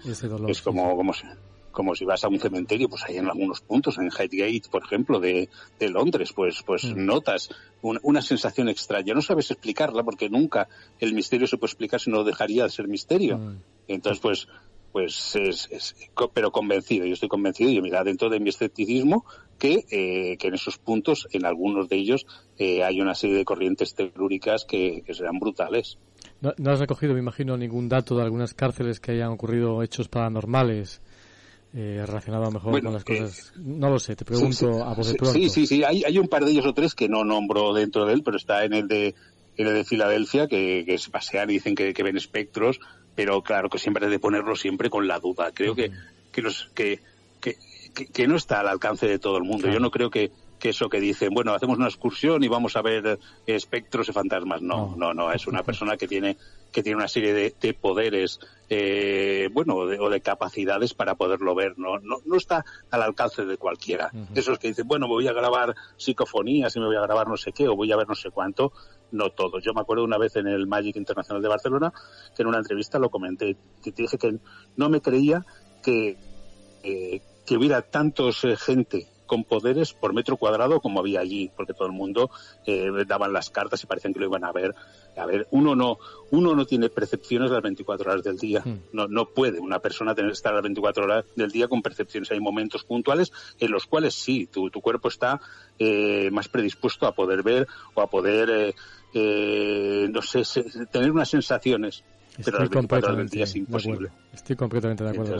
[0.47, 1.27] es como, como se
[1.75, 5.19] como si vas a un cementerio, pues hay en algunos puntos, en Highgate, por ejemplo,
[5.19, 7.05] de, de Londres, pues, pues mm.
[7.05, 7.49] notas
[7.81, 9.13] una sensación extraña.
[9.13, 10.67] No sabes explicarla porque nunca
[10.99, 13.37] el misterio se puede explicar si no dejaría de ser misterio.
[13.37, 13.57] Mm.
[13.89, 14.47] Entonces, pues,
[14.91, 15.95] pues es, es,
[16.33, 19.25] pero convencido, yo estoy convencido, y mira, dentro de mi escepticismo,
[19.59, 22.25] que, eh, que en esos puntos, en algunos de ellos,
[22.57, 25.97] eh, hay una serie de corrientes telúricas que, que serán brutales.
[26.39, 30.07] No, no, has recogido, me imagino, ningún dato de algunas cárceles que hayan ocurrido hechos
[30.07, 31.01] paranormales
[31.77, 33.53] eh, relacionado a lo mejor con las eh, cosas.
[33.57, 35.37] no lo sé, te pregunto a voz de pronto.
[35.37, 38.05] Sí, sí, sí, hay, hay un par de ellos o tres que no nombro dentro
[38.05, 39.13] de él, pero está en el de,
[39.57, 42.79] en el de Filadelfia, que, que se pasean y dicen que, que, ven espectros,
[43.13, 45.51] pero claro que siempre hay de ponerlo siempre con la duda.
[45.53, 45.91] Creo que,
[46.31, 47.01] que, los, que,
[47.41, 47.57] que,
[47.93, 49.67] que, no está al alcance de todo el mundo.
[49.67, 52.83] Yo no creo que, que eso que dicen, bueno, hacemos una excursión y vamos a
[52.83, 54.61] ver espectros y fantasmas.
[54.61, 56.37] No, no, no, es una persona que tiene
[56.71, 58.39] que tiene una serie de, poderes,
[58.69, 61.77] eh, bueno, o de capacidades para poderlo ver.
[61.77, 64.11] No, no, no está al alcance de cualquiera.
[64.33, 67.51] Esos que dicen, bueno, voy a grabar psicofonías y me voy a grabar no sé
[67.53, 68.73] qué, o voy a ver no sé cuánto.
[69.11, 69.63] No todos.
[69.63, 71.93] Yo me acuerdo una vez en el Magic Internacional de Barcelona
[72.35, 73.55] que en una entrevista lo comenté.
[73.81, 74.37] Te dije que
[74.75, 75.45] no me creía
[75.81, 76.17] que,
[76.83, 81.73] eh, que hubiera tantos eh, gente con poderes por metro cuadrado como había allí, porque
[81.73, 82.29] todo el mundo
[82.65, 84.75] eh, daban las cartas y parecían que lo iban a ver.
[85.17, 85.97] A ver, uno no,
[86.31, 88.61] uno no tiene percepciones las 24 horas del día.
[88.63, 88.79] Hmm.
[88.91, 92.31] No, no puede una persona tener estar las 24 horas del día con percepciones.
[92.31, 95.39] Hay momentos puntuales en los cuales sí, tu, tu cuerpo está
[95.79, 98.75] eh, más predispuesto a poder ver o a poder, eh,
[99.13, 100.43] eh no sé,
[100.91, 102.03] tener unas sensaciones
[102.43, 104.09] pero completamente es imposible.
[104.33, 105.37] Estoy completamente de acuerdo.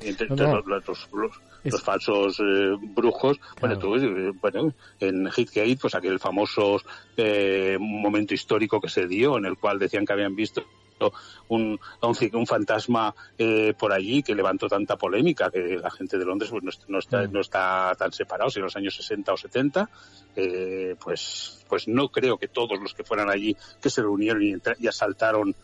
[0.00, 6.80] Entre, Los, falsos eh, brujos, bueno, tú, eh, bueno, en Hitgate, pues aquel famoso
[7.16, 10.62] eh, momento histórico que se dio en el cual decían que habían visto
[11.48, 16.50] un, un, fantasma eh, por allí que levantó tanta polémica que la gente de Londres
[16.50, 17.32] pues, no, está, mm.
[17.32, 19.90] no está tan separado, si en los años 60 o 70,
[20.36, 24.42] eh, pues, pues no creo que todos los que fueran allí, que se reunieron
[24.78, 25.54] y asaltaron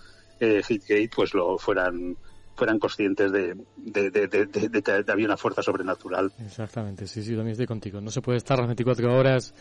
[0.41, 2.17] eh, Hitgate pues lo fueran
[2.57, 6.31] fueran conscientes de, de, que había una fuerza sobrenatural.
[6.45, 8.03] Exactamente, sí, sí, también estoy contigo.
[8.03, 9.55] No se puede estar las 24 horas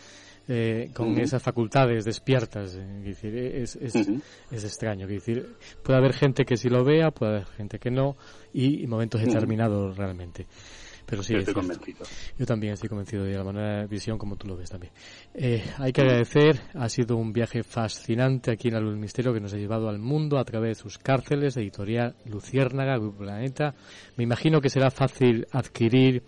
[0.49, 2.75] eh, con esas facultades despiertas.
[2.75, 5.07] Eh, decir, es, es, es, extraño.
[5.07, 8.17] decir, puede haber gente que sí lo vea, puede haber gente que no,
[8.51, 10.47] y, momentos determinados realmente.
[11.09, 12.05] Pero sí, estoy convencido.
[12.37, 14.93] Yo también estoy convencido de la manera de visión como tú lo ves también.
[15.33, 19.33] Eh, hay que agradecer, ha sido un viaje fascinante aquí en la Luz del Misterio
[19.33, 23.73] que nos ha llevado al mundo a través de sus cárceles, editorial Luciérnaga, Grupo Planeta.
[24.17, 26.23] Me imagino que será fácil adquirir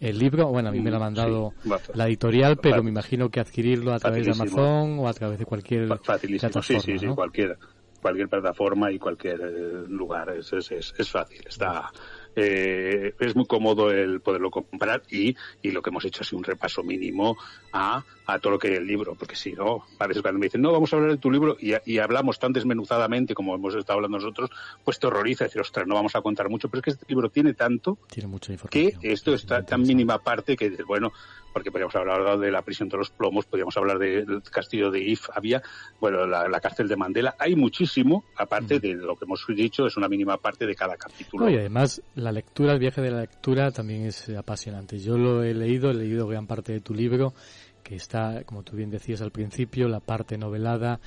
[0.00, 1.54] el libro, bueno, a mí me lo ha mandado
[1.94, 5.46] la editorial, pero me imagino que adquirirlo a través de Amazon o a través de
[5.46, 6.62] cualquier plataforma.
[6.62, 7.56] Sí, sí, sí, cualquier,
[8.02, 9.40] cualquier plataforma y cualquier
[9.88, 11.42] lugar es, es, es, fácil.
[11.46, 11.90] Está
[12.36, 16.44] eh, es muy cómodo el poderlo comprar y, y lo que hemos hecho es un
[16.44, 17.36] repaso mínimo
[17.72, 20.38] a, a todo lo que hay en el libro, porque si no, a veces cuando
[20.38, 23.54] me dicen, no, vamos a hablar de tu libro y, y hablamos tan desmenuzadamente como
[23.54, 24.50] hemos estado hablando nosotros,
[24.84, 27.30] pues te horroriza decir, ostras, no vamos a contar mucho, pero es que este libro
[27.30, 31.12] tiene tanto tiene mucha que esto está tan mínima parte que, bueno,
[31.52, 35.30] porque podríamos hablar de la prisión de los plomos, podríamos hablar del castillo de If,
[35.32, 35.62] había,
[36.00, 40.06] bueno, la, cárcel de Mandela, hay muchísimo, aparte de lo que hemos dicho, es una
[40.06, 41.48] mínima parte de cada capítulo.
[41.48, 44.98] y además la lectura, el viaje de la lectura también es apasionante.
[44.98, 47.34] Yo lo he leído, he leído gran parte de tu libro,
[47.82, 51.00] que está, como tú bien decías al principio, la parte novelada,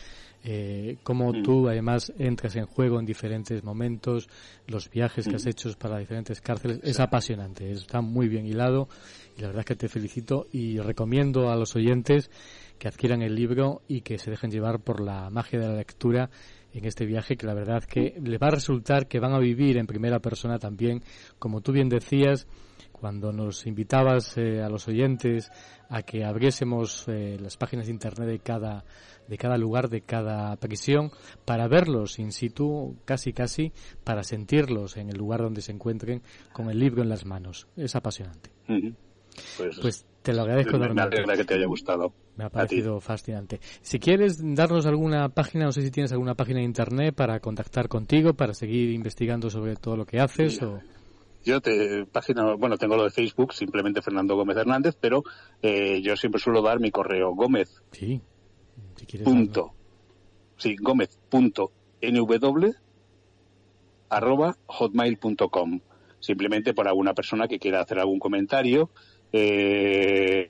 [0.44, 1.44] eh, cómo mm.
[1.44, 4.30] tú además entras en juego en diferentes momentos,
[4.68, 5.50] los viajes que has mm.
[5.50, 8.88] hecho para diferentes cárceles, es apasionante, está muy bien hilado
[9.38, 12.32] y la verdad es que te felicito y recomiendo a los oyentes
[12.78, 16.30] que adquieran el libro y que se dejen llevar por la magia de la lectura
[16.74, 19.78] en este viaje que la verdad que le va a resultar que van a vivir
[19.78, 21.04] en primera persona también,
[21.38, 22.48] como tú bien decías,
[22.92, 25.52] cuando nos invitabas eh, a los oyentes
[25.90, 28.84] a que abriésemos eh, las páginas de internet de cada
[29.28, 31.12] de cada lugar, de cada prisión,
[31.46, 33.72] para verlos in situ, casi casi,
[34.04, 37.68] para sentirlos en el lugar donde se encuentren con el libro en las manos.
[37.78, 38.50] Es apasionante.
[39.56, 41.26] Pues, pues, te lo agradezco enormemente.
[41.26, 42.14] Me que te haya gustado.
[42.36, 43.60] Me ha parecido fascinante.
[43.82, 47.88] Si quieres darnos alguna página, no sé si tienes alguna página de internet para contactar
[47.88, 50.80] contigo, para seguir investigando sobre todo lo que haces o...
[51.46, 55.24] Yo te página, bueno, tengo lo de Facebook, simplemente Fernando Gómez Hernández, pero
[55.62, 57.82] eh, yo siempre suelo dar mi correo Gómez.
[57.92, 58.22] Sí.
[59.24, 59.72] punto.
[60.58, 61.72] Sí, Gómez punto
[62.02, 62.74] nw
[64.10, 65.80] arroba hotmail.com
[66.20, 68.90] simplemente por alguna persona que quiera hacer algún comentario
[69.32, 70.50] eh,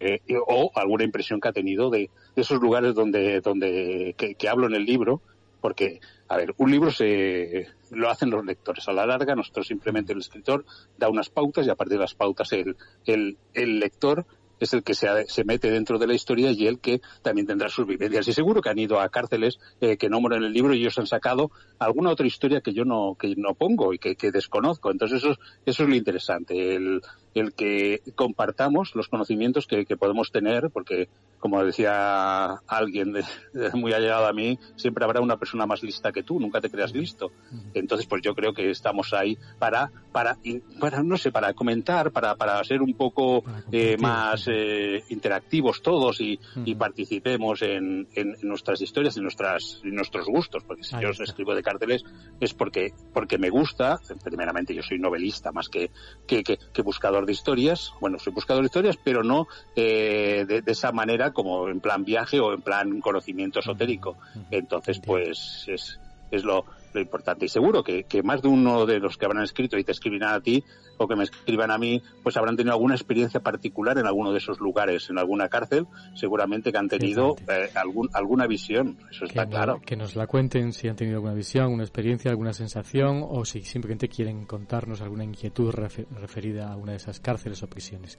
[0.00, 4.74] eh, o alguna impresión que ha tenido de, esos lugares donde, donde que, hablo en
[4.74, 5.20] el libro,
[5.60, 8.88] porque, a ver, un libro se lo hacen los lectores.
[8.88, 10.64] A la larga, nosotros simplemente el escritor
[10.96, 14.24] da unas pautas y a partir de las pautas el, el, el lector
[14.60, 17.68] es el que se, se, mete dentro de la historia y el que también tendrá
[17.68, 18.28] sus vivencias.
[18.28, 20.98] Y seguro que han ido a cárceles eh, que nombran en el libro y ellos
[20.98, 24.90] han sacado alguna otra historia que yo no, que no pongo y que, que desconozco.
[24.90, 27.00] Entonces eso, eso es lo interesante, el,
[27.34, 31.08] el que compartamos los conocimientos que, que podemos tener, porque
[31.40, 33.24] como decía alguien de,
[33.72, 36.92] muy allegado a mí, siempre habrá una persona más lista que tú, nunca te creas
[36.92, 37.32] listo.
[37.72, 40.36] Entonces, pues yo creo que estamos ahí para, para,
[40.78, 43.42] para no sé, para comentar, para, para ser un poco
[43.72, 49.94] eh, más eh, interactivos todos y, y participemos en, en, nuestras historias y nuestras, en
[49.94, 52.04] nuestros gustos, porque si yo os escribo de carteles
[52.38, 55.90] es porque, porque me gusta, primeramente yo soy novelista más que,
[56.26, 60.72] que, que, buscador de historias, bueno, soy buscador de historias, pero no eh, de, de
[60.72, 64.16] esa manera como en plan viaje o en plan conocimiento esotérico.
[64.50, 65.98] Entonces, pues es,
[66.30, 67.46] es lo, lo importante.
[67.46, 70.34] Y seguro que, que, más de uno de los que habrán escrito y te escribirán
[70.34, 70.64] a ti
[70.98, 74.38] o que me escriban a mí, pues habrán tenido alguna experiencia particular en alguno de
[74.38, 79.46] esos lugares, en alguna cárcel, seguramente que han tenido eh, algún, alguna visión, eso está
[79.46, 79.80] claro.
[79.84, 83.62] que nos la cuenten si han tenido alguna visión, alguna experiencia, alguna sensación o si
[83.62, 88.18] simplemente quieren contarnos alguna inquietud referida a una de esas cárceles o prisiones.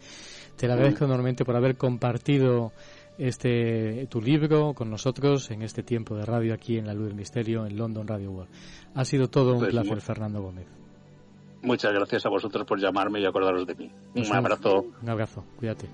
[0.56, 2.72] Te lo agradezco enormemente por haber compartido
[3.18, 7.16] este tu libro con nosotros en este tiempo de radio aquí en La Luz del
[7.16, 8.50] Misterio en London Radio World.
[8.96, 10.68] Ha sido todo un pues placer, Fernando Gómez.
[11.62, 13.92] Muchas gracias a vosotros por llamarme y acordaros de mí.
[14.16, 14.86] un abrazo.
[15.02, 15.88] Un abrazo, cuídate.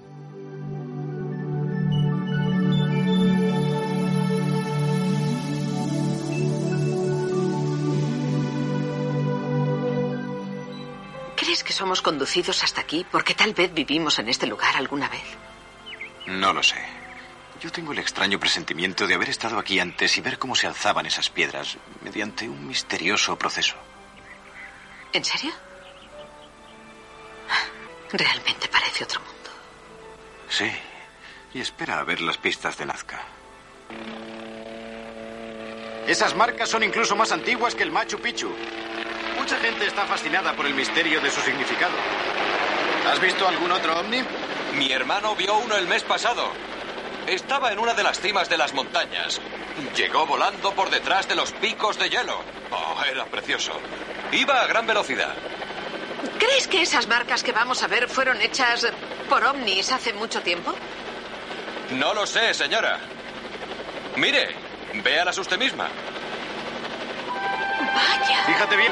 [11.35, 15.23] ¿Crees que somos conducidos hasta aquí porque tal vez vivimos en este lugar alguna vez?
[16.27, 16.75] No lo sé.
[17.59, 21.07] Yo tengo el extraño presentimiento de haber estado aquí antes y ver cómo se alzaban
[21.07, 23.75] esas piedras mediante un misterioso proceso.
[25.11, 25.51] ¿En serio?
[28.11, 29.49] Realmente parece otro mundo.
[30.49, 30.71] Sí.
[31.53, 33.23] Y espera a ver las pistas de Nazca.
[36.05, 38.53] Esas marcas son incluso más antiguas que el Machu Picchu.
[39.37, 41.95] Mucha gente está fascinada por el misterio de su significado.
[43.11, 44.21] ¿Has visto algún otro ovni?
[44.75, 46.51] Mi hermano vio uno el mes pasado.
[47.27, 49.41] Estaba en una de las cimas de las montañas.
[49.97, 52.39] Llegó volando por detrás de los picos de hielo.
[52.71, 53.73] Oh, era precioso.
[54.31, 55.35] Iba a gran velocidad.
[56.39, 58.87] ¿Crees que esas marcas que vamos a ver fueron hechas
[59.29, 60.73] por ovnis hace mucho tiempo?
[61.91, 62.97] No lo sé, señora.
[64.15, 64.55] Mire,
[65.03, 65.89] véalas usted misma.
[67.93, 68.43] Vaya.
[68.45, 68.91] Fíjate bien,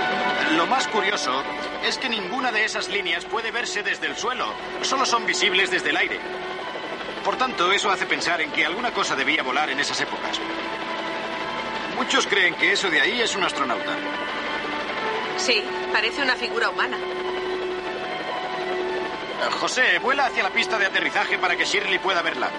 [0.57, 1.41] lo más curioso
[1.85, 4.47] es que ninguna de esas líneas puede verse desde el suelo.
[4.81, 6.19] Solo son visibles desde el aire.
[7.25, 10.39] Por tanto, eso hace pensar en que alguna cosa debía volar en esas épocas.
[11.95, 13.97] Muchos creen que eso de ahí es un astronauta.
[15.37, 16.97] Sí, parece una figura humana.
[19.59, 22.51] José, vuela hacia la pista de aterrizaje para que Shirley pueda verla.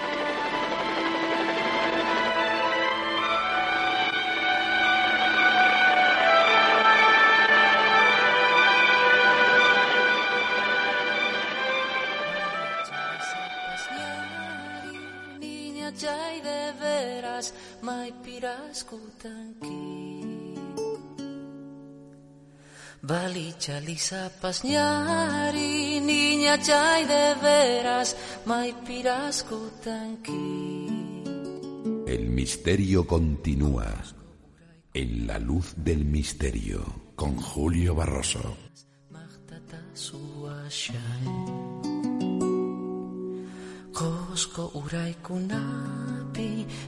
[26.01, 26.57] Niña
[27.05, 28.15] de veras
[32.07, 33.93] El misterio continúa.
[34.93, 37.11] En la luz del misterio.
[37.15, 38.55] Con Julio Barroso.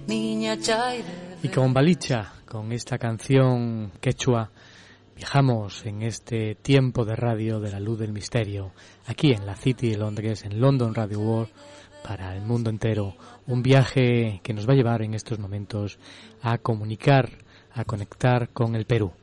[0.07, 4.51] Niña de Y con Balicha, con esta canción quechua,
[5.15, 8.73] viajamos en este tiempo de radio de la luz del misterio,
[9.07, 11.49] aquí en la City de Londres, en London Radio World,
[12.03, 13.15] para el mundo entero.
[13.47, 15.97] Un viaje que nos va a llevar en estos momentos
[16.41, 17.29] a comunicar,
[17.71, 19.13] a conectar con el Perú.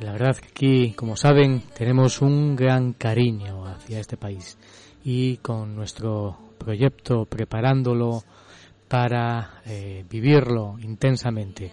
[0.00, 4.56] La verdad que aquí, como saben, tenemos un gran cariño hacia este país
[5.04, 8.22] y con nuestro proyecto preparándolo
[8.90, 11.72] para eh, vivirlo intensamente.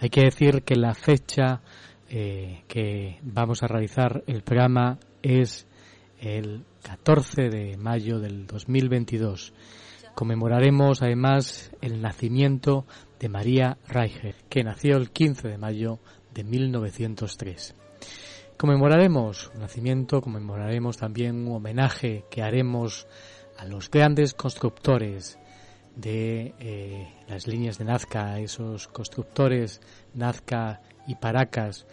[0.00, 1.62] Hay que decir que la fecha
[2.10, 5.66] eh, que vamos a realizar el programa es
[6.20, 9.54] el 14 de mayo del 2022.
[10.14, 12.84] Conmemoraremos además el nacimiento
[13.18, 16.00] de María Reicher, que nació el 15 de mayo
[16.34, 17.76] de 1903.
[18.58, 23.06] Conmemoraremos su nacimiento, conmemoraremos también un homenaje que haremos
[23.56, 25.38] a los grandes constructores
[25.98, 29.80] de eh, las líneas de Nazca, esos constructores
[30.14, 31.86] Nazca y Paracas,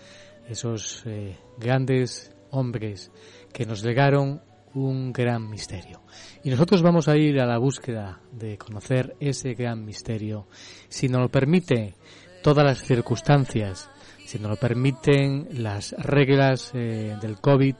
[0.48, 3.12] esos eh, grandes hombres
[3.52, 4.42] que nos legaron
[4.76, 6.02] un gran misterio.
[6.44, 10.48] Y nosotros vamos a ir a la búsqueda de conocer ese gran misterio,
[10.88, 11.96] si nos lo permite
[12.44, 13.90] todas las circunstancias,
[14.26, 17.76] si nos lo permiten las reglas eh, del COVID,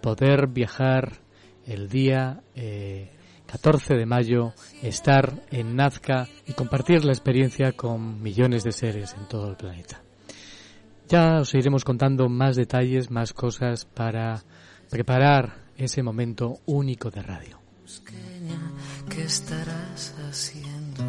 [0.00, 1.18] poder viajar
[1.66, 2.42] el día
[3.50, 9.26] 14 de mayo, estar en Nazca y compartir la experiencia con millones de seres en
[9.26, 10.00] todo el planeta.
[11.08, 14.44] Ya os iremos contando más detalles, más cosas para
[14.88, 17.58] preparar ese momento único de radio.
[18.04, 18.72] Pequeña,
[19.08, 21.02] ¿Qué estarás haciendo?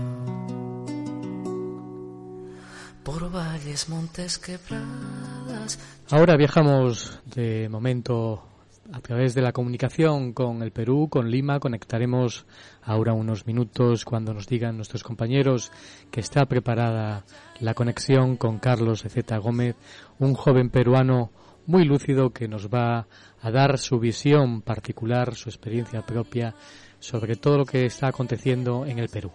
[3.04, 5.78] Por valles, montes, quebradas
[6.10, 8.51] Ahora viajamos de momento
[8.94, 11.60] a través de la comunicación con el Perú, con Lima.
[11.60, 12.46] Conectaremos
[12.82, 15.72] ahora unos minutos cuando nos digan nuestros compañeros
[16.12, 17.26] que está preparada
[17.60, 19.76] la conexión con Carlos Ezeta Gómez,
[20.20, 21.32] un joven peruano
[21.66, 23.08] muy lúcido que nos va
[23.42, 26.56] a dar su visión particular, su experiencia propia
[27.00, 29.32] sobre todo lo que está aconteciendo en el Perú.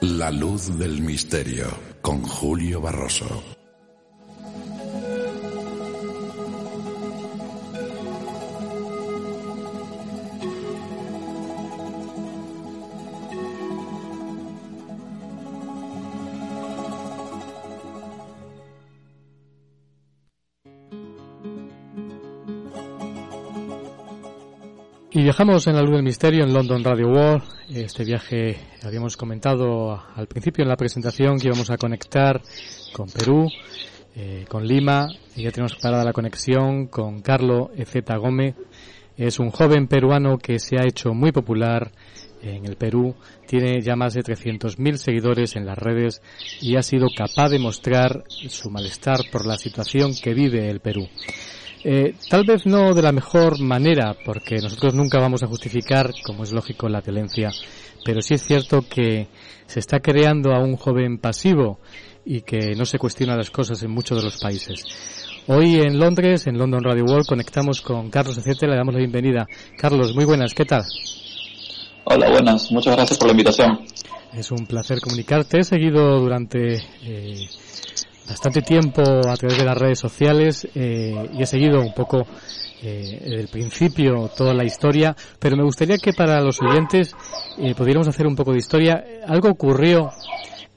[0.00, 1.66] La luz del misterio.
[2.00, 3.51] Con Julio Barroso.
[25.14, 27.42] Y viajamos en la luz del misterio en London Radio World.
[27.68, 32.40] Este viaje habíamos comentado al principio en la presentación que íbamos a conectar
[32.94, 33.46] con Perú,
[34.16, 38.54] eh, con Lima, y ya tenemos preparada la conexión con Carlo Ezeta Gómez.
[39.18, 41.92] Es un joven peruano que se ha hecho muy popular
[42.40, 43.14] en el Perú,
[43.46, 46.22] tiene ya más de 300.000 seguidores en las redes
[46.62, 51.06] y ha sido capaz de mostrar su malestar por la situación que vive el Perú.
[51.84, 56.44] Eh, tal vez no de la mejor manera, porque nosotros nunca vamos a justificar, como
[56.44, 57.50] es lógico, la violencia,
[58.04, 59.26] pero sí es cierto que
[59.66, 61.80] se está creando a un joven pasivo
[62.24, 64.84] y que no se cuestiona las cosas en muchos de los países.
[65.48, 69.46] Hoy en Londres, en London Radio World, conectamos con Carlos Ecete, le damos la bienvenida.
[69.76, 70.84] Carlos, muy buenas, ¿qué tal?
[72.04, 73.80] Hola, buenas, muchas gracias por la invitación.
[74.32, 75.60] Es un placer comunicarte.
[75.60, 77.48] He seguido durante eh,
[78.28, 82.26] bastante tiempo a través de las redes sociales eh, y he seguido un poco
[82.82, 87.14] eh, desde el principio toda la historia, pero me gustaría que para los oyentes
[87.58, 89.04] eh, pudiéramos hacer un poco de historia.
[89.26, 90.10] Algo ocurrió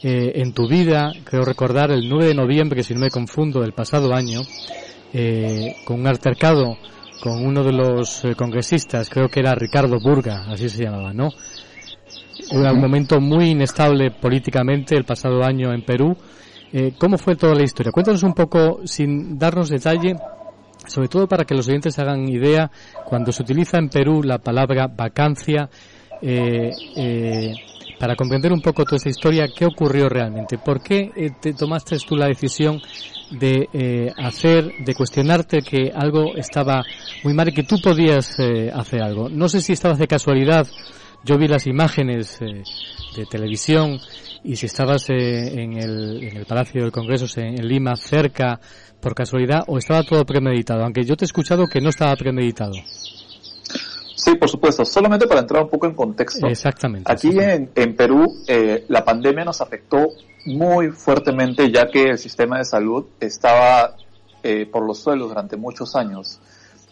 [0.07, 3.73] eh, en tu vida, creo recordar, el 9 de noviembre, si no me confundo, del
[3.73, 4.41] pasado año,
[5.13, 6.77] eh, con un altercado
[7.22, 11.30] con uno de los eh, congresistas, creo que era Ricardo Burga, así se llamaba, ¿no?
[12.51, 16.15] Era un momento muy inestable políticamente el pasado año en Perú.
[16.74, 17.92] Eh, ¿Cómo fue toda la historia?
[17.92, 20.16] Cuéntanos un poco, sin darnos detalle,
[20.88, 22.70] sobre todo para que los oyentes hagan idea,
[23.06, 25.70] cuando se utiliza en Perú la palabra vacancia,
[26.22, 27.54] eh, eh,
[28.00, 30.58] para comprender un poco toda esa historia, ¿qué ocurrió realmente?
[30.58, 32.82] ¿Por qué eh, te tomaste tú la decisión
[33.32, 36.84] de eh, hacer, de cuestionarte que algo estaba
[37.24, 39.30] muy mal y que tú podías eh, hacer algo?
[39.30, 40.68] No sé si estabas de casualidad,
[41.24, 44.00] yo vi las imágenes de televisión
[44.45, 48.59] y si estabas eh, en, el, en el Palacio del Congreso en, en Lima cerca
[49.01, 52.73] por casualidad o estaba todo premeditado, aunque yo te he escuchado que no estaba premeditado.
[54.15, 54.85] Sí, por supuesto.
[54.85, 56.47] Solamente para entrar un poco en contexto.
[56.47, 57.11] Exactamente.
[57.11, 60.07] Aquí en, en Perú eh, la pandemia nos afectó
[60.45, 63.95] muy fuertemente ya que el sistema de salud estaba
[64.43, 66.39] eh, por los suelos durante muchos años.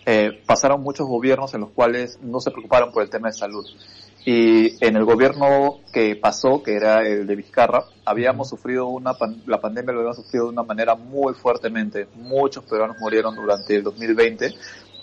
[0.05, 3.65] Eh, pasaron muchos gobiernos en los cuales no se preocuparon por el tema de salud.
[4.25, 9.41] Y en el gobierno que pasó, que era el de Vizcarra, habíamos sufrido una, pan-
[9.45, 12.07] la pandemia lo habíamos sufrido de una manera muy fuertemente.
[12.15, 14.53] Muchos peruanos murieron durante el 2020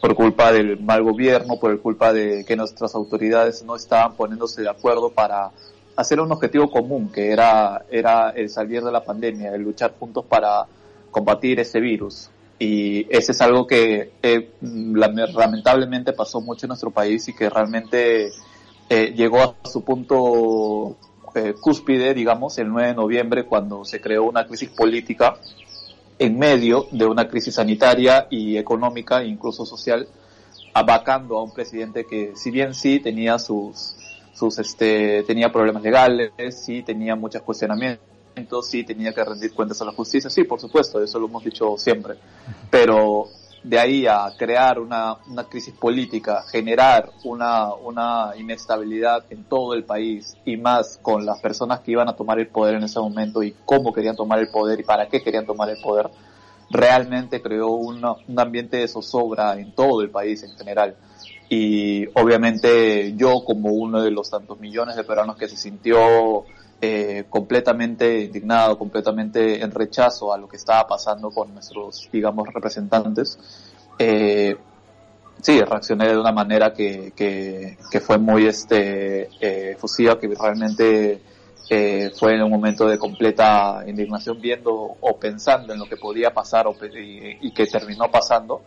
[0.00, 4.70] por culpa del mal gobierno, por culpa de que nuestras autoridades no estaban poniéndose de
[4.70, 5.50] acuerdo para
[5.96, 10.24] hacer un objetivo común, que era, era el salir de la pandemia, el luchar juntos
[10.26, 10.64] para
[11.10, 12.30] combatir ese virus.
[12.58, 17.50] Y ese es algo que eh, lame- lamentablemente pasó mucho en nuestro país y que
[17.50, 18.30] realmente
[18.92, 20.96] eh, llegó a su punto
[21.36, 25.36] eh, cúspide, digamos, el 9 de noviembre, cuando se creó una crisis política
[26.18, 30.08] en medio de una crisis sanitaria y económica incluso social,
[30.74, 33.94] abacando a un presidente que, si bien sí tenía sus,
[34.34, 38.00] sus este, tenía problemas legales, sí tenía muchos cuestionamientos,
[38.68, 41.76] sí tenía que rendir cuentas a la justicia, sí, por supuesto, eso lo hemos dicho
[41.78, 42.16] siempre,
[42.68, 43.28] pero
[43.62, 49.84] de ahí a crear una, una crisis política, generar una, una inestabilidad en todo el
[49.84, 53.42] país y más con las personas que iban a tomar el poder en ese momento
[53.42, 56.10] y cómo querían tomar el poder y para qué querían tomar el poder,
[56.70, 58.02] realmente creó un
[58.38, 60.96] ambiente de zozobra en todo el país en general.
[61.48, 66.44] Y obviamente yo como uno de los tantos millones de peruanos que se sintió
[66.80, 73.38] eh, completamente indignado, completamente en rechazo a lo que estaba pasando con nuestros, digamos, representantes,
[73.98, 74.56] eh,
[75.42, 81.20] sí, reaccioné de una manera que, que, que fue muy este, eh, fusiva, que realmente
[81.68, 86.32] eh, fue en un momento de completa indignación viendo o pensando en lo que podía
[86.32, 88.62] pasar o y, y que terminó pasando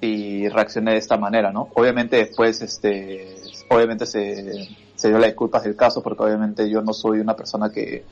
[0.00, 1.70] y reaccioné de esta manera, ¿no?
[1.74, 3.34] Obviamente después, este,
[3.70, 7.70] obviamente se, se dio las disculpas del caso porque obviamente yo no soy una persona
[7.70, 8.04] que,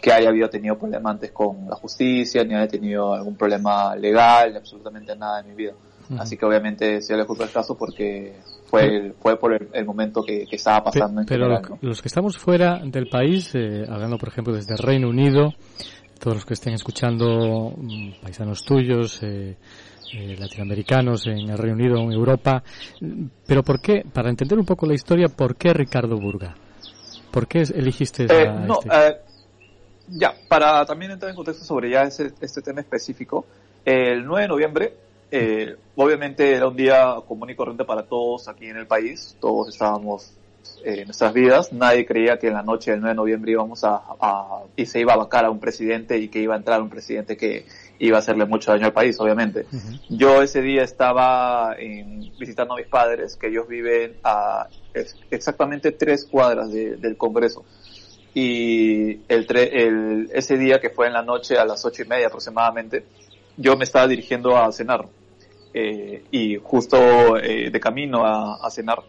[0.00, 4.52] que haya habido tenido problemas antes con la justicia, ni haya tenido algún problema legal,
[4.52, 5.72] ni absolutamente nada en mi vida.
[6.10, 6.20] Ujú.
[6.22, 8.34] Así que obviamente se dio la disculpa del caso porque
[8.66, 11.62] fue, el- fue por el, el momento que, que estaba Pe- pasando en Pero general,
[11.68, 11.78] lo ¿no?
[11.82, 15.52] los que estamos fuera del país, eh, hablando por ejemplo desde el Reino Unido,
[16.20, 19.56] todos los que estén escuchando mm, paisanos tuyos, eh,
[20.12, 22.62] eh, latinoamericanos en el Reino Unido, en Europa,
[23.46, 24.04] pero ¿por qué?
[24.12, 26.54] Para entender un poco la historia, ¿por qué Ricardo Burga?
[27.30, 28.88] ¿Por qué eligiste Eh, a no, este?
[28.92, 29.16] eh,
[30.08, 33.44] ya, para también entrar en contexto sobre ya ese, este tema específico,
[33.84, 34.92] el 9 de noviembre,
[35.30, 39.68] eh, obviamente era un día común y corriente para todos aquí en el país, todos
[39.68, 40.32] estábamos
[40.84, 43.84] eh, en nuestras vidas, nadie creía que en la noche del 9 de noviembre íbamos
[43.84, 46.80] a, a- y se iba a vacar a un presidente y que iba a entrar
[46.80, 47.66] un presidente que
[47.98, 49.66] iba a hacerle mucho daño al país, obviamente.
[50.08, 55.92] Yo ese día estaba en- visitando a mis padres, que ellos viven a ex- exactamente
[55.92, 57.64] tres cuadras de- del Congreso.
[58.34, 62.06] Y el, tre- el- ese día que fue en la noche a las ocho y
[62.06, 63.04] media aproximadamente,
[63.56, 65.06] yo me estaba dirigiendo a cenar.
[65.74, 69.02] Eh, y justo eh, de camino a, a cenar,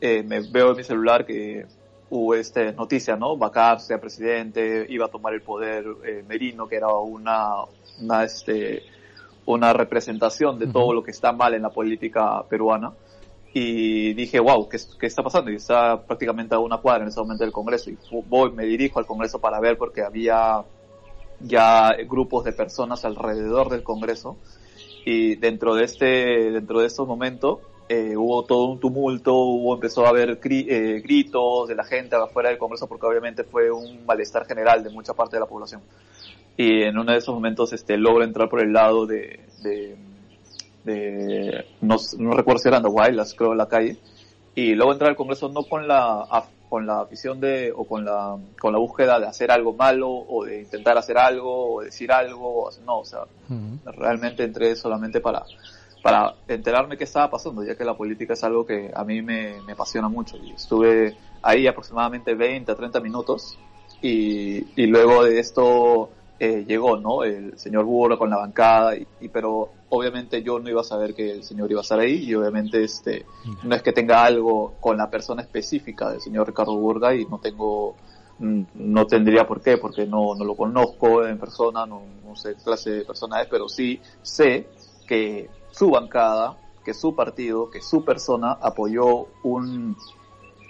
[0.00, 1.66] eh, me veo en mi celular que
[2.10, 3.36] hubo esta noticia, ¿no?
[3.36, 7.56] Bacar sea presidente, iba a tomar el poder eh, Merino, que era una,
[8.00, 8.82] una, este,
[9.46, 12.92] una representación de todo lo que está mal en la política peruana.
[13.54, 15.50] Y dije, wow, ¿qué, qué está pasando?
[15.50, 17.90] Y está prácticamente a una cuadra en ese momento del Congreso.
[17.90, 20.64] Y voy, me dirijo al Congreso para ver porque había
[21.40, 24.36] ya grupos de personas alrededor del Congreso.
[25.04, 30.04] Y dentro de este, dentro de estos momentos, eh, hubo todo un tumulto, hubo, empezó
[30.04, 34.04] a haber cri- eh, gritos de la gente afuera del Congreso porque obviamente fue un
[34.04, 35.80] malestar general de mucha parte de la población.
[36.60, 39.96] Y en uno de esos momentos, este, logro entrar por el lado de, de,
[40.82, 43.96] de no, no recuerdo si era Andahuaylas, creo, la calle.
[44.56, 46.26] Y luego entrar al Congreso no con la,
[46.68, 50.44] con la visión de, o con la, con la búsqueda de hacer algo malo, o
[50.44, 53.20] de intentar hacer algo, o decir algo, no, o sea,
[53.84, 55.44] realmente entré solamente para,
[56.02, 59.62] para enterarme qué estaba pasando, ya que la política es algo que a mí me,
[59.62, 60.36] me apasiona mucho.
[60.36, 63.56] Y estuve ahí aproximadamente 20 a 30 minutos,
[64.02, 66.10] y, y luego de esto
[66.40, 67.24] eh, llegó, ¿no?
[67.24, 71.32] El señor Burra con la bancada, y, pero obviamente yo no iba a saber que
[71.32, 73.24] el señor iba a estar ahí y obviamente este
[73.64, 77.38] no es que tenga algo con la persona específica del señor Ricardo Burga y no
[77.38, 77.96] tengo
[78.38, 82.54] mm, no tendría por qué porque no, no lo conozco en persona, no, no sé
[82.54, 84.68] qué clase de persona es, pero sí sé
[85.08, 89.96] que su bancada, que su partido, que su persona apoyó un,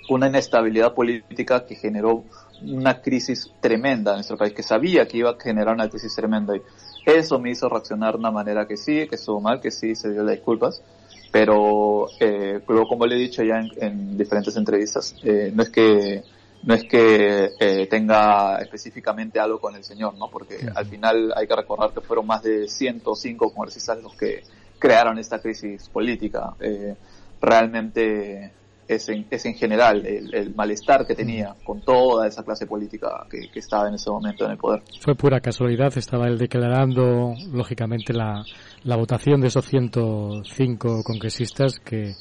[0.09, 2.24] una inestabilidad política que generó
[2.62, 6.56] una crisis tremenda en nuestro país, que sabía que iba a generar una crisis tremenda.
[6.56, 6.62] Y
[7.05, 10.10] eso me hizo reaccionar de una manera que sí, que estuvo mal, que sí, se
[10.10, 10.82] dio las disculpas.
[11.30, 16.22] Pero eh, luego, como le he dicho ya en, diferentes entrevistas, eh, no es que
[16.62, 20.28] no es que eh, tenga específicamente algo con el señor, ¿no?
[20.28, 24.43] Porque al final hay que recordar que fueron más de 105 congresistas los que
[24.78, 26.55] crearon esta crisis política.
[26.60, 26.97] Eh,
[27.40, 28.52] realmente
[28.89, 33.48] es en, es en general el, malestar que tenía con toda esa clase política que,
[33.59, 34.82] estaba en ese momento en el poder.
[35.01, 38.43] Fue pura casualidad, estaba él declarando, lógicamente, la,
[38.85, 42.15] la votación de esos 105 congresistas que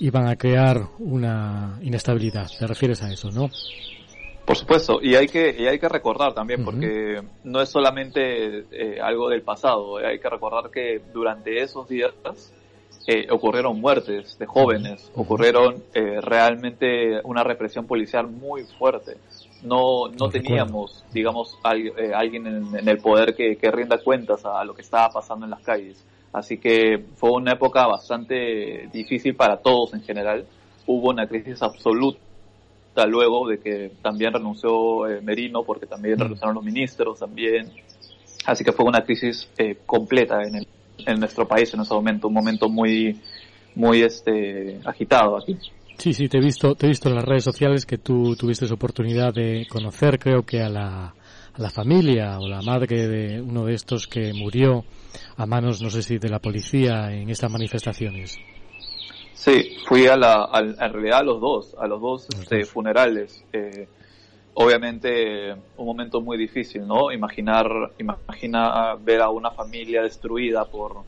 [0.00, 2.46] iban a crear una inestabilidad.
[2.58, 3.48] ¿Te refieres a eso, no?
[4.44, 9.00] Por supuesto, y hay que, y hay que recordar también, porque no es solamente eh,
[9.00, 12.12] algo del pasado, hay que recordar que durante esos días
[13.04, 19.16] eh, ocurrieron muertes de jóvenes, ocurrieron eh, realmente una represión policial muy fuerte.
[19.62, 24.74] No, no teníamos, digamos, eh, alguien en, el poder que, que rinda cuentas a lo
[24.74, 26.04] que estaba pasando en las calles.
[26.32, 30.46] Así que fue una época bastante difícil para todos en general.
[30.86, 32.20] Hubo una crisis absoluta
[33.08, 37.72] luego de que también renunció Merino, porque también renunciaron los ministros también.
[38.46, 39.50] Así que fue una crisis
[39.86, 40.66] completa en el
[41.06, 43.20] en nuestro país en ese momento, un momento muy,
[43.74, 45.56] muy este, agitado aquí.
[45.98, 48.66] Sí, sí, te he visto, te he visto en las redes sociales que tú tuviste
[48.72, 51.14] oportunidad de conocer, creo que a la,
[51.54, 54.84] a la familia o la madre de uno de estos que murió
[55.36, 58.38] a manos, no sé si de la policía en estas manifestaciones.
[59.34, 63.44] Sí, fui a la, en realidad a los dos, a los dos este, funerales.
[63.52, 63.88] Eh,
[64.54, 67.10] obviamente un momento muy difícil, ¿no?
[67.12, 71.02] Imaginar, imagina ver a una familia destruida por,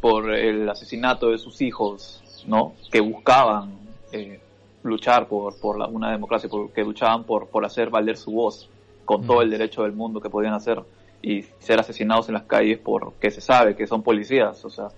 [0.00, 2.74] por el asesinato de sus hijos, ¿no?
[2.90, 3.78] Que buscaban
[4.12, 4.40] eh,
[4.82, 8.68] luchar por, por la, una democracia, que luchaban por, por hacer valer su voz
[9.04, 10.80] con todo el derecho del mundo que podían hacer
[11.20, 14.88] y ser asesinados en las calles porque se sabe que son policías, o sea,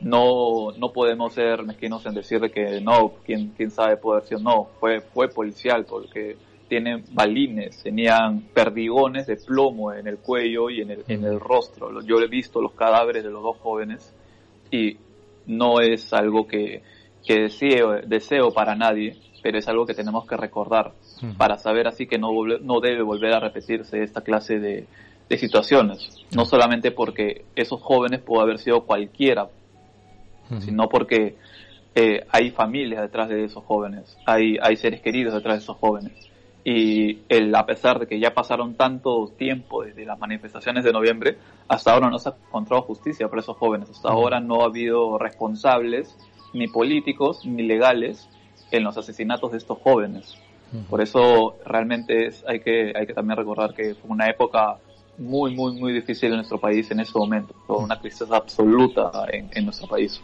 [0.00, 4.68] no, no podemos ser mezquinos en decir que no, quién, quién sabe poder ser, no,
[4.78, 6.36] fue, fue policial porque
[6.70, 12.00] tienen balines, tenían perdigones de plomo en el cuello y en el, en el rostro.
[12.02, 14.14] Yo he visto los cadáveres de los dos jóvenes
[14.70, 14.96] y
[15.46, 16.82] no es algo que,
[17.26, 20.92] que deseo, deseo para nadie, pero es algo que tenemos que recordar
[21.36, 22.30] para saber así que no,
[22.62, 24.86] no debe volver a repetirse esta clase de,
[25.28, 26.24] de situaciones.
[26.36, 29.48] No solamente porque esos jóvenes pudo haber sido cualquiera,
[30.60, 31.34] sino porque
[31.96, 36.29] eh, hay familias detrás de esos jóvenes, hay, hay seres queridos detrás de esos jóvenes
[36.64, 41.38] y el, a pesar de que ya pasaron tanto tiempo desde las manifestaciones de noviembre,
[41.68, 43.88] hasta ahora no se ha encontrado justicia para esos jóvenes.
[43.90, 46.16] Hasta ahora no ha habido responsables,
[46.52, 48.28] ni políticos, ni legales,
[48.70, 50.36] en los asesinatos de estos jóvenes.
[50.88, 54.78] Por eso realmente es, hay, que, hay que también recordar que fue una época
[55.20, 59.86] muy, muy, muy difícil en nuestro país en ese momento, una crisis absoluta en, nuestro
[59.86, 60.20] país.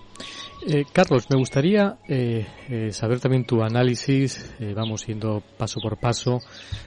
[0.66, 6.40] Eh, Carlos, me gustaría eh, eh, saber también tu análisis, vamos yendo paso por paso,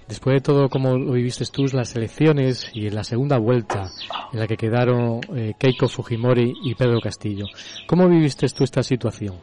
[0.08, 3.92] después de todo cómo lo viviste tú, las elecciones y en la segunda vuelta
[4.34, 5.22] en la que quedaron
[5.60, 7.46] Keiko Fujimori y Pedro Castillo.
[7.88, 9.36] ¿Cómo viviste tú esta situación?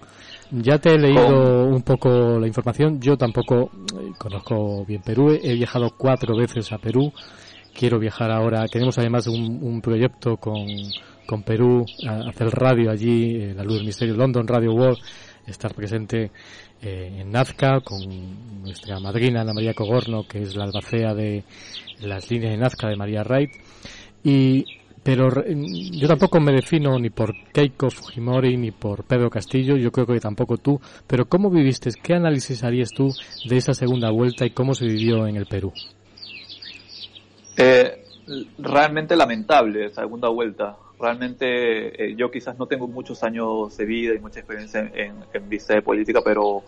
[0.51, 3.70] Ya te he leído un poco la información, yo tampoco
[4.18, 7.12] conozco bien Perú, he viajado cuatro veces a Perú,
[7.76, 8.66] quiero viajar ahora.
[8.66, 10.66] Tenemos además un, un proyecto con,
[11.26, 11.84] con Perú,
[12.26, 14.98] hacer radio allí, eh, la luz del misterio, London Radio World,
[15.46, 16.30] estar presente
[16.82, 18.00] eh, en Nazca con
[18.62, 21.44] nuestra madrina Ana María Cogorno, que es la albacea de
[22.00, 23.50] las líneas de Nazca de María Wright.
[24.24, 24.64] Y,
[25.02, 30.06] pero yo tampoco me defino ni por Keiko Fujimori ni por Pedro Castillo, yo creo
[30.06, 31.90] que tampoco tú, pero ¿cómo viviste?
[32.02, 33.14] ¿Qué análisis harías tú
[33.48, 35.72] de esa segunda vuelta y cómo se vivió en el Perú?
[37.56, 38.04] Eh,
[38.58, 40.76] realmente lamentable segunda vuelta.
[40.98, 45.48] Realmente eh, yo quizás no tengo muchos años de vida y mucha experiencia en, en,
[45.48, 46.62] vista de política, pero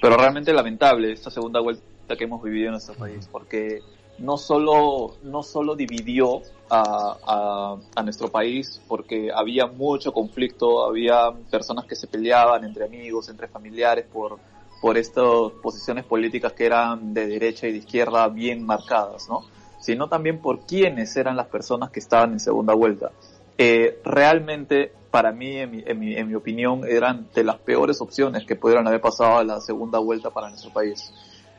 [0.00, 3.82] pero realmente lamentable esta segunda vuelta que hemos vivido en nuestro país, porque
[4.18, 11.84] no solo, no solo dividió a, a, nuestro país, porque había mucho conflicto, había personas
[11.86, 14.38] que se peleaban entre amigos, entre familiares por,
[14.80, 19.44] por estas posiciones políticas que eran de derecha y de izquierda bien marcadas, ¿no?
[19.80, 23.10] Sino también por quiénes eran las personas que estaban en segunda vuelta.
[23.58, 28.00] Eh, realmente, para mí en, mi, en, mi, en mi opinión, eran de las peores
[28.00, 31.12] opciones que pudieron haber pasado a la segunda vuelta para nuestro país.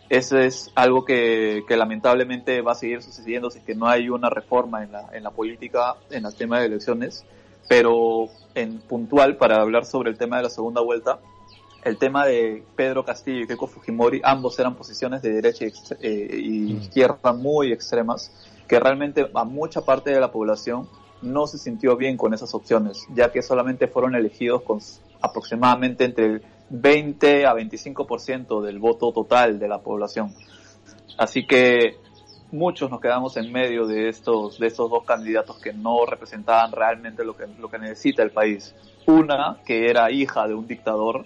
[0.09, 4.09] Eso es algo que, que, lamentablemente va a seguir sucediendo si es que no hay
[4.09, 7.23] una reforma en la, en la política, en el tema de elecciones.
[7.69, 11.19] Pero en puntual, para hablar sobre el tema de la segunda vuelta,
[11.83, 16.39] el tema de Pedro Castillo y Keiko Fujimori, ambos eran posiciones de derecha y, eh,
[16.39, 16.81] y mm.
[16.81, 18.31] izquierda muy extremas,
[18.67, 20.87] que realmente a mucha parte de la población
[21.21, 24.79] no se sintió bien con esas opciones, ya que solamente fueron elegidos con
[25.21, 30.33] aproximadamente entre 20 a 25% del voto total de la población.
[31.17, 31.97] Así que
[32.51, 37.23] muchos nos quedamos en medio de estos, de estos dos candidatos que no representaban realmente
[37.23, 38.73] lo que, lo que necesita el país.
[39.05, 41.25] Una que era hija de un dictador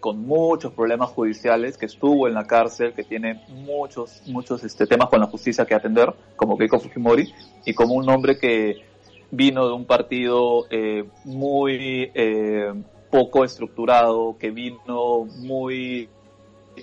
[0.00, 5.08] con muchos problemas judiciales, que estuvo en la cárcel, que tiene muchos, muchos este, temas
[5.08, 7.32] con la justicia que atender, como Keiko Fujimori,
[7.64, 8.82] y como un hombre que
[9.30, 12.72] vino de un partido eh, muy eh,
[13.10, 16.08] poco estructurado, que vino muy,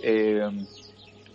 [0.02, 0.50] eh,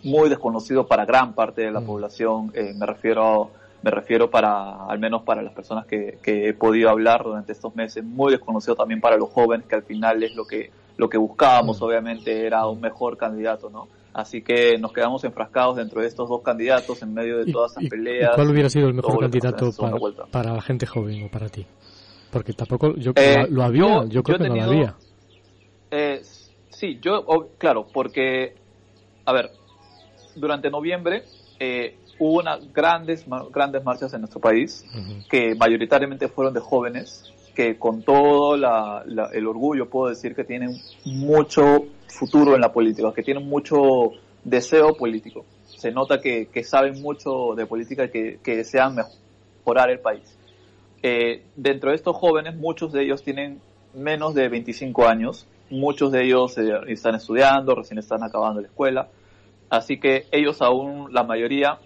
[0.03, 1.85] muy desconocido para gran parte de la mm.
[1.85, 2.51] población.
[2.53, 3.51] Eh, me refiero,
[3.81, 7.75] me refiero para, al menos para las personas que, que, he podido hablar durante estos
[7.75, 11.17] meses, muy desconocido también para los jóvenes, que al final es lo que, lo que
[11.17, 11.83] buscábamos, mm.
[11.83, 13.87] obviamente, era un mejor candidato, ¿no?
[14.13, 17.89] Así que nos quedamos enfrascados dentro de estos dos candidatos en medio de todas esas
[17.89, 18.31] peleas.
[18.35, 19.97] ¿Cuál hubiera sido el mejor candidato para,
[20.29, 21.65] para, la gente joven o para ti?
[22.29, 24.95] Porque tampoco, yo eh, lo, había, yo, creo que no lo había.
[25.91, 26.21] Eh,
[26.69, 27.25] sí, yo,
[27.57, 28.55] claro, porque,
[29.25, 29.51] a ver,
[30.35, 31.23] durante noviembre
[31.59, 34.85] eh, hubo unas grandes, grandes marchas en nuestro país,
[35.29, 41.85] que mayoritariamente fueron de jóvenes, que con todo el orgullo puedo decir que tienen mucho
[42.07, 44.11] futuro en la política, que tienen mucho
[44.43, 45.45] deseo político.
[45.65, 50.37] Se nota que, que saben mucho de política y que, que desean mejorar el país.
[51.03, 53.59] Eh, dentro de estos jóvenes, muchos de ellos tienen
[53.93, 59.09] menos de 25 años, muchos de ellos eh, están estudiando, recién están acabando la escuela,
[59.69, 61.79] así que ellos aún, la mayoría,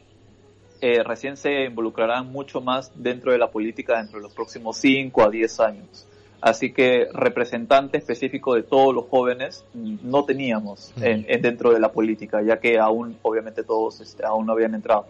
[0.88, 5.24] eh, recién se involucrarán mucho más dentro de la política dentro de los próximos 5
[5.24, 6.06] a 10 años.
[6.41, 12.44] Así que representante específico de todos los jóvenes no teníamos en, dentro de la política,
[12.44, 15.07] ya que aún, obviamente todos este, aún no habían entrado.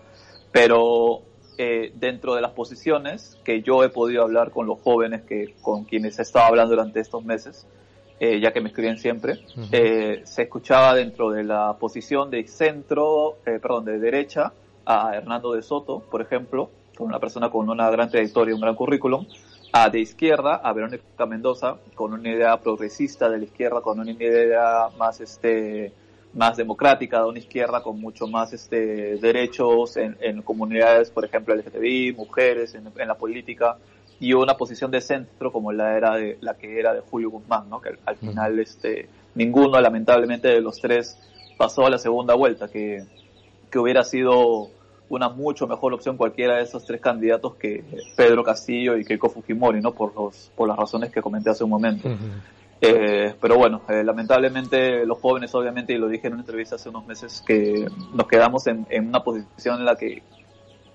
[0.53, 1.23] Pero
[1.57, 5.83] eh, dentro de las posiciones que yo he podido hablar con los jóvenes que con
[5.83, 7.67] quienes he estado hablando durante estos meses,
[8.21, 9.41] eh, ya que me escriben siempre,
[9.73, 14.53] eh, se escuchaba dentro de la posición de centro, perdón, de derecha
[14.85, 18.75] a Hernando de Soto, por ejemplo, con una persona con una gran trayectoria, un gran
[18.75, 19.25] currículum,
[19.73, 24.11] a de izquierda a Verónica Mendoza con una idea progresista de la izquierda, con una
[24.11, 25.91] idea más este
[26.33, 31.55] más democrática, de una izquierda con mucho más este, derechos en, en comunidades, por ejemplo,
[31.55, 33.77] LGTBI, mujeres, en, en, la política,
[34.19, 37.69] y una posición de centro como la era de la que era de Julio Guzmán,
[37.69, 37.81] ¿no?
[37.81, 41.17] que al, final este, ninguno, lamentablemente, de los tres
[41.57, 43.05] pasó a la segunda vuelta, que,
[43.69, 44.69] que hubiera sido
[45.09, 47.83] una mucho mejor opción cualquiera de esos tres candidatos que
[48.15, 49.93] Pedro Castillo y Keiko Fujimori, ¿no?
[49.93, 52.09] Por los, por las razones que comenté hace un momento.
[52.81, 56.89] Eh, pero bueno, eh, lamentablemente los jóvenes, obviamente, y lo dije en una entrevista hace
[56.89, 60.21] unos meses, que nos quedamos en, en, una posición en la que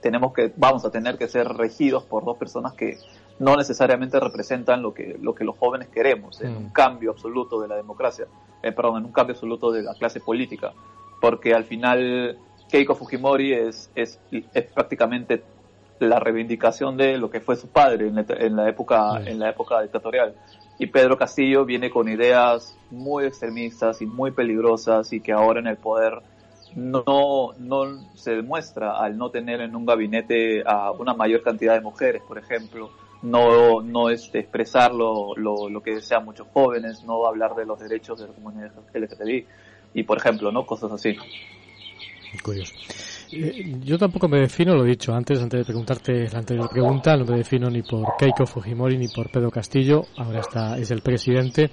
[0.00, 2.98] tenemos que, vamos a tener que ser regidos por dos personas que
[3.38, 6.72] no necesariamente representan lo que, lo que los jóvenes queremos, en un mm.
[6.72, 8.26] cambio absoluto de la democracia,
[8.62, 10.72] eh, perdón, en un cambio absoluto de la clase política,
[11.20, 12.38] porque al final
[12.70, 15.42] Keiko Fujimori es, es, es prácticamente
[15.98, 19.50] la reivindicación de lo que fue su padre en la, en la época, en la
[19.50, 20.34] época dictatorial
[20.80, 25.66] y Pedro Castillo viene con ideas muy extremistas y muy peligrosas y que ahora en
[25.66, 26.22] el poder
[26.74, 31.82] no, no se demuestra al no tener en un gabinete a una mayor cantidad de
[31.82, 32.88] mujeres, por ejemplo,
[33.20, 37.78] no, no este, expresar lo, lo, lo que desean muchos jóvenes, no hablar de los
[37.78, 39.46] derechos de la comunidad LGTBI
[39.92, 40.64] y, por ejemplo, ¿no?
[40.64, 41.14] Cosas así.
[42.42, 42.74] Curioso.
[43.32, 47.16] Eh, yo tampoco me defino, lo he dicho antes, antes de preguntarte la anterior pregunta,
[47.16, 51.02] no me defino ni por Keiko Fujimori ni por Pedro Castillo, ahora está, es el
[51.02, 51.70] presidente.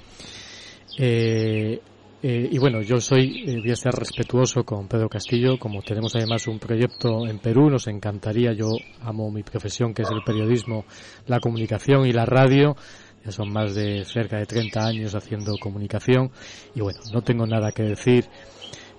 [1.00, 1.80] Eh,
[2.24, 6.16] eh, y bueno, yo soy, eh, voy a estar respetuoso con Pedro Castillo, como tenemos
[6.16, 8.72] además un proyecto en Perú, nos encantaría, yo
[9.02, 10.86] amo mi profesión que es el periodismo,
[11.28, 12.76] la comunicación y la radio,
[13.24, 16.32] ya son más de cerca de 30 años haciendo comunicación
[16.74, 18.26] y bueno, no tengo nada que decir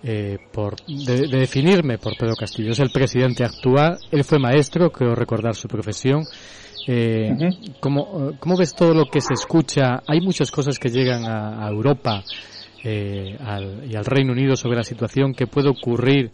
[0.02, 2.72] eh, por de, definirme por Pedro Castillo.
[2.72, 6.24] Es el presidente actual, él fue maestro, creo recordar su profesión.
[6.86, 7.30] Eh,
[7.80, 10.02] ¿cómo, ¿cómo, ves todo lo que se escucha?
[10.06, 12.24] Hay muchas cosas que llegan a, Europa
[12.82, 16.32] eh, al, y al Reino Unido sobre la situación que puede ocurrir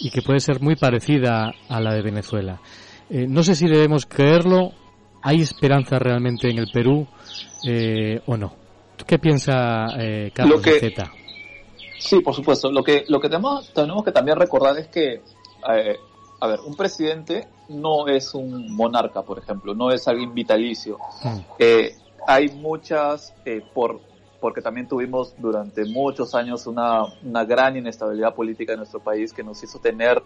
[0.00, 2.60] y que puede ser muy parecida a la de Venezuela.
[3.10, 4.72] Eh, no sé si debemos creerlo.
[5.22, 7.06] ¿Hay esperanza realmente en el Perú
[7.66, 8.54] eh, o no?
[9.06, 11.10] ¿Qué piensa eh, Carlos Zeta?
[12.04, 12.70] Sí, por supuesto.
[12.70, 15.22] Lo que, lo que tenemos, tenemos que también recordar es que,
[15.74, 15.96] eh,
[16.40, 20.98] a ver, un presidente no es un monarca, por ejemplo, no es alguien vitalicio.
[21.22, 21.38] Hmm.
[21.58, 24.00] Eh, hay muchas, eh, por,
[24.38, 29.42] porque también tuvimos durante muchos años una, una gran inestabilidad política en nuestro país que
[29.42, 30.22] nos hizo tener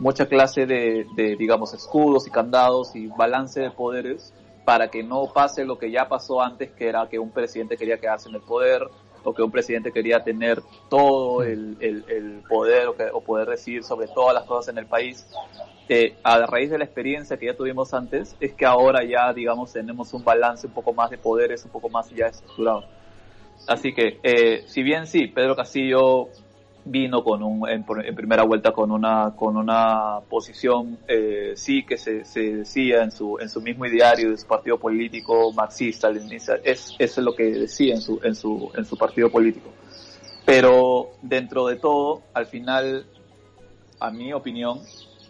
[0.00, 4.34] mucha clase de, de, digamos, escudos y candados y balance de poderes
[4.64, 7.98] para que no pase lo que ya pasó antes, que era que un presidente quería
[7.98, 8.88] quedarse en el poder,
[9.24, 14.34] o que un presidente quería tener todo el, el, poder o, poder decidir sobre todas
[14.34, 15.26] las cosas en el país.
[15.88, 19.72] Eh, a raíz de la experiencia que ya tuvimos antes, es que ahora ya, digamos,
[19.72, 22.84] tenemos un balance un poco más de poderes, un poco más ya estructurado.
[23.66, 26.28] Así que, eh, si bien sí, Pedro Castillo
[26.84, 32.24] vino con un, en, primera vuelta con una, con una posición, eh, sí que se,
[32.24, 36.94] se, decía en su, en su mismo ideario de su partido político marxista, leninista, es,
[36.98, 39.70] es lo que decía en su, en su, en su partido político.
[40.44, 43.06] Pero dentro de todo, al final,
[43.98, 44.80] a mi opinión,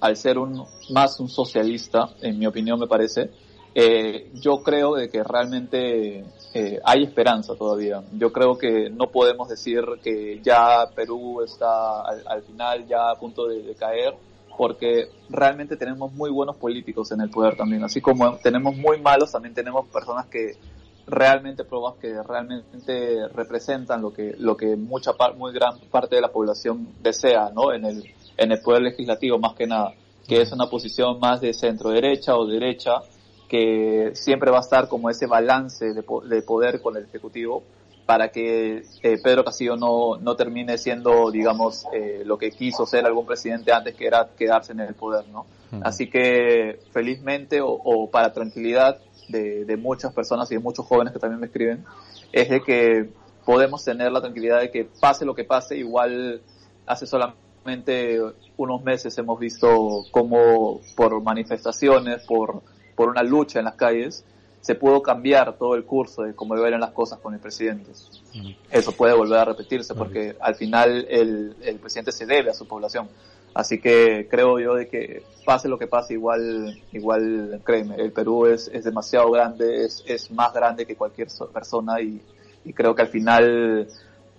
[0.00, 3.30] al ser un, más un socialista, en mi opinión me parece,
[3.74, 8.02] eh, yo creo de que realmente eh, hay esperanza todavía.
[8.12, 13.46] Yo creo que no podemos decir que ya Perú está al, final ya a punto
[13.46, 14.14] de, caer,
[14.56, 17.84] porque realmente tenemos muy buenos políticos en el poder también.
[17.84, 20.56] Así como tenemos muy malos, también tenemos personas que
[21.06, 26.28] realmente pruebas que realmente representan lo que lo que mucha muy gran parte de la
[26.28, 27.72] población desea, ¿no?
[27.72, 28.04] En el
[28.36, 29.92] en el poder legislativo más que nada,
[30.26, 33.02] que es una posición más de centro derecha o derecha
[33.50, 37.64] que siempre va a estar como ese balance de, de poder con el Ejecutivo
[38.06, 43.06] para que eh, Pedro Castillo no, no termine siendo, digamos, eh, lo que quiso ser
[43.06, 45.46] algún presidente antes, que era quedarse en el poder, ¿no?
[45.82, 48.98] Así que, felizmente, o, o para tranquilidad
[49.28, 51.84] de, de, muchas personas y de muchos jóvenes que también me escriben,
[52.32, 53.10] es de que
[53.44, 56.42] podemos tener la tranquilidad de que pase lo que pase, igual
[56.86, 58.20] hace solamente
[58.56, 62.62] unos meses hemos visto como por manifestaciones, por
[62.94, 64.24] por una lucha en las calles,
[64.60, 67.90] se pudo cambiar todo el curso de cómo eran las cosas con el presidente.
[68.70, 72.66] Eso puede volver a repetirse porque al final el, el, presidente se debe a su
[72.66, 73.08] población.
[73.54, 78.46] Así que creo yo de que pase lo que pase, igual, igual créeme, el Perú
[78.46, 82.20] es, es demasiado grande, es, es más grande que cualquier persona y,
[82.64, 83.88] y creo que al final,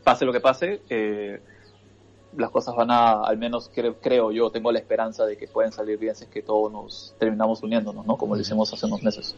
[0.04, 1.42] pase lo que pase, eh,
[2.38, 5.98] las cosas van a, al menos creo, yo, tengo la esperanza de que pueden salir
[5.98, 8.18] bien si es que todos nos terminamos uniéndonos, ¿no?
[8.18, 9.36] Como lo hicimos hace unos meses.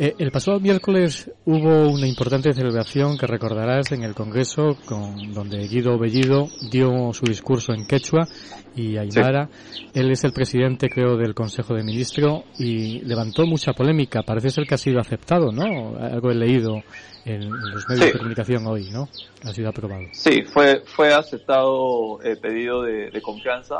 [0.00, 5.66] Eh, el pasado miércoles hubo una importante celebración que recordarás en el Congreso, con, donde
[5.66, 8.28] Guido Bellido dio su discurso en quechua
[8.76, 9.48] y aymara.
[9.92, 14.22] Él es el presidente, creo, del Consejo de Ministros y levantó mucha polémica.
[14.22, 15.98] Parece ser que ha sido aceptado, ¿no?
[15.98, 16.80] Algo he leído
[17.24, 19.08] en, los medios de comunicación hoy, ¿no?
[19.42, 20.04] Ha sido aprobado.
[20.12, 23.78] Sí, fue, fue aceptado el pedido de, confianza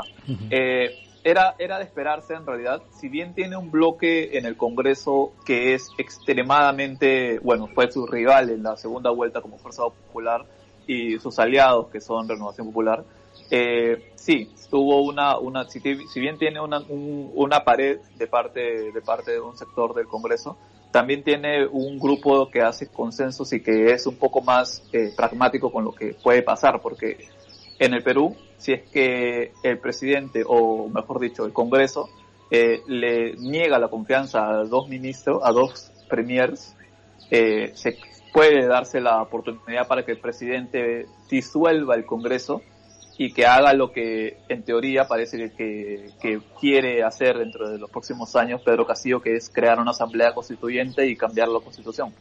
[1.23, 5.73] era, era de esperarse en realidad, si bien tiene un bloque en el Congreso que
[5.73, 10.45] es extremadamente, bueno, fue su rival en la segunda vuelta como Fuerza Popular
[10.87, 13.03] y sus aliados que son Renovación Popular,
[13.51, 19.31] eh, sí, tuvo una, una si, bien tiene una, una pared de parte, de parte
[19.31, 20.57] de un sector del Congreso,
[20.91, 25.71] también tiene un grupo que hace consensos y que es un poco más eh, pragmático
[25.71, 27.27] con lo que puede pasar, porque
[27.77, 32.09] en el Perú si es que el presidente, o mejor dicho, el Congreso,
[32.51, 36.75] eh, le niega la confianza a dos ministros, a dos premiers,
[37.31, 37.97] eh, se
[38.33, 42.61] puede darse la oportunidad para que el presidente disuelva el Congreso
[43.17, 47.89] y que haga lo que en teoría parece que, que, quiere hacer dentro de los
[47.89, 52.13] próximos años Pedro Castillo, que es crear una asamblea constituyente y cambiar la constitución.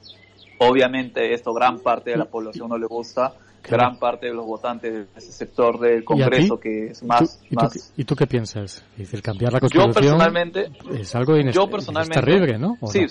[0.59, 4.93] Obviamente esto gran parte de la población no le gusta, gran parte de los votantes
[4.93, 7.67] de ese sector del Congreso que es más ¿Y tú,
[7.97, 8.85] ¿Y tú, qué piensas?
[9.23, 12.77] cambiar la Constitución yo personalmente, es algo yo personalmente, terrible, ¿no?
[12.91, 13.07] Sí,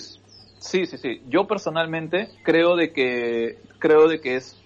[0.58, 1.22] Sí, sí, sí.
[1.28, 4.56] Yo personalmente creo de que creo de que es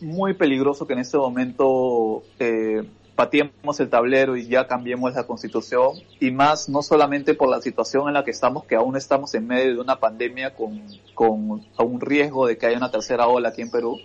[0.00, 2.82] muy peligroso que en este momento eh,
[3.16, 8.08] pateemos el tablero y ya cambiemos la constitución y más no solamente por la situación
[8.08, 10.82] en la que estamos, que aún estamos en medio de una pandemia con,
[11.14, 13.96] con un riesgo de que haya una tercera ola aquí en Perú,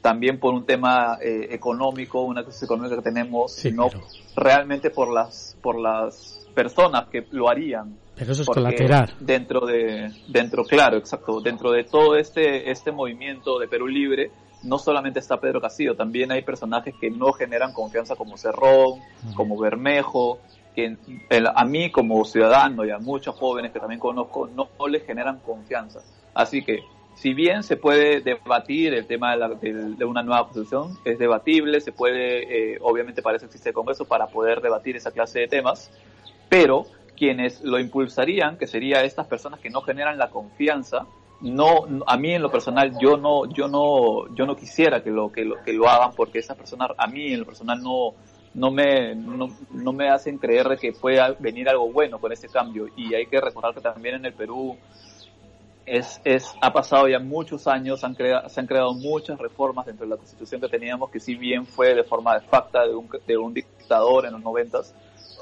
[0.00, 3.88] también por un tema eh, económico, una crisis económica que tenemos, sino
[4.36, 7.96] realmente por las por las personas que lo harían.
[8.16, 9.14] Pero eso es colateral.
[9.20, 14.30] Dentro de, dentro, claro, exacto, dentro de todo este, este movimiento de Perú Libre,
[14.62, 19.00] no solamente está Pedro Castillo, también hay personajes que no generan confianza como Cerrón,
[19.34, 20.38] como Bermejo,
[20.74, 20.96] que
[21.54, 25.38] a mí como ciudadano y a muchos jóvenes que también conozco no, no les generan
[25.38, 26.00] confianza.
[26.34, 26.80] Así que
[27.20, 32.72] si bien se puede debatir el tema de, una nueva constitución, es debatible, se puede,
[32.72, 35.90] eh, obviamente para eso existe el Congreso, para poder debatir esa clase de temas,
[36.48, 36.86] pero
[37.18, 41.06] quienes lo impulsarían, que serían estas personas que no generan la confianza,
[41.42, 45.30] no, a mí en lo personal yo no, yo no, yo no quisiera que lo,
[45.30, 48.14] que lo, que lo hagan porque esas personas a mí en lo personal no,
[48.54, 52.88] no me, no, no me hacen creer que pueda venir algo bueno con ese cambio.
[52.96, 54.78] Y hay que recordar que también en el Perú
[55.90, 60.10] es, es, ha pasado ya muchos años, han se han creado muchas reformas dentro de
[60.10, 63.36] la constitución que teníamos, que si bien fue de forma de facta de un, de
[63.36, 64.94] un dictador en los noventas,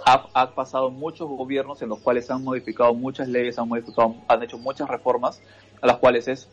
[0.07, 4.43] ha, ha, pasado muchos gobiernos en los cuales han modificado muchas leyes, han modificado, han
[4.43, 5.43] hecho muchas reformas,
[5.83, 6.49] a las cuales es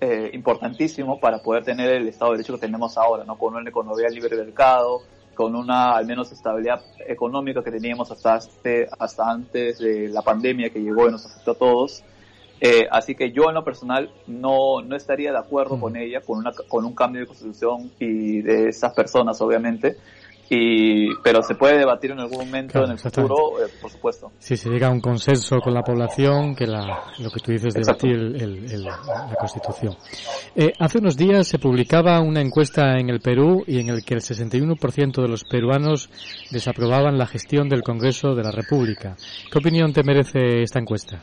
[0.00, 3.36] eh, importantísimo para poder tener el Estado de Derecho que tenemos ahora, ¿no?
[3.36, 5.00] Con una economía libre de mercado,
[5.34, 10.70] con una al menos estabilidad económica que teníamos hasta, este, hasta antes de la pandemia
[10.70, 12.04] que llegó y nos afectó a todos
[12.60, 16.38] eh, así que yo en lo personal no, no estaría de acuerdo con ella, con,
[16.38, 19.96] una, con un cambio de constitución y de esas personas, obviamente.
[20.50, 24.30] Y, pero se puede debatir en algún momento en el futuro, eh, por supuesto.
[24.38, 27.72] Si se llega a un consenso con la población, que la, lo que tú dices,
[27.72, 29.96] debatir el, el, la Constitución.
[30.54, 34.14] Eh, hace unos días se publicaba una encuesta en el Perú y en el que
[34.14, 36.10] el 61% de los peruanos
[36.50, 39.16] desaprobaban la gestión del Congreso de la República.
[39.50, 41.22] ¿Qué opinión te merece esta encuesta?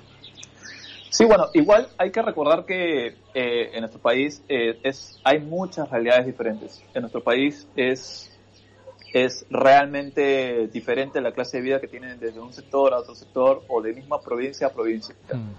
[1.11, 5.89] Sí, bueno, igual hay que recordar que eh, en nuestro país eh, es, hay muchas
[5.89, 6.81] realidades diferentes.
[6.93, 8.31] En nuestro país es,
[9.13, 13.61] es realmente diferente la clase de vida que tienen desde un sector a otro sector
[13.67, 15.13] o de misma provincia a provincia.
[15.33, 15.49] Mm.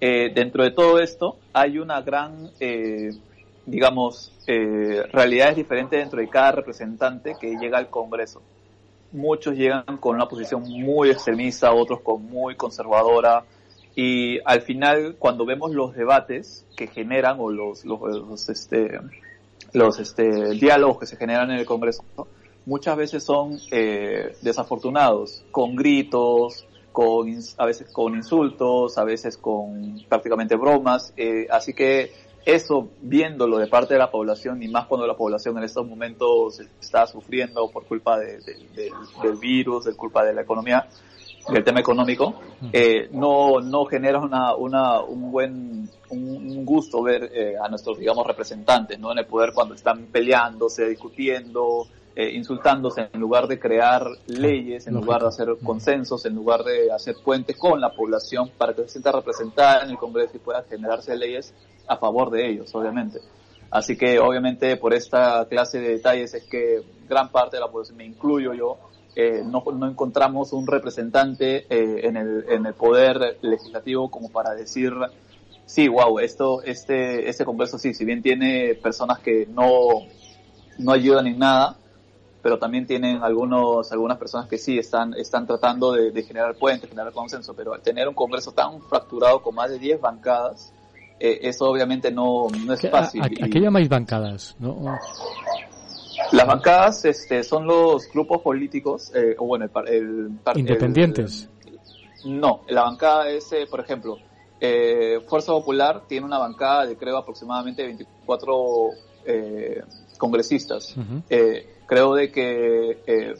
[0.00, 2.50] Eh, dentro de todo esto hay una gran,
[3.66, 8.40] digamos, realidades diferentes dentro de cada representante que llega al Congreso.
[9.12, 13.44] Muchos llegan con una posición muy extremista, otros con muy conservadora,
[13.98, 19.00] y al final, cuando vemos los debates que generan o los, los, este,
[19.72, 22.04] los este, diálogos que se generan en el Congreso,
[22.66, 30.04] muchas veces son eh, desafortunados, con gritos, con, a veces con insultos, a veces con
[30.10, 31.14] prácticamente bromas.
[31.16, 32.12] Eh, así que
[32.44, 36.60] eso, viéndolo de parte de la población, y más cuando la población en estos momentos
[36.82, 40.86] está sufriendo por culpa de, del virus, de culpa de la economía,
[41.48, 42.34] del tema económico,
[42.72, 48.26] eh, no, no genera una, una, un buen un, gusto ver eh, a nuestros, digamos,
[48.26, 49.12] representantes, ¿no?
[49.12, 54.94] En el poder cuando están peleándose, discutiendo, eh, insultándose, en lugar de crear leyes, en
[54.94, 58.88] lugar de hacer consensos, en lugar de hacer puentes con la población para que se
[58.88, 61.54] sienta representada en el Congreso y pueda generarse leyes
[61.86, 63.20] a favor de ellos, obviamente.
[63.70, 67.98] Así que, obviamente, por esta clase de detalles es que gran parte de la población,
[67.98, 68.78] me incluyo yo,
[69.16, 74.54] eh, no, no, encontramos un representante eh, en, el, en el poder legislativo como para
[74.54, 74.92] decir,
[75.64, 80.02] sí, wow, esto, este, este Congreso sí, si bien tiene personas que no,
[80.78, 81.76] no ayudan en nada,
[82.42, 86.88] pero también tienen algunos, algunas personas que sí están, están tratando de, de generar puentes,
[86.88, 90.74] generar consenso, pero al tener un Congreso tan fracturado con más de 10 bancadas,
[91.18, 93.22] eh, eso obviamente no, no es fácil.
[93.22, 94.54] ¿A, qué llamáis bancadas?
[94.58, 94.98] ¿No?
[96.32, 101.48] Las bancadas este, son los grupos políticos, eh, o bueno, el, Independientes.
[102.24, 104.18] no, la bancada es, eh, por ejemplo,
[104.60, 108.90] eh, Fuerza Popular tiene una bancada de creo aproximadamente 24
[109.26, 109.82] eh,
[110.18, 110.94] congresistas.
[111.28, 113.34] eh, creo de que eh,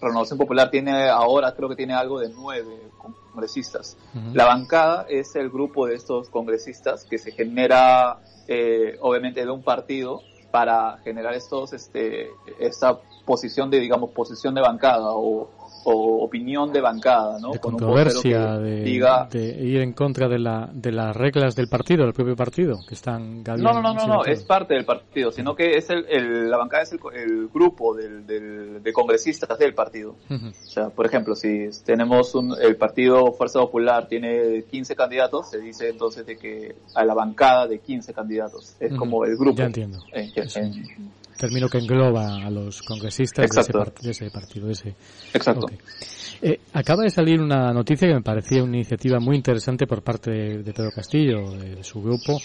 [0.00, 2.90] Renovación Popular tiene ahora, creo que tiene algo de nueve
[3.32, 3.96] congresistas.
[4.32, 9.62] La bancada es el grupo de estos congresistas que se genera, eh, obviamente, de un
[9.62, 10.22] partido
[10.56, 15.50] para generar estos, este, esta posición de, digamos, posición de bancada o,
[15.88, 17.52] o opinión de bancada, ¿no?
[17.52, 21.54] De Con un controversia, de, diga de ir en contra de, la, de las reglas
[21.54, 24.84] del partido, del propio partido, que están No, no, no, no, no, es parte del
[24.84, 28.92] partido, sino que es el, el- la bancada es el, el grupo del, del- de
[28.92, 30.16] congresistas del partido.
[30.28, 35.60] O sea, por ejemplo, si tenemos un, el partido Fuerza Popular tiene 15 candidatos, se
[35.60, 38.74] dice entonces de que a la bancada de 15 candidatos.
[38.80, 39.56] Es como el grupo.
[39.58, 39.98] ya entiendo.
[40.12, 43.72] En- en- término que engloba a los congresistas de ese,
[44.02, 44.66] de ese partido.
[44.66, 44.94] de ese.
[45.34, 45.66] Exacto.
[46.42, 50.30] Eh, acaba de salir una noticia que me parecía una iniciativa muy interesante por parte
[50.30, 52.38] de, de Pedro Castillo, de, su grupo,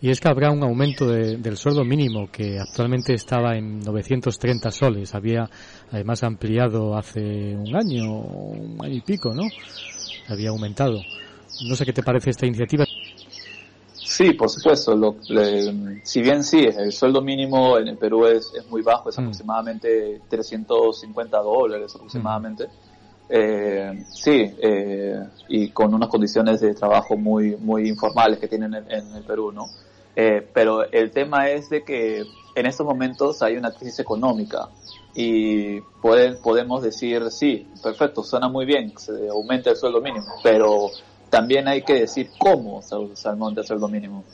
[0.00, 4.70] y es que habrá un aumento de- del sueldo mínimo que actualmente estaba en 930
[4.72, 5.14] soles.
[5.14, 5.48] Había
[5.92, 7.20] además ampliado hace
[7.54, 9.42] un año, un año y pico, ¿no?
[10.28, 11.00] Había aumentado.
[11.68, 12.84] No sé qué te parece esta iniciativa.
[14.16, 14.94] Sí, por supuesto.
[14.94, 19.06] Lo- le- si bien sí, el sueldo mínimo en el Perú es, es muy bajo,
[19.06, 19.10] Mm.
[19.10, 22.68] es aproximadamente 350 dólares aproximadamente.
[23.28, 28.90] Eh, sí, eh, y con unas condiciones de trabajo muy, muy informales que tienen en,
[28.90, 29.68] en el Perú, ¿no?
[30.14, 32.24] Eh, pero el tema es de que
[32.54, 34.68] en estos momentos hay una crisis económica
[35.14, 40.90] y puede- podemos decir, sí, perfecto, suena muy bien, se aumenta el sueldo mínimo, pero
[41.30, 44.24] también hay que decir cómo se aumenta el sueldo mínimo.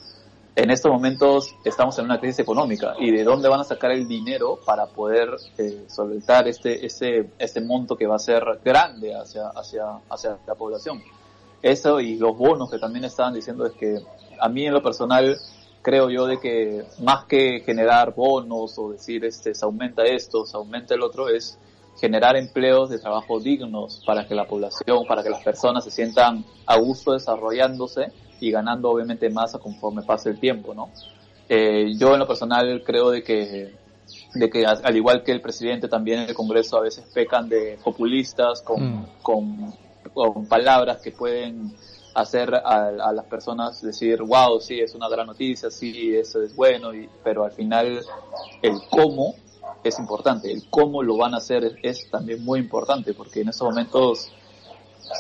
[0.55, 4.07] En estos momentos estamos en una crisis económica y de dónde van a sacar el
[4.07, 9.49] dinero para poder eh, solventar este, este, este monto que va a ser grande hacia,
[9.49, 11.03] hacia, hacia la población.
[11.63, 13.99] Eso y los bonos que también estaban diciendo es que
[14.39, 15.39] a mí en lo personal
[15.81, 20.57] creo yo de que más que generar bonos o decir este se aumenta esto, se
[20.57, 21.59] aumenta el otro es
[22.03, 26.45] generar empleos de trabajo dignos para que la población, para que las personas se sientan
[26.67, 28.11] a gusto desarrollándose
[28.41, 30.91] y ganando obviamente más a conforme pase el tiempo, ¿no?
[31.49, 33.73] Eh, yo en lo personal creo de que
[34.35, 37.79] de que al igual que el presidente también en el Congreso a veces pecan de
[37.85, 39.07] populistas con, Mm.
[39.23, 39.73] con,
[40.13, 41.73] con palabras que pueden
[42.15, 46.55] hacer a, a las personas decir, wow, sí, es una gran noticia, sí, eso es
[46.57, 48.01] bueno, y, pero al final
[48.61, 49.37] el cómo
[49.85, 53.69] es importante, el cómo lo van a hacer es, también muy importante, porque en estos
[53.69, 54.31] momentos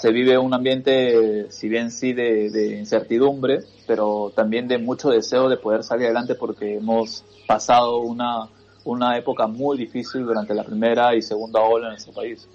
[0.00, 5.48] se vive un ambiente, si bien sí, de, de incertidumbre, pero también de mucho deseo
[5.48, 8.48] de poder salir adelante porque hemos pasado una,
[8.84, 12.48] una época muy difícil durante la primera y segunda ola en nuestro país.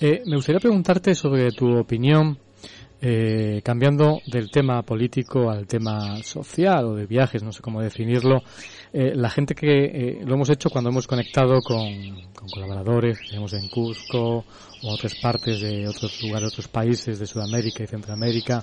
[0.00, 2.38] Eh, me gustaría preguntarte sobre tu opinión,
[3.00, 8.42] eh, cambiando del tema político al tema social o de viajes, no sé cómo definirlo.
[8.98, 11.82] Eh, la gente que eh, lo hemos hecho cuando hemos conectado con,
[12.32, 14.42] con colaboradores, tenemos en Cusco
[14.82, 18.62] o otras partes de otros lugares, otros países de Sudamérica y Centroamérica.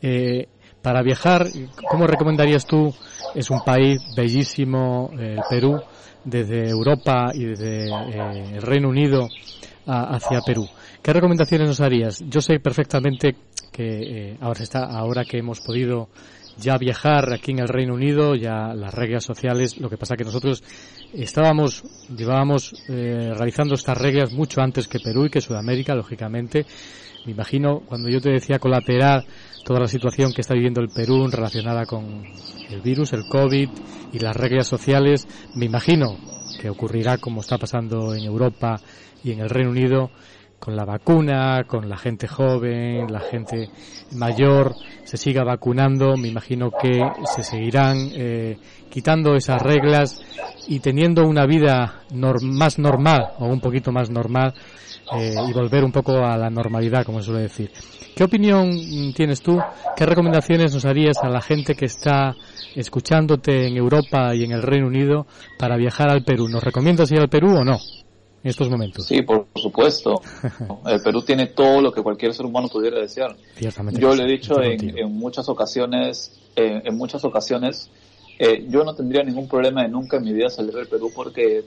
[0.00, 0.46] Eh,
[0.80, 1.48] para viajar,
[1.90, 2.94] ¿cómo recomendarías tú?
[3.34, 5.80] Es un país bellísimo, eh, el Perú,
[6.24, 7.88] desde Europa y desde
[8.54, 9.28] el Reino Unido
[9.86, 10.68] a- hacia Perú.
[11.02, 12.22] ¿Qué recomendaciones nos harías?
[12.28, 13.34] Yo sé perfectamente
[13.72, 16.08] que ahora está, ahora que hemos podido
[16.58, 20.24] ya viajar aquí en el Reino Unido, ya las reglas sociales, lo que pasa que
[20.24, 20.62] nosotros
[21.12, 21.82] estábamos,
[22.16, 26.66] llevábamos eh, realizando estas reglas mucho antes que Perú y que Sudamérica, lógicamente.
[27.26, 29.26] Me imagino cuando yo te decía colateral
[29.64, 32.22] toda la situación que está viviendo el Perú relacionada con
[32.70, 33.68] el virus, el COVID
[34.12, 35.26] y las reglas sociales,
[35.56, 36.16] me imagino
[36.60, 38.80] que ocurrirá como está pasando en Europa
[39.24, 40.10] y en el Reino Unido
[40.58, 43.70] con la vacuna, con la gente joven, la gente
[44.12, 44.74] mayor,
[45.04, 47.00] se siga vacunando, me imagino que
[47.34, 48.58] se seguirán eh,
[48.90, 50.20] quitando esas reglas
[50.68, 52.02] y teniendo una vida
[52.42, 54.54] más normal o un poquito más normal
[55.16, 57.70] eh, y volver un poco a la normalidad, como se suele decir.
[58.16, 59.60] ¿Qué opinión mm, tienes tú?
[59.94, 62.34] ¿Qué recomendaciones nos harías a la gente que está
[62.74, 65.26] escuchándote en Europa y en el Reino Unido
[65.58, 66.48] para viajar al Perú?
[66.48, 67.78] ¿Nos recomiendas ir al Perú o no?
[68.46, 69.04] En estos momentos.
[69.06, 70.22] Sí, por supuesto.
[70.86, 73.36] El Perú tiene todo lo que cualquier ser humano pudiera desear.
[73.56, 77.90] Ciertamente Yo le he dicho en, en muchas ocasiones, eh, en muchas ocasiones,
[78.38, 81.64] eh, yo no tendría ningún problema de nunca en mi vida salir del Perú porque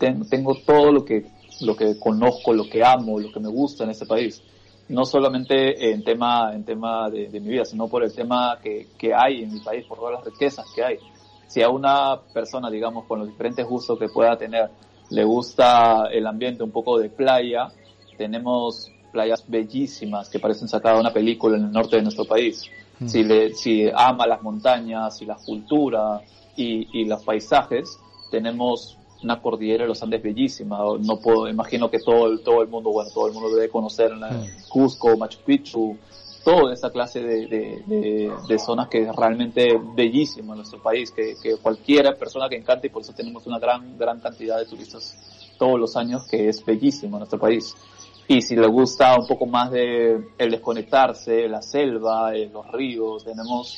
[0.00, 1.26] ten- tengo todo lo que,
[1.60, 4.42] lo que conozco, lo que amo, lo que me gusta en este país.
[4.88, 8.88] No solamente en tema, en tema de, de mi vida, sino por el tema que,
[8.98, 10.98] que hay en mi país, por todas las riquezas que hay.
[11.46, 14.68] Si a una persona, digamos, con los diferentes gustos que pueda tener,
[15.10, 17.72] le gusta el ambiente un poco de playa,
[18.16, 22.62] tenemos playas bellísimas que parecen sacadas de una película en el norte de nuestro país.
[23.00, 23.08] Mm.
[23.08, 26.20] Si, le, si ama las montañas y la cultura
[26.56, 27.98] y, y los paisajes,
[28.30, 30.78] tenemos una cordillera de los Andes bellísima.
[31.00, 34.16] No puedo, imagino que todo el, todo el mundo, bueno, todo el mundo debe conocer
[34.16, 34.46] la- Mm.
[34.68, 35.96] Cusco, Machu Picchu,
[36.44, 41.10] toda esa clase de, de, de- de zonas que es realmente bellísimo en nuestro país,
[41.10, 44.66] que, que cualquiera persona que encante y por eso tenemos una gran, gran cantidad de
[44.66, 45.16] turistas
[45.58, 47.74] todos los años, que es bellísimo en nuestro país.
[48.26, 53.24] Y si le gusta un poco más de el desconectarse, la selva, eh, los ríos,
[53.24, 53.76] tenemos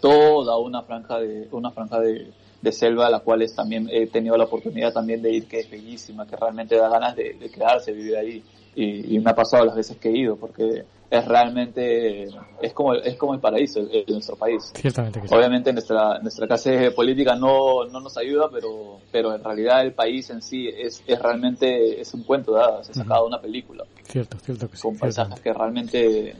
[0.00, 2.30] toda una franja de, una franja de,
[2.60, 5.70] de selva a la cual también he tenido la oportunidad también de ir, que es
[5.70, 8.44] bellísima, que realmente da ganas de, quedarse, vivir ahí.
[8.76, 10.84] Y, me ha pasado las veces que he ido, porque
[11.18, 12.24] es realmente,
[12.60, 14.72] es como, es como el paraíso de nuestro país.
[14.74, 19.92] Ciertamente Obviamente nuestra, nuestra clase política no, no nos ayuda, pero, pero en realidad el
[19.92, 23.84] país en sí es, es realmente, es un cuento de se ha sacado una película.
[24.04, 24.82] Cierto, cierto que sí.
[24.82, 26.36] Con paisajes que realmente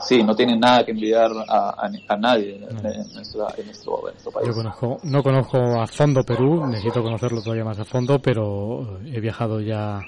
[0.00, 3.46] Sí, no tienen nada que envidiar a, a, nadie en, nuestro,
[4.32, 4.46] país.
[4.46, 9.20] Yo conozco, no conozco a fondo Perú, necesito conocerlo todavía más a fondo, pero he
[9.20, 10.00] viajado ya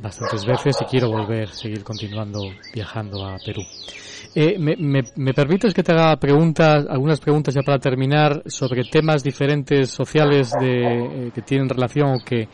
[0.00, 2.40] bastantes veces y quiero volver, seguir continuando
[2.72, 3.62] viajando a Perú.
[4.34, 8.84] Eh, me, me, me, permites que te haga preguntas, algunas preguntas ya para terminar sobre
[8.84, 12.48] temas diferentes sociales de, eh, que tienen relación o que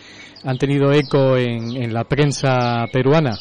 [0.44, 3.36] han tenido eco en, en la prensa peruana?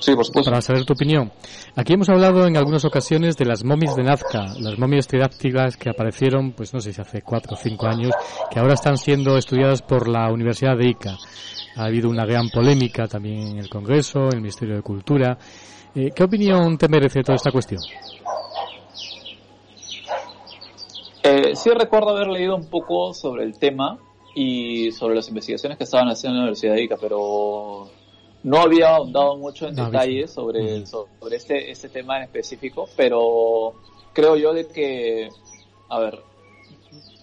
[0.00, 0.50] Sí, por supuesto.
[0.50, 1.30] Para saber tu opinión.
[1.76, 5.90] Aquí hemos hablado en algunas ocasiones de las momias de Nazca, las momias tridáctilas que
[5.90, 8.12] aparecieron, pues no sé si hace cuatro o cinco años,
[8.50, 11.18] que ahora están siendo estudiadas por la Universidad de Ica.
[11.76, 15.36] Ha habido una gran polémica también en el Congreso, en el Ministerio de Cultura.
[15.94, 17.80] Eh, ¿Qué opinión te merece toda esta cuestión?
[21.22, 23.98] Eh, sí recuerdo haber leído un poco sobre el tema
[24.34, 27.90] y sobre las investigaciones que estaban haciendo en la Universidad de Ica, pero
[28.42, 33.74] no había ahondado mucho en detalles sobre, sobre este, este tema en específico, pero
[34.12, 35.28] creo yo de que,
[35.88, 36.20] a ver,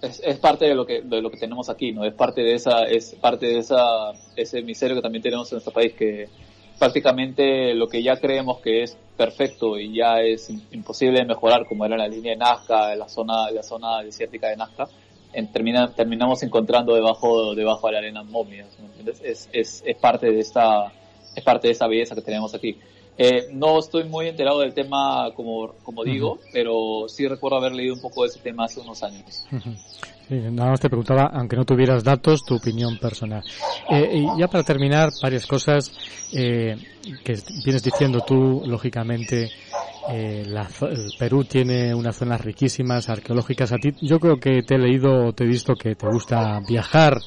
[0.02, 2.06] es, es, parte de lo que de lo que tenemos aquí, ¿no?
[2.06, 5.74] Es parte de esa es parte de esa ese miserio que también tenemos en nuestro
[5.74, 6.30] país que
[6.78, 11.86] prácticamente lo que ya creemos que es perfecto y ya es imposible de mejorar como
[11.86, 14.88] era la línea de Nazca, la zona la zona desértica de Nazca,
[15.34, 18.68] en, termina, terminamos encontrando debajo debajo de la arena momias,
[19.24, 20.92] Es, es, es parte de esta
[21.38, 22.78] es parte de esa belleza que tenemos aquí.
[23.18, 27.94] Eh, no estoy muy enterado del tema, como, como digo, pero sí recuerdo haber leído
[27.94, 29.46] un poco de ese tema hace unos años.
[30.30, 33.44] Nada más te preguntaba, aunque no tuvieras datos, tu opinión personal.
[33.90, 35.92] Eh, y ya para terminar, varias cosas
[36.34, 36.76] eh,
[37.24, 39.50] que vienes diciendo tú, lógicamente,
[40.10, 43.74] la, el Perú tiene unas zonas riquísimas, arqueológicas.
[43.74, 47.20] A ti, yo creo que te he leído, te he visto que te gusta viajar,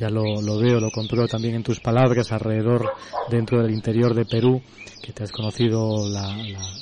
[0.00, 0.22] ya lo,
[0.58, 2.90] veo, lo compruebo también en tus palabras alrededor,
[3.28, 4.62] dentro del interior de Perú,
[5.02, 6.34] que te has conocido la,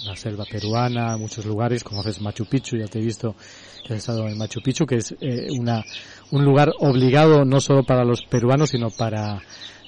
[0.05, 3.35] la, selva peruana, muchos lugares, conoces Machu Picchu, ya te he visto
[3.87, 5.85] que en Machu Picchu, que es eh, una,
[6.31, 9.41] un lugar obligado no solo para los peruanos, sino para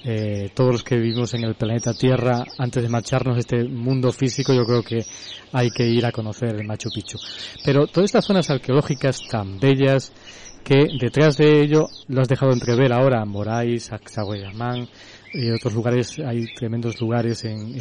[0.03, 4.11] eh, todos los que vivimos en el planeta Tierra, antes de marcharnos de este mundo
[4.11, 5.05] físico, yo creo que
[5.51, 7.19] hay que ir a conocer el Machu Picchu.
[7.63, 10.11] Pero todas estas zonas arqueológicas tan bellas,
[10.63, 14.87] que detrás de ello lo has dejado entrever ahora, Moraes, Sacsayhuamán
[15.33, 17.75] y otros lugares, hay tremendos lugares en,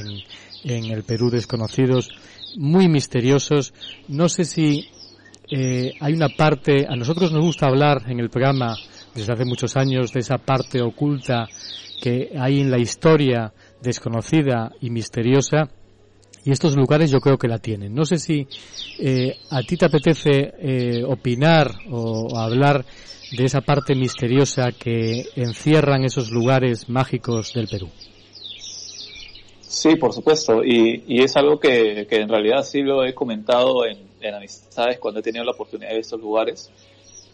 [0.65, 2.11] en, el Perú desconocidos,
[2.57, 3.75] muy misteriosos.
[4.09, 4.89] No sé si
[5.51, 8.77] eh, hay una parte, a nosotros nos gusta hablar en el programa
[9.15, 11.49] desde hace muchos años de esa parte oculta
[12.01, 13.53] que hay en la historia
[13.83, 15.69] desconocida y misteriosa
[16.45, 17.95] y estos lugares yo creo que la tienen.
[17.95, 18.47] No sé si
[18.99, 22.85] eh, a ti te apetece eh, opinar o, hablar
[23.37, 27.89] de esa parte misteriosa que encierran esos lugares mágicos del Perú.
[29.61, 33.87] Sí, por supuesto, y, y es algo que, que, en realidad sí lo he comentado
[33.87, 36.71] en, en amistades cuando he tenido la oportunidad de estos lugares,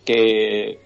[0.05, 0.79] que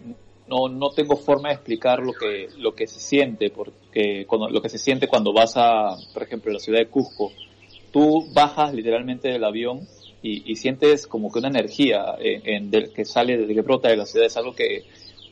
[0.48, 4.60] no, no tengo forma de explicar lo que, lo que se siente, porque cuando, lo
[4.60, 7.30] que se siente cuando vas a, por ejemplo, la ciudad de Cusco,
[7.92, 9.86] tú bajas literalmente del avión
[10.22, 14.26] y, sientes como que una energía en, que sale, de que brota de la ciudad.
[14.26, 14.84] Es algo que,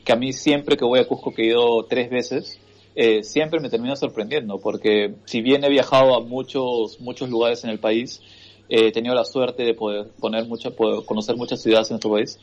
[0.03, 2.59] que a mí siempre que voy a Cusco, que he ido tres veces,
[2.95, 7.69] eh, siempre me termina sorprendiendo, porque si bien he viajado a muchos, muchos lugares en
[7.69, 8.21] el país,
[8.69, 12.39] he tenido la suerte de poder poner mucho, poder conocer muchas ciudades en nuestro país.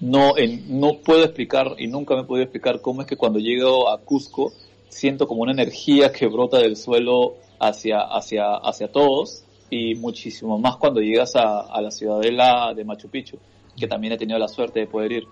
[0.00, 0.32] No,
[0.68, 3.98] no puedo explicar y nunca me he podido explicar cómo es que cuando llego a
[3.98, 4.52] Cusco
[4.88, 10.76] siento como una energía que brota del suelo hacia, hacia, hacia todos y muchísimo más
[10.76, 13.38] cuando llegas a, a la ciudadela de Machu Picchu,
[13.76, 15.24] que también he tenido la suerte de poder ir.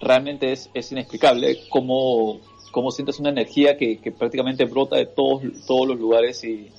[0.00, 2.40] Realmente es, es inexplicable cómo,
[2.72, 6.70] cómo sientes una energía que, que prácticamente brota de todos, todos los lugares y,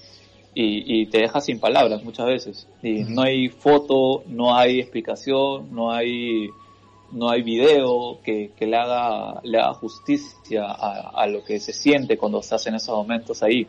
[0.59, 2.67] y, y, te deja sin palabras muchas veces.
[2.81, 6.49] Y no hay foto, no hay explicación, no hay,
[7.11, 11.73] no hay video que, que le, haga, le haga justicia a, a, lo que se
[11.73, 13.67] siente cuando estás en esos momentos ahí.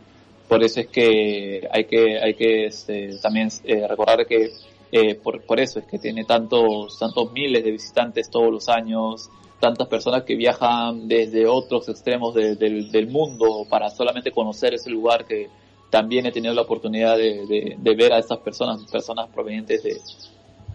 [0.48, 4.50] Por eso es que hay que, hay que este, también eh, recordar que
[4.90, 9.28] eh, por, por eso es que tiene tantos, tantos miles de visitantes todos los años,
[9.60, 15.50] tantas personas que viajan desde otros extremos del mundo para solamente conocer ese lugar que
[15.90, 20.00] también he tenido la oportunidad de, ver a esas personas, personas provenientes de,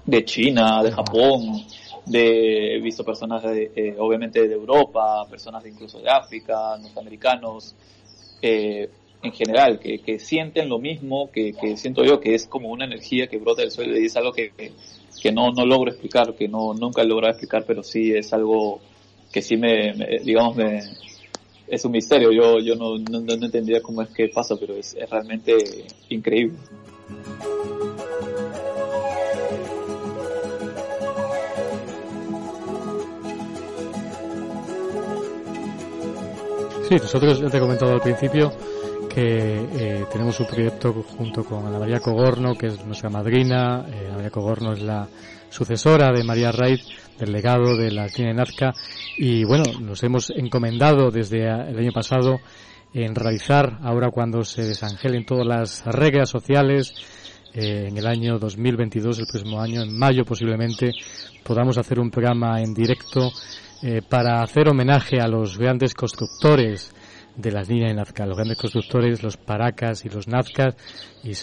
[0.05, 1.63] de China, de Japón,
[2.05, 7.75] de he visto personas eh, obviamente de Europa, personas incluso de África, norteamericanos,
[8.41, 8.89] eh,
[9.21, 12.83] en general, que, que, sienten lo mismo que, que, siento yo, que es como una
[12.83, 14.51] energía que brota del suelo y es algo que,
[15.21, 18.81] que, no, no logro explicar, que no nunca he logrado explicar, pero sí es algo
[19.31, 19.93] que sí me,
[20.25, 20.81] digamos, me,
[21.67, 22.31] es un misterio.
[22.31, 25.57] Yo, yo no, no, entendía cómo es que pasa, pero es, es realmente
[26.09, 26.57] increíble.
[36.87, 38.51] Sí, nosotros ya te he comentado al principio
[39.09, 43.85] que eh, tenemos un proyecto junto con Ana María Cogorno, que es nuestra madrina.
[43.87, 45.07] Eh, Ana María Cogorno es la
[45.53, 46.79] sucesora de María Raid,
[47.19, 48.73] del legado de la clínica Nazca.
[49.17, 52.39] Y bueno, nos hemos encomendado desde el año pasado
[52.93, 56.93] en realizar, ahora cuando se desangelen todas las reglas sociales,
[57.53, 60.91] eh, en el año 2022, el próximo año, en mayo posiblemente,
[61.43, 63.31] podamos hacer un programa en directo
[63.83, 66.91] eh, para hacer homenaje a los grandes constructores
[67.35, 70.75] de las líneas de Nazca, los grandes constructores, los paracas y los nazcas,
[71.23, 71.33] y,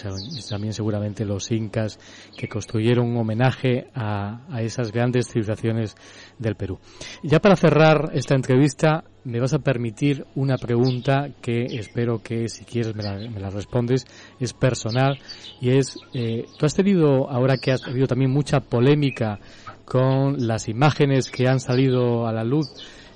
[0.49, 1.99] también seguramente los incas,
[2.37, 5.95] que construyeron un homenaje a, esas grandes civilizaciones
[6.37, 6.79] del Perú.
[7.23, 12.63] Ya para cerrar esta entrevista, me vas a permitir una pregunta que espero que, si
[12.63, 14.05] quieres, me la, respondes,
[14.39, 15.19] es personal,
[15.59, 19.39] y es, eh, tú has tenido, ahora que has habido también mucha polémica
[19.85, 22.73] con las imágenes que han salido a la luz,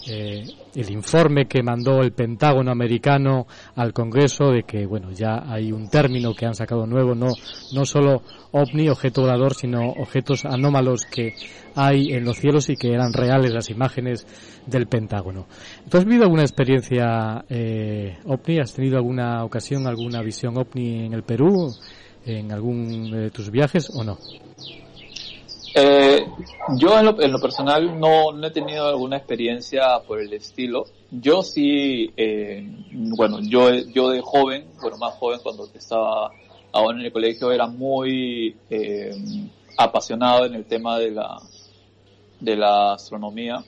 [0.08, 0.44] eh,
[0.76, 5.90] el informe que mandó el Pentágono americano al Congreso de que, bueno, ya hay un
[5.90, 7.28] término que han sacado nuevo, no,
[7.74, 8.22] no solo
[8.52, 11.34] ovni, objeto volador, sino objetos anómalos que
[11.76, 14.28] hay en los cielos y que eran reales las imágenes
[14.68, 15.48] del Pentágono.
[15.90, 18.60] ¿Tú has vivido alguna experiencia eh, ovni?
[18.60, 21.74] ¿Has tenido alguna ocasión, alguna visión ovni en el Perú,
[22.26, 24.18] en algún de tus viajes o no?
[25.78, 26.26] Eh,
[26.78, 30.86] yo en lo, personal no, no, he tenido alguna experiencia por el estilo.
[31.12, 36.32] Yo sí, eh, bueno, yo, yo de joven, bueno, más joven cuando estaba
[36.72, 39.14] aún en el colegio, era muy eh,
[39.78, 41.42] apasionado en el tema de la,
[42.40, 43.62] de la astronomía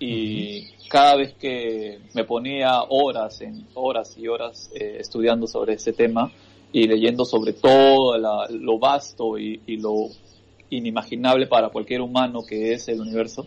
[0.00, 5.92] y cada vez que me ponía horas, en horas y horas eh, estudiando sobre ese
[5.92, 6.28] tema
[6.72, 10.08] y leyendo sobre todo lo vasto y, y lo
[10.76, 13.46] inimaginable para cualquier humano que es el universo,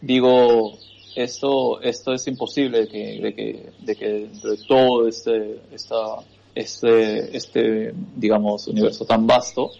[0.00, 0.78] digo,
[1.14, 6.18] esto, esto es imposible de que, de que, de que dentro de todo este, esta,
[6.54, 9.70] este, este, digamos, universo tan vasto,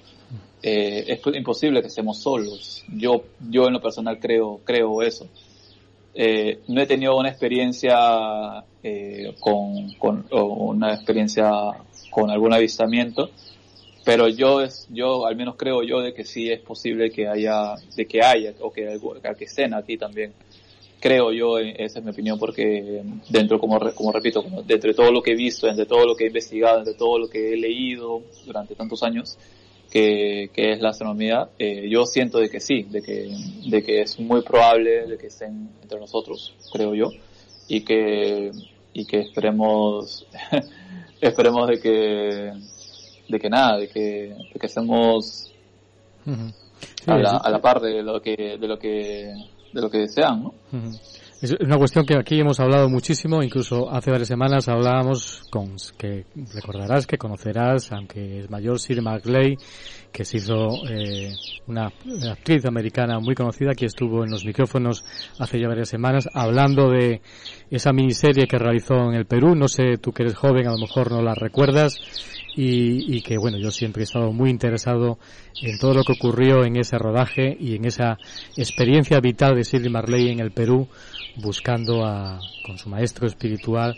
[0.62, 2.84] eh, es imposible que seamos solos.
[2.96, 5.28] Yo, yo en lo personal creo, creo eso.
[6.14, 11.50] Eh, no he tenido una experiencia eh, con, con una experiencia
[12.10, 13.30] con algún avistamiento,
[14.04, 17.74] pero yo es yo al menos creo yo de que sí es posible que haya
[17.96, 18.98] de que haya o que
[19.38, 20.32] que estén aquí también.
[21.00, 25.22] Creo yo eh, esa es mi opinión porque dentro como como repito entre todo lo
[25.22, 28.22] que he visto entre todo lo que he investigado entre todo lo que he leído
[28.44, 29.38] durante tantos años
[29.90, 33.30] que, que es la astronomía eh, yo siento de que sí de que
[33.68, 37.10] de que es muy probable de que estén entre nosotros creo yo
[37.68, 38.50] y que
[38.94, 40.26] y que esperemos
[41.20, 42.52] esperemos de que
[43.28, 45.52] de que nada, de que, de que estemos
[47.06, 49.34] a, la, a, la, par de lo que, de lo que,
[49.72, 50.54] de lo que desean, ¿no?
[51.44, 56.24] Es una cuestión que aquí hemos hablado muchísimo, incluso hace varias semanas hablábamos con, que
[56.54, 59.56] recordarás que conocerás, aunque es mayor, Sir McLeay,
[60.10, 61.34] que se hizo eh,
[61.66, 61.92] una,
[62.30, 65.04] actriz americana muy conocida, que estuvo en los micrófonos
[65.38, 67.20] hace ya varias semanas, hablando de
[67.70, 69.54] esa miniserie que realizó en el Perú.
[69.54, 71.98] No sé, tú que eres joven, a lo mejor no la recuerdas,
[72.56, 75.18] y, y, que bueno, yo siempre he estado muy interesado
[75.60, 78.18] en todo lo que ocurrió en ese rodaje y en esa
[78.56, 80.88] experiencia vital de Sidney Marley en el Perú,
[81.36, 83.96] buscando a, con su maestro espiritual,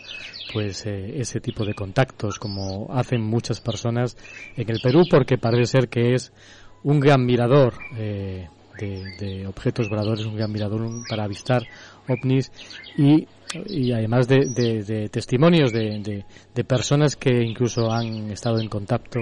[0.53, 4.17] pues eh, ese tipo de contactos como hacen muchas personas
[4.55, 6.31] en el Perú, porque parece ser que es
[6.83, 8.47] un gran mirador eh,
[8.79, 11.63] de, de, objetos voladores, un gran mirador para avistar
[12.07, 12.51] ovnis
[12.97, 13.27] y
[13.65, 14.45] y además de,
[14.83, 19.19] de, testimonios de, de, personas que incluso han estado en contacto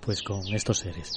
[0.00, 1.12] pues con estos seres.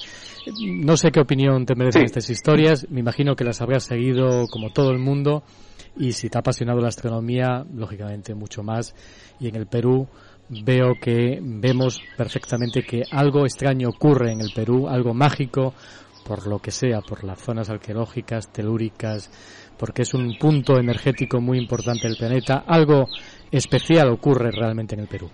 [0.60, 4.70] No sé qué opinión te merecen estas historias, me imagino que las habrás seguido como
[4.72, 5.42] todo el mundo
[5.96, 8.94] y si te ha apasionado la astronomía, lógicamente mucho más.
[9.40, 10.06] Y en el Perú
[10.48, 15.74] veo que vemos perfectamente que algo extraño ocurre en el Perú, algo mágico,
[16.24, 19.30] por lo que sea, por las zonas arqueológicas, telúricas,
[19.78, 22.64] porque es un punto energético muy importante del planeta.
[22.66, 23.08] Algo
[23.50, 25.28] especial ocurre realmente en el Perú.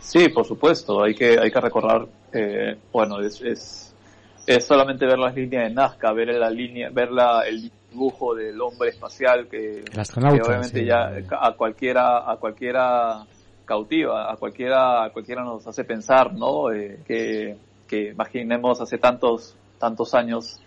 [0.00, 3.94] Sí, por supuesto, hay que, hay que recordar, eh, bueno, es, es,
[4.46, 8.58] es, solamente ver las líneas de Nazca, ver la línea, ver la, el dibujo del
[8.60, 9.84] hombre espacial que,
[10.16, 13.26] obviamente ya a cualquiera, a cualquiera
[13.66, 16.72] cautiva, a cualquiera, a cualquiera nos hace pensar, ¿no?
[16.72, 20.58] Eh, que, que imaginemos hace tantos, tantos años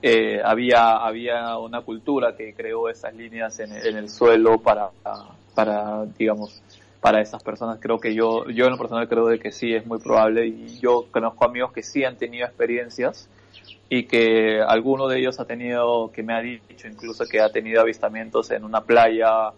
[0.00, 4.90] eh, había, había una cultura que creó esas líneas en, en el suelo para,
[5.54, 6.62] para, digamos,
[7.00, 7.78] para esas personas.
[7.80, 10.78] Creo que yo, yo en lo personal creo de que sí es muy probable y
[10.80, 13.28] yo conozco amigos que sí han tenido experiencias
[13.88, 17.80] y que alguno de ellos ha tenido, que me ha dicho incluso que ha tenido
[17.80, 19.52] avistamientos en una playa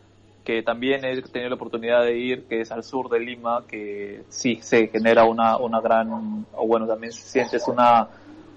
[0.45, 4.23] que también he tenido la oportunidad de ir, que es al sur de Lima, que
[4.31, 8.09] sí se genera una, una gran, o bueno, también sientes una,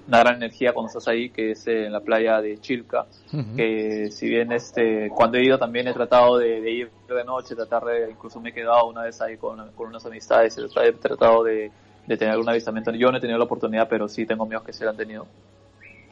[0.07, 3.05] una gran energía cuando estás ahí, que es en la playa de Chilca,
[3.55, 7.83] que si bien este, cuando he ido también he tratado de, ir de noche, tratar
[7.85, 11.71] de, incluso me he quedado una vez ahí con, con unas amistades, he tratado de,
[12.05, 12.91] de tener algún avistamiento.
[12.91, 15.25] Yo no he tenido la oportunidad, pero sí tengo amigos que se lo han tenido.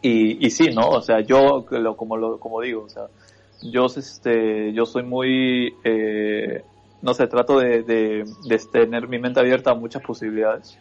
[0.01, 0.87] Y, y sí, ¿no?
[0.89, 3.07] O sea, yo, lo, como, lo, como digo, o sea,
[3.61, 6.63] yo, este, yo soy muy, eh,
[7.01, 10.77] no sé, trato de, de, de, tener mi mente abierta a muchas posibilidades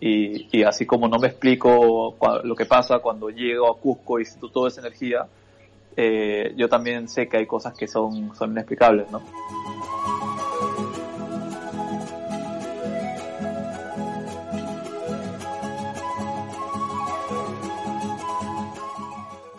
[0.00, 4.48] y, así como no me explico lo que pasa cuando llego a Cusco y siento
[4.48, 5.26] toda esa energía,
[5.96, 9.20] eh, yo también sé que hay cosas que son, son inexplicables, ¿no?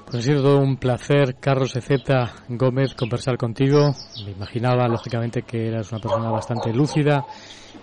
[0.05, 3.93] Pues ha sido todo un placer, Carlos Ezeta Gómez, conversar contigo.
[4.25, 7.25] Me imaginaba, lógicamente, que eras una persona bastante lúcida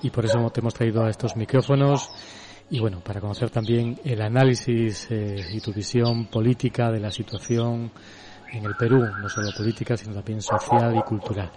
[0.03, 2.11] y por eso te hemos traído a estos micrófonos
[2.70, 7.93] y bueno, para conocer también el análisis eh, y tu visión política de la situación
[8.52, 11.51] en el Perú, no solo política, sino también social y cultural.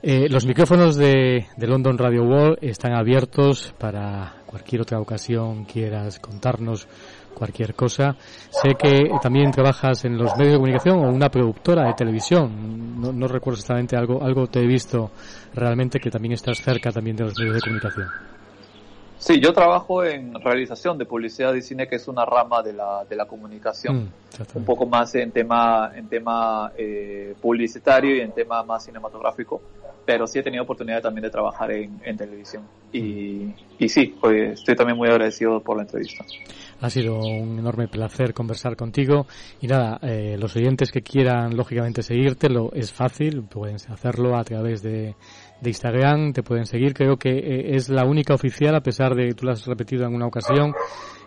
[0.00, 6.20] Eh, los micrófonos de, de, London Radio World están abiertos para cualquier otra ocasión quieras
[6.20, 6.86] contarnos
[7.34, 8.16] cualquier cosa.
[8.50, 13.00] Sé que también trabajas en los medios de comunicación o una productora de televisión.
[13.00, 15.10] No, no recuerdo exactamente algo, algo te he visto
[15.54, 18.37] realmente que también estás cerca también de los medios de comunicación.
[19.18, 23.04] Sí, yo trabajo en realización de publicidad y cine, que es una rama de la,
[23.04, 28.32] de la comunicación, mm, un poco más en tema, en tema eh, publicitario y en
[28.32, 29.60] tema más cinematográfico,
[30.06, 32.62] pero sí he tenido oportunidad también de trabajar en, en televisión.
[32.92, 36.24] Y, y sí, pues estoy también muy agradecido por la entrevista.
[36.80, 39.26] Ha sido un enorme placer conversar contigo.
[39.60, 44.44] Y nada, eh, los oyentes que quieran, lógicamente, seguirte, lo, es fácil, pueden hacerlo a
[44.44, 45.16] través de
[45.60, 46.94] de Instagram, te pueden seguir.
[46.94, 50.14] Creo que eh, es la única oficial, a pesar de, tú lo has repetido en
[50.14, 50.74] una ocasión,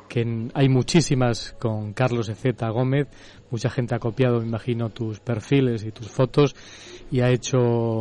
[0.07, 3.07] que hay muchísimas con Carlos Ezeta Gómez.
[3.49, 6.55] Mucha gente ha copiado, me imagino, tus perfiles y tus fotos
[7.09, 7.57] y ha hecho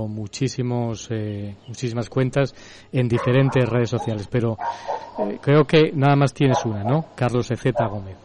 [0.09, 2.55] muchísimos, eh, muchísimas cuentas
[2.93, 4.29] en diferentes redes sociales.
[4.31, 4.57] Pero
[5.19, 7.07] eh, creo que nada más tienes una, ¿no?
[7.17, 8.17] Carlos Ezeta Gómez.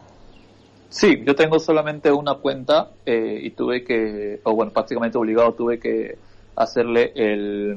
[0.88, 6.16] Sí, yo tengo solamente una cuenta y tuve que, o bueno, prácticamente obligado tuve que
[6.56, 7.76] hacerle el,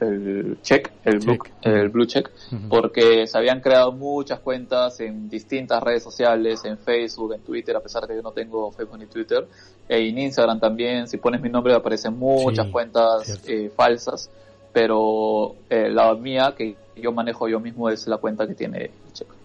[0.00, 2.30] el check, el, Blue, el blue check,
[2.68, 7.80] porque se habían creado muchas cuentas en distintas redes sociales, en Facebook, en Twitter, a
[7.80, 9.46] pesar de que yo no tengo Facebook ni Twitter,
[9.88, 14.30] e en Instagram también, si pones mi nombre aparecen muchas cuentas eh, falsas,
[14.72, 19.12] pero eh, la mía que yo manejo yo mismo es la cuenta que tiene el
[19.12, 19.39] check.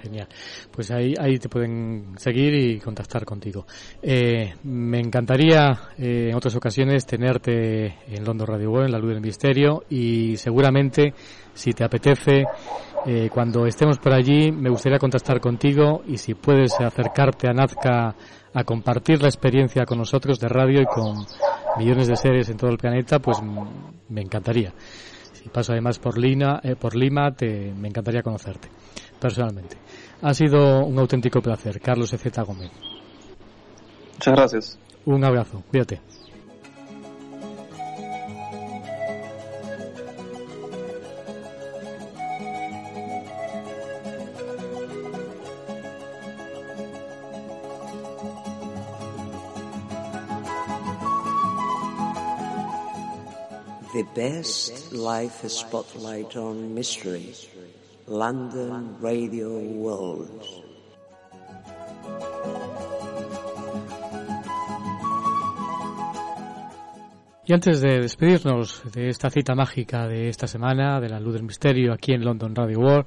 [0.00, 0.28] Genial.
[0.70, 3.66] Pues ahí, ahí te pueden seguir y contactar contigo.
[4.00, 9.10] Eh, me encantaría eh, en otras ocasiones tenerte en London Radio World, en la luz
[9.10, 11.12] del misterio, y seguramente,
[11.52, 12.44] si te apetece,
[13.06, 18.14] eh, cuando estemos por allí, me gustaría contactar contigo y si puedes acercarte a Nazca
[18.54, 21.26] a compartir la experiencia con nosotros de radio y con
[21.76, 23.38] millones de seres en todo el planeta, pues
[24.08, 24.72] me encantaría.
[25.32, 28.68] Si paso además por, Lina, por Lima, te, me encantaría conocerte
[29.22, 29.76] personalmente.
[30.20, 32.72] Ha sido un auténtico placer, Carlos Ezeta Gómez.
[34.14, 34.78] Muchas gracias.
[35.06, 36.00] Un abrazo, cuídate.
[53.92, 57.34] The best life spotlight on mystery.
[58.06, 60.42] London Radio World.
[67.44, 71.42] Y antes de despedirnos de esta cita mágica de esta semana, de la luz del
[71.42, 73.06] misterio aquí en London Radio World,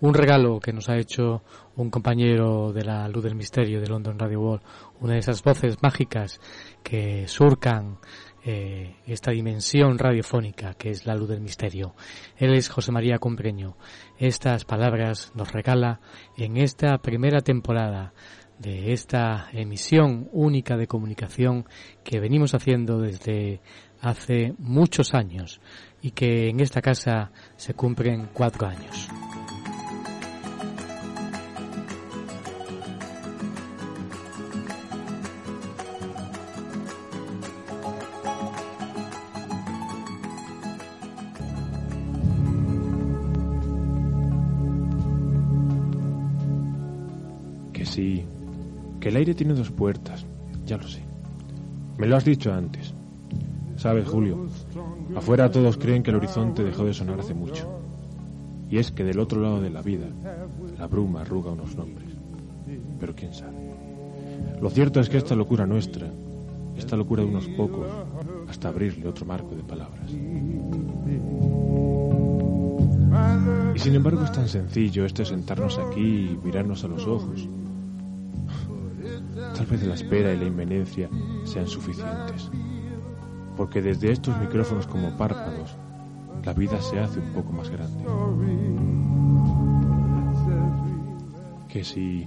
[0.00, 1.42] un regalo que nos ha hecho
[1.76, 4.62] un compañero de la luz del misterio de London Radio World,
[5.00, 6.40] una de esas voces mágicas
[6.82, 7.98] que surcan
[8.44, 11.94] eh, esta dimensión radiofónica que es la luz del misterio.
[12.36, 13.76] Él es José María Compreño.
[14.18, 16.00] Estas palabras nos regala
[16.36, 18.12] en esta primera temporada
[18.58, 21.66] de esta emisión única de comunicación
[22.04, 23.60] que venimos haciendo desde
[24.00, 25.60] hace muchos años
[26.02, 29.08] y que en esta casa se cumplen cuatro años.
[49.04, 50.24] Que el aire tiene dos puertas,
[50.64, 51.02] ya lo sé.
[51.98, 52.94] Me lo has dicho antes.
[53.76, 54.46] Sabes, Julio,
[55.14, 57.68] afuera todos creen que el horizonte dejó de sonar hace mucho.
[58.70, 60.06] Y es que del otro lado de la vida,
[60.78, 62.08] la bruma arruga unos nombres.
[62.98, 63.74] Pero quién sabe.
[64.62, 66.10] Lo cierto es que esta locura nuestra,
[66.74, 67.86] esta locura de unos pocos,
[68.48, 70.10] hasta abrirle otro marco de palabras.
[73.74, 77.46] Y sin embargo es tan sencillo este sentarnos aquí y mirarnos a los ojos
[79.54, 81.08] Tal vez la espera y la inmenencia
[81.44, 82.50] sean suficientes.
[83.56, 85.76] Porque desde estos micrófonos como párpados,
[86.44, 88.04] la vida se hace un poco más grande.
[91.68, 92.26] Que si...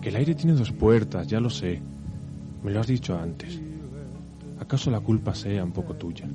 [0.00, 1.80] que el aire tiene dos puertas, ya lo sé.
[2.64, 3.60] Me lo has dicho antes.
[4.58, 6.26] ¿Acaso la culpa sea un poco tuya?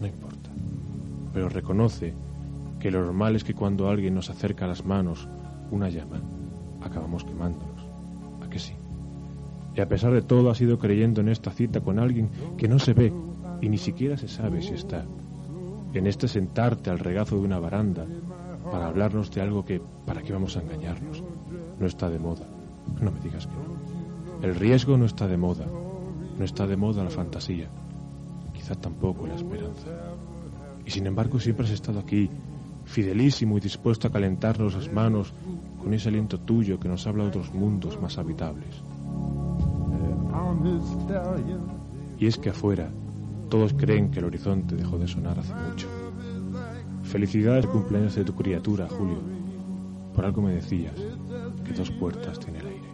[0.00, 0.50] No importa.
[1.34, 2.14] Pero reconoce
[2.78, 5.28] que lo normal es que cuando alguien nos acerca a las manos
[5.70, 6.20] una llama,
[6.80, 7.84] acabamos quemándonos.
[8.42, 8.74] ¿A que sí?
[9.80, 12.28] Y a pesar de todo, has ido creyendo en esta cita con alguien
[12.58, 13.10] que no se ve
[13.62, 15.06] y ni siquiera se sabe si está.
[15.94, 18.04] En este sentarte al regazo de una baranda
[18.70, 21.24] para hablarnos de algo que, ¿para qué vamos a engañarnos?
[21.78, 22.46] No está de moda.
[23.00, 24.46] No me digas que no.
[24.46, 25.64] El riesgo no está de moda.
[26.38, 27.70] No está de moda la fantasía.
[28.52, 29.88] Quizá tampoco la esperanza.
[30.84, 32.28] Y sin embargo siempre has estado aquí,
[32.84, 35.32] fidelísimo y dispuesto a calentarnos las manos
[35.82, 38.82] con ese aliento tuyo que nos habla de otros mundos más habitables.
[42.18, 42.90] Y es que afuera
[43.48, 45.88] todos creen que el horizonte dejó de sonar hace mucho.
[47.02, 49.18] Felicidades cumpleaños de tu criatura, Julio.
[50.14, 50.94] Por algo me decías
[51.64, 52.90] que dos puertas tiene el aire.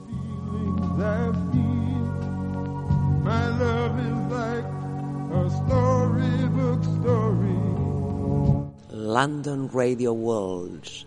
[8.90, 11.06] London Radio Worlds.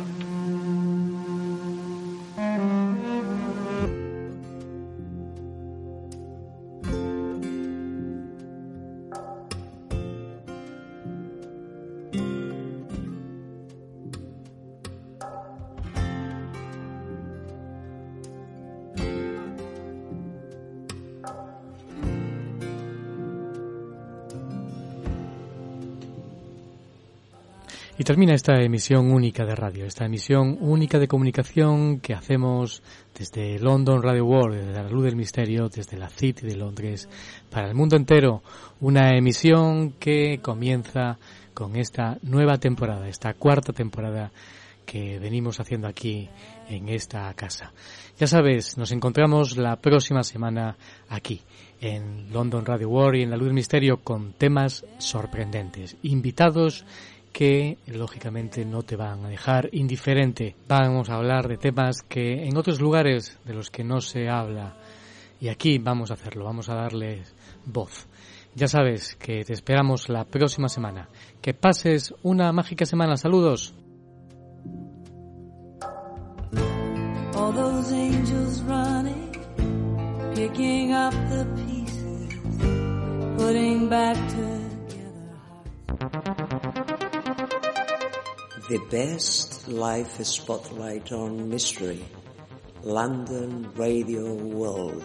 [28.01, 32.81] Y termina esta emisión única de radio, esta emisión única de comunicación que hacemos
[33.15, 37.07] desde London Radio World, desde la luz del misterio, desde la City de Londres,
[37.51, 38.41] para el mundo entero.
[38.79, 41.19] Una emisión que comienza
[41.53, 44.31] con esta nueva temporada, esta cuarta temporada
[44.83, 46.27] que venimos haciendo aquí
[46.69, 47.71] en esta casa.
[48.17, 50.75] Ya sabes, nos encontramos la próxima semana
[51.07, 51.39] aquí
[51.79, 56.83] en London Radio World y en la Luz del Misterio con temas sorprendentes, invitados
[57.31, 60.55] que lógicamente no te van a dejar indiferente.
[60.67, 64.75] Vamos a hablar de temas que en otros lugares de los que no se habla
[65.39, 67.33] y aquí vamos a hacerlo, vamos a darles
[67.65, 68.07] voz.
[68.53, 71.07] Ya sabes que te esperamos la próxima semana.
[71.41, 73.15] Que pases una mágica semana.
[73.15, 73.73] Saludos.
[86.53, 86.90] All.
[88.71, 92.05] The best life is spotlight on mystery.
[92.83, 95.03] London Radio World.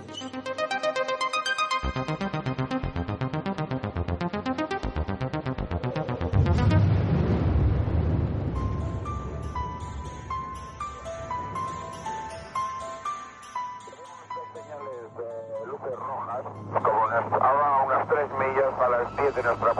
[17.41, 19.75] a unas 3 millas a las 10 de nuestra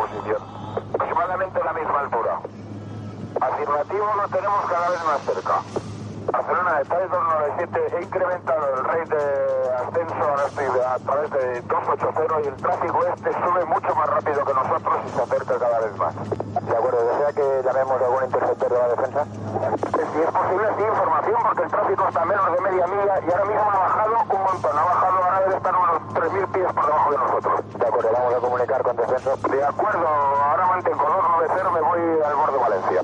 [19.06, 23.30] Si es posible, sí, información, porque el tráfico está a menos de media milla y
[23.30, 26.86] ahora mismo ha bajado un montón, ha bajado, ahora debe estar unos 3.000 pies por
[26.86, 27.54] debajo de nosotros.
[27.78, 29.30] De acuerdo, vamos a comunicar con defensa.
[29.36, 33.02] De acuerdo, ahora mantengo 290, me voy al borde de Valencia.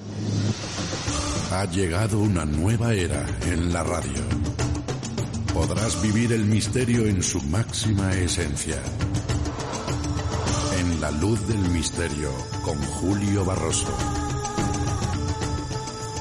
[1.53, 4.23] Ha llegado una nueva era en la radio.
[5.55, 8.77] Podrás vivir el misterio en su máxima esencia.
[10.79, 12.31] En la luz del misterio
[12.65, 14.22] con Julio Barroso.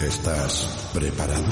[0.04, 1.44] ¿Estás preparado?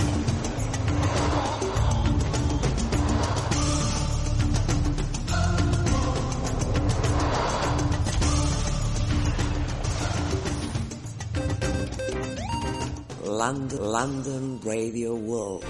[13.24, 15.64] London, London Radio World.